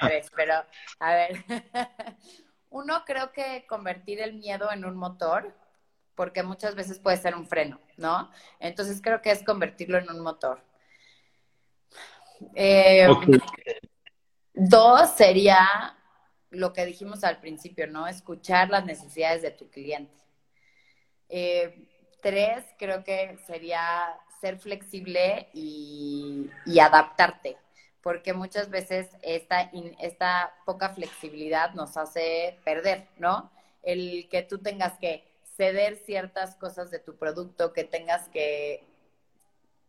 tres, 0.00 0.26
pero 0.34 0.54
a 0.98 1.14
ver, 1.14 1.44
uno 2.70 3.04
creo 3.06 3.30
que 3.30 3.64
convertir 3.68 4.20
el 4.20 4.34
miedo 4.34 4.72
en 4.72 4.84
un 4.84 4.96
motor, 4.96 5.54
porque 6.22 6.44
muchas 6.44 6.76
veces 6.76 7.00
puede 7.00 7.16
ser 7.16 7.34
un 7.34 7.48
freno, 7.48 7.80
¿no? 7.96 8.30
Entonces 8.60 9.02
creo 9.02 9.20
que 9.20 9.32
es 9.32 9.42
convertirlo 9.42 9.98
en 9.98 10.08
un 10.08 10.20
motor. 10.20 10.62
Eh, 12.54 13.08
dos 14.54 15.10
sería 15.16 15.98
lo 16.50 16.72
que 16.72 16.86
dijimos 16.86 17.24
al 17.24 17.40
principio, 17.40 17.88
¿no? 17.88 18.06
Escuchar 18.06 18.70
las 18.70 18.84
necesidades 18.84 19.42
de 19.42 19.50
tu 19.50 19.68
cliente. 19.68 20.14
Eh, 21.28 21.88
tres, 22.20 22.66
creo 22.78 23.02
que 23.02 23.36
sería 23.44 24.16
ser 24.40 24.60
flexible 24.60 25.48
y, 25.52 26.48
adaptarte, 26.80 27.56
porque 28.00 28.32
muchas 28.32 28.70
veces 28.70 29.08
esta, 29.22 29.72
esta 29.98 30.54
poca 30.66 30.90
flexibilidad 30.90 31.74
nos 31.74 31.96
hace 31.96 32.60
perder, 32.64 33.08
¿no? 33.18 33.50
El 33.82 34.28
que 34.30 34.44
tú 34.44 34.58
tengas 34.58 34.96
que 35.00 35.31
ceder 35.62 35.94
ciertas 35.94 36.56
cosas 36.56 36.90
de 36.90 36.98
tu 36.98 37.14
producto, 37.14 37.72
que 37.72 37.84
tengas 37.84 38.28
que 38.30 38.84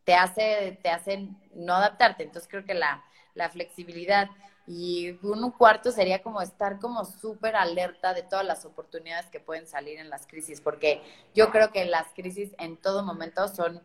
te 0.03 0.13
hace, 0.13 0.77
te 0.83 0.89
hacen 0.89 1.35
no 1.55 1.73
adaptarte. 1.73 2.21
Entonces 2.21 2.47
creo 2.47 2.63
que 2.63 2.75
la, 2.75 3.03
la 3.33 3.49
flexibilidad 3.49 4.29
y 4.67 5.17
un 5.23 5.49
cuarto 5.49 5.91
sería 5.91 6.21
como 6.21 6.43
estar 6.43 6.79
como 6.79 7.05
súper 7.05 7.55
alerta 7.55 8.13
de 8.13 8.21
todas 8.21 8.45
las 8.45 8.65
oportunidades 8.65 9.25
que 9.31 9.39
pueden 9.39 9.65
salir 9.65 9.97
en 9.97 10.11
las 10.11 10.27
crisis, 10.27 10.61
porque 10.61 11.01
yo 11.33 11.49
creo 11.49 11.71
que 11.71 11.85
las 11.85 12.07
crisis 12.13 12.51
en 12.59 12.77
todo 12.77 13.03
momento 13.03 13.47
son 13.47 13.81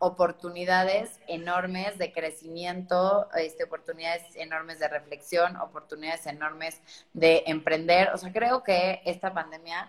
oportunidades 0.00 1.20
enormes 1.28 1.98
de 1.98 2.12
crecimiento, 2.12 3.28
este, 3.36 3.62
oportunidades 3.62 4.24
enormes 4.34 4.80
de 4.80 4.88
reflexión, 4.88 5.56
oportunidades 5.56 6.26
enormes 6.26 6.82
de 7.14 7.44
emprender. 7.46 8.10
O 8.12 8.18
sea, 8.18 8.32
creo 8.32 8.64
que 8.64 9.00
esta 9.06 9.32
pandemia, 9.32 9.88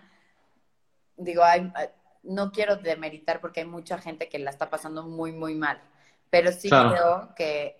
digo, 1.18 1.42
no 2.22 2.50
quiero 2.52 2.76
demeritar 2.76 3.40
porque 3.40 3.60
hay 3.60 3.66
mucha 3.66 3.98
gente 3.98 4.28
que 4.28 4.38
la 4.38 4.50
está 4.50 4.70
pasando 4.70 5.02
muy, 5.02 5.32
muy 5.32 5.54
mal, 5.54 5.80
pero 6.30 6.52
sí 6.52 6.68
creo 6.70 7.34
que 7.36 7.76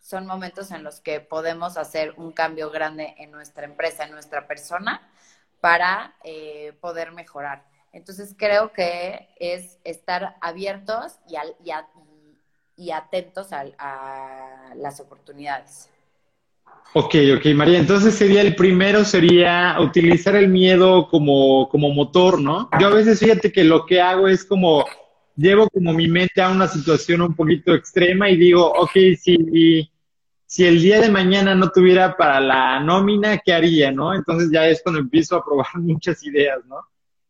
son 0.00 0.26
momentos 0.26 0.70
en 0.70 0.84
los 0.84 1.00
que 1.00 1.20
podemos 1.20 1.76
hacer 1.78 2.12
un 2.18 2.32
cambio 2.32 2.70
grande 2.70 3.14
en 3.18 3.30
nuestra 3.30 3.64
empresa, 3.64 4.04
en 4.04 4.12
nuestra 4.12 4.46
persona, 4.46 5.10
para 5.60 6.14
eh, 6.24 6.76
poder 6.80 7.12
mejorar. 7.12 7.64
Entonces 7.90 8.34
creo 8.36 8.72
que 8.72 9.30
es 9.36 9.78
estar 9.82 10.36
abiertos 10.42 11.20
y, 11.26 11.36
y, 12.76 12.90
atentos 12.90 13.48
a, 13.52 14.74
las 14.74 15.00
oportunidades. 15.00 15.88
Ok, 16.92 17.14
ok, 17.36 17.46
María. 17.54 17.78
Entonces 17.78 18.14
sería 18.14 18.40
el 18.40 18.54
primero, 18.54 19.04
sería 19.04 19.76
utilizar 19.80 20.36
el 20.36 20.48
miedo 20.48 21.08
como, 21.08 21.68
como 21.68 21.90
motor, 21.90 22.40
¿no? 22.40 22.68
Yo 22.78 22.88
a 22.88 22.94
veces 22.94 23.18
fíjate 23.18 23.50
que 23.50 23.64
lo 23.64 23.84
que 23.84 24.00
hago 24.00 24.28
es 24.28 24.44
como, 24.44 24.84
llevo 25.34 25.68
como 25.70 25.92
mi 25.92 26.06
mente 26.06 26.40
a 26.40 26.50
una 26.50 26.68
situación 26.68 27.22
un 27.22 27.34
poquito 27.34 27.74
extrema 27.74 28.30
y 28.30 28.36
digo, 28.36 28.70
ok, 28.72 28.92
si 29.18 29.90
si 30.54 30.64
el 30.64 30.80
día 30.80 31.00
de 31.00 31.10
mañana 31.10 31.56
no 31.56 31.72
tuviera 31.72 32.16
para 32.16 32.38
la 32.38 32.78
nómina, 32.78 33.38
¿qué 33.38 33.52
haría, 33.52 33.90
no? 33.90 34.14
Entonces 34.14 34.50
ya 34.52 34.64
es 34.68 34.80
cuando 34.84 35.00
empiezo 35.00 35.34
a 35.34 35.44
probar 35.44 35.66
muchas 35.74 36.22
ideas, 36.22 36.64
¿no? 36.66 36.76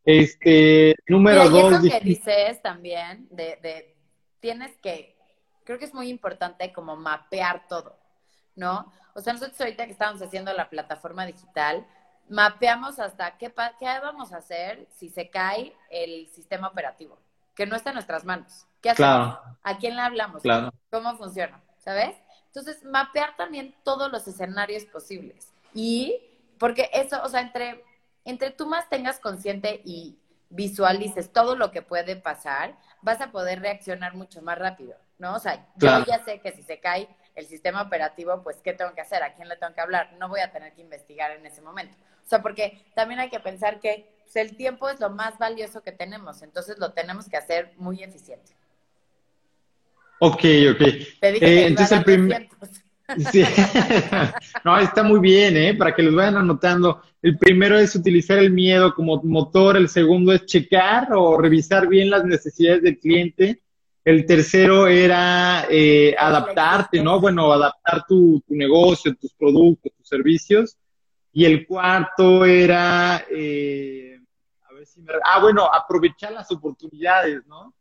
Este, 0.04 0.94
número 1.06 1.48
dos. 1.48 1.72
Eso 1.72 1.82
que 1.82 2.04
dices 2.04 2.60
también, 2.60 3.26
de, 3.30 3.58
de, 3.62 3.96
tienes 4.40 4.76
que, 4.82 5.16
creo 5.64 5.78
que 5.78 5.86
es 5.86 5.94
muy 5.94 6.08
importante 6.08 6.70
como 6.74 6.96
mapear 6.96 7.66
todo, 7.66 7.96
¿no? 8.56 8.92
O 9.14 9.20
sea, 9.20 9.32
nosotros 9.32 9.60
ahorita 9.60 9.86
que 9.86 9.92
estamos 9.92 10.20
haciendo 10.22 10.52
la 10.52 10.68
plataforma 10.68 11.26
digital, 11.26 11.86
mapeamos 12.28 12.98
hasta 12.98 13.36
qué, 13.36 13.52
qué 13.78 13.86
vamos 14.02 14.32
a 14.32 14.38
hacer 14.38 14.86
si 14.90 15.08
se 15.08 15.30
cae 15.30 15.74
el 15.90 16.28
sistema 16.28 16.68
operativo, 16.68 17.18
que 17.54 17.66
no 17.66 17.76
está 17.76 17.90
en 17.90 17.94
nuestras 17.94 18.24
manos. 18.24 18.66
¿Qué 18.80 18.90
hacemos? 18.90 19.38
¿A 19.62 19.78
quién 19.78 19.96
le 19.96 20.02
hablamos? 20.02 20.42
¿Cómo 20.90 21.16
funciona? 21.16 21.62
¿Sabes? 21.78 22.16
Entonces, 22.46 22.84
mapear 22.84 23.36
también 23.36 23.74
todos 23.82 24.10
los 24.10 24.26
escenarios 24.26 24.84
posibles. 24.84 25.52
Y 25.74 26.20
porque 26.58 26.88
eso, 26.92 27.20
o 27.22 27.28
sea, 27.28 27.40
entre, 27.40 27.84
entre 28.24 28.50
tú 28.50 28.66
más 28.66 28.88
tengas 28.88 29.18
consciente 29.18 29.80
y 29.84 30.18
visualices 30.50 31.32
todo 31.32 31.56
lo 31.56 31.72
que 31.72 31.82
puede 31.82 32.16
pasar, 32.16 32.76
vas 33.02 33.20
a 33.20 33.32
poder 33.32 33.60
reaccionar 33.60 34.14
mucho 34.14 34.40
más 34.40 34.56
rápido, 34.56 34.96
¿no? 35.18 35.34
O 35.34 35.38
sea, 35.40 35.66
yo 35.76 36.04
ya 36.04 36.24
sé 36.24 36.40
que 36.40 36.52
si 36.52 36.62
se 36.62 36.78
cae 36.78 37.08
el 37.34 37.46
sistema 37.46 37.82
operativo, 37.82 38.42
pues, 38.42 38.56
¿qué 38.62 38.72
tengo 38.72 38.94
que 38.94 39.00
hacer? 39.00 39.22
¿A 39.22 39.34
quién 39.34 39.48
le 39.48 39.56
tengo 39.56 39.74
que 39.74 39.80
hablar? 39.80 40.14
No 40.18 40.28
voy 40.28 40.40
a 40.40 40.52
tener 40.52 40.72
que 40.72 40.82
investigar 40.82 41.32
en 41.32 41.44
ese 41.46 41.60
momento. 41.60 41.96
O 42.24 42.28
sea, 42.28 42.42
porque 42.42 42.82
también 42.94 43.20
hay 43.20 43.30
que 43.30 43.40
pensar 43.40 43.80
que 43.80 44.06
pues, 44.22 44.36
el 44.36 44.56
tiempo 44.56 44.88
es 44.88 45.00
lo 45.00 45.10
más 45.10 45.38
valioso 45.38 45.82
que 45.82 45.92
tenemos, 45.92 46.42
entonces 46.42 46.78
lo 46.78 46.92
tenemos 46.92 47.28
que 47.28 47.36
hacer 47.36 47.72
muy 47.76 48.02
eficiente. 48.02 48.52
Ok, 50.20 50.44
ok. 50.72 50.80
Eh, 50.80 51.66
entonces 51.66 51.98
el 51.98 52.04
primer... 52.04 52.48
Sí. 53.30 53.44
no, 54.64 54.78
está 54.78 55.02
muy 55.02 55.20
bien, 55.20 55.58
¿eh? 55.58 55.74
Para 55.74 55.94
que 55.94 56.02
los 56.02 56.14
vayan 56.14 56.38
anotando. 56.38 57.02
El 57.20 57.36
primero 57.36 57.78
es 57.78 57.94
utilizar 57.94 58.38
el 58.38 58.50
miedo 58.50 58.94
como 58.94 59.22
motor, 59.22 59.76
el 59.76 59.90
segundo 59.90 60.32
es 60.32 60.46
checar 60.46 61.08
o 61.12 61.36
revisar 61.36 61.86
bien 61.86 62.08
las 62.08 62.24
necesidades 62.24 62.82
del 62.82 62.98
cliente. 62.98 63.60
El 64.04 64.26
tercero 64.26 64.86
era 64.86 65.66
eh, 65.70 66.14
adaptarte, 66.18 67.02
¿no? 67.02 67.20
Bueno, 67.20 67.52
adaptar 67.52 68.04
tu, 68.06 68.42
negocio, 68.48 69.14
tus 69.14 69.32
productos, 69.32 69.92
tus 69.96 70.08
servicios. 70.08 70.76
Y 71.32 71.46
el 71.46 71.66
cuarto 71.66 72.44
era, 72.44 73.24
eh, 73.30 74.20
a 74.68 74.74
ver 74.74 74.86
si 74.86 75.00
me... 75.00 75.12
Ah, 75.24 75.40
bueno, 75.40 75.64
aprovechar 75.72 76.32
las 76.32 76.50
oportunidades, 76.52 77.44
¿no? 77.46 77.74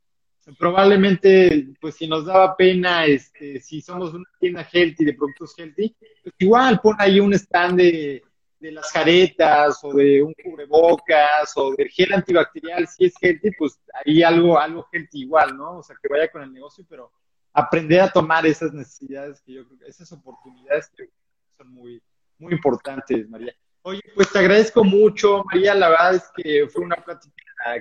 probablemente, 0.57 1.69
pues 1.79 1.95
si 1.95 2.07
nos 2.07 2.25
daba 2.25 2.57
pena, 2.57 3.05
este, 3.05 3.61
si 3.61 3.81
somos 3.81 4.13
una 4.13 4.25
tienda 4.39 4.67
healthy, 4.69 5.05
de 5.05 5.13
productos 5.13 5.57
healthy, 5.57 5.95
pues 6.21 6.35
igual 6.37 6.81
pon 6.81 6.95
ahí 6.99 7.19
un 7.19 7.33
stand 7.33 7.77
de, 7.77 8.23
las 8.71 8.91
caretas 8.91 9.79
o 9.83 9.93
de 9.93 10.21
un 10.21 10.33
cubrebocas 10.33 11.53
o 11.55 11.73
del 11.75 11.89
gel 11.89 12.13
antibacterial, 12.13 12.87
si 12.87 13.05
es 13.05 13.13
healthy, 13.21 13.51
pues 13.57 13.79
ahí 13.93 14.23
algo, 14.23 14.59
algo 14.59 14.87
healthy 14.91 15.21
igual, 15.21 15.57
¿no? 15.57 15.79
O 15.79 15.83
sea, 15.83 15.95
que 16.01 16.07
vaya 16.07 16.31
con 16.31 16.43
el 16.43 16.53
negocio, 16.53 16.85
pero 16.89 17.11
aprender 17.53 18.01
a 18.01 18.11
tomar 18.11 18.45
esas 18.45 18.73
necesidades 18.73 19.41
que 19.41 19.53
yo 19.53 19.65
creo 19.67 19.79
que 19.79 19.87
esas 19.87 20.11
oportunidades 20.11 20.89
que 20.95 21.09
son 21.57 21.69
muy, 21.73 22.01
muy 22.39 22.53
importantes, 22.53 23.29
María. 23.29 23.53
Oye, 23.83 24.01
pues 24.15 24.31
te 24.31 24.39
agradezco 24.39 24.83
mucho, 24.83 25.43
María, 25.43 25.75
la 25.75 25.89
verdad 25.89 26.15
es 26.15 26.23
que 26.35 26.67
fue 26.69 26.83
una 26.83 26.95
plática 26.95 27.33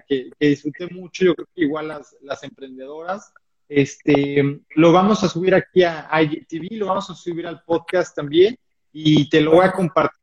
que, 0.08 0.30
disfruté 0.38 0.88
mucho, 0.88 1.24
yo 1.24 1.34
creo 1.34 1.48
que 1.54 1.62
igual 1.62 1.88
las, 1.88 2.16
las 2.22 2.42
emprendedoras. 2.42 3.32
Este, 3.68 4.60
lo 4.74 4.92
vamos 4.92 5.22
a 5.24 5.28
subir 5.28 5.54
aquí 5.54 5.82
a 5.84 6.08
IGTV, 6.22 6.76
lo 6.76 6.86
vamos 6.88 7.08
a 7.08 7.14
subir 7.14 7.46
al 7.46 7.62
podcast 7.62 8.14
también 8.14 8.58
y 8.92 9.28
te 9.28 9.40
lo 9.40 9.52
voy 9.52 9.64
a 9.64 9.72
compartir 9.72 10.21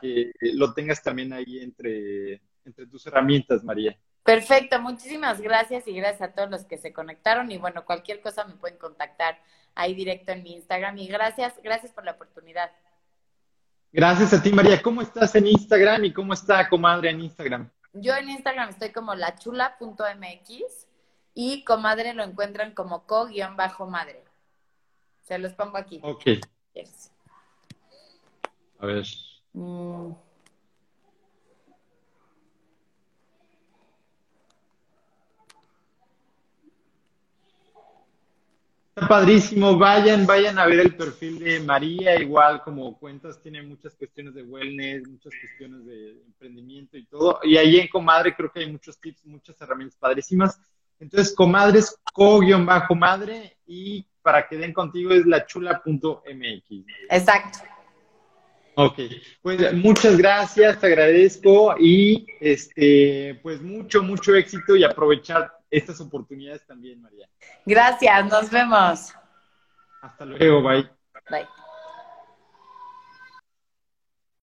que 0.00 0.32
lo 0.54 0.72
tengas 0.72 1.02
también 1.02 1.32
ahí 1.32 1.58
entre, 1.60 2.40
entre 2.64 2.86
tus 2.86 3.06
herramientas, 3.06 3.62
María. 3.62 3.96
Perfecto, 4.24 4.80
muchísimas 4.80 5.40
gracias 5.40 5.88
y 5.88 5.94
gracias 5.94 6.30
a 6.30 6.32
todos 6.34 6.50
los 6.50 6.64
que 6.64 6.78
se 6.78 6.92
conectaron 6.92 7.50
y 7.50 7.58
bueno, 7.58 7.84
cualquier 7.84 8.20
cosa 8.20 8.44
me 8.44 8.54
pueden 8.54 8.78
contactar 8.78 9.40
ahí 9.74 9.94
directo 9.94 10.32
en 10.32 10.42
mi 10.42 10.54
Instagram 10.54 10.98
y 10.98 11.08
gracias, 11.08 11.54
gracias 11.62 11.92
por 11.92 12.04
la 12.04 12.12
oportunidad. 12.12 12.70
Gracias 13.92 14.32
a 14.32 14.42
ti, 14.42 14.52
María. 14.52 14.80
¿Cómo 14.82 15.02
estás 15.02 15.34
en 15.34 15.48
Instagram 15.48 16.04
y 16.04 16.12
cómo 16.12 16.32
está 16.32 16.68
Comadre 16.68 17.10
en 17.10 17.22
Instagram? 17.22 17.70
Yo 17.92 18.14
en 18.14 18.28
Instagram 18.28 18.68
estoy 18.68 18.90
como 18.90 19.14
lachula.mx 19.14 20.86
y 21.34 21.64
comadre 21.64 22.14
lo 22.14 22.22
encuentran 22.22 22.72
como 22.72 23.04
co-madre. 23.06 24.22
Se 25.22 25.38
los 25.38 25.54
pongo 25.54 25.76
aquí. 25.76 26.00
Ok. 26.02 26.26
A 28.78 28.86
ver. 28.86 29.06
Mm. 29.54 30.12
padrísimo. 39.08 39.76
Vayan, 39.76 40.26
vayan 40.26 40.58
a 40.58 40.66
ver 40.66 40.80
el 40.80 40.94
perfil 40.94 41.38
de 41.38 41.60
María. 41.60 42.20
Igual, 42.20 42.62
como 42.62 42.98
cuentas, 42.98 43.40
tiene 43.42 43.62
muchas 43.62 43.94
cuestiones 43.94 44.34
de 44.34 44.42
wellness, 44.42 45.08
muchas 45.08 45.32
cuestiones 45.40 45.84
de 45.86 46.10
emprendimiento 46.26 46.96
y 46.96 47.04
todo. 47.06 47.40
Y 47.42 47.56
ahí 47.56 47.78
en 47.78 47.88
Comadre 47.88 48.34
creo 48.34 48.50
que 48.52 48.60
hay 48.60 48.70
muchos 48.70 48.98
tips, 49.00 49.24
muchas 49.26 49.60
herramientas 49.60 49.98
padrísimas. 49.98 50.60
Entonces, 50.98 51.34
Comadres, 51.34 51.96
co-madre 52.12 53.56
y 53.66 54.06
para 54.22 54.46
que 54.46 54.56
den 54.56 54.72
contigo 54.72 55.12
es 55.12 55.24
lachula.mx. 55.24 56.84
Exacto. 57.08 57.69
Ok, 58.74 58.98
pues 59.42 59.74
muchas 59.74 60.16
gracias, 60.16 60.78
te 60.80 60.86
agradezco 60.86 61.74
y 61.78 62.26
este, 62.40 63.38
pues 63.42 63.60
mucho, 63.60 64.02
mucho 64.02 64.34
éxito 64.34 64.76
y 64.76 64.84
aprovechar 64.84 65.52
estas 65.70 66.00
oportunidades 66.00 66.64
también, 66.66 67.00
María. 67.00 67.28
Gracias, 67.66 68.26
nos 68.26 68.50
vemos. 68.50 69.12
Hasta 70.00 70.24
luego, 70.24 70.62
bye. 70.62 70.88
Bye. 71.30 71.46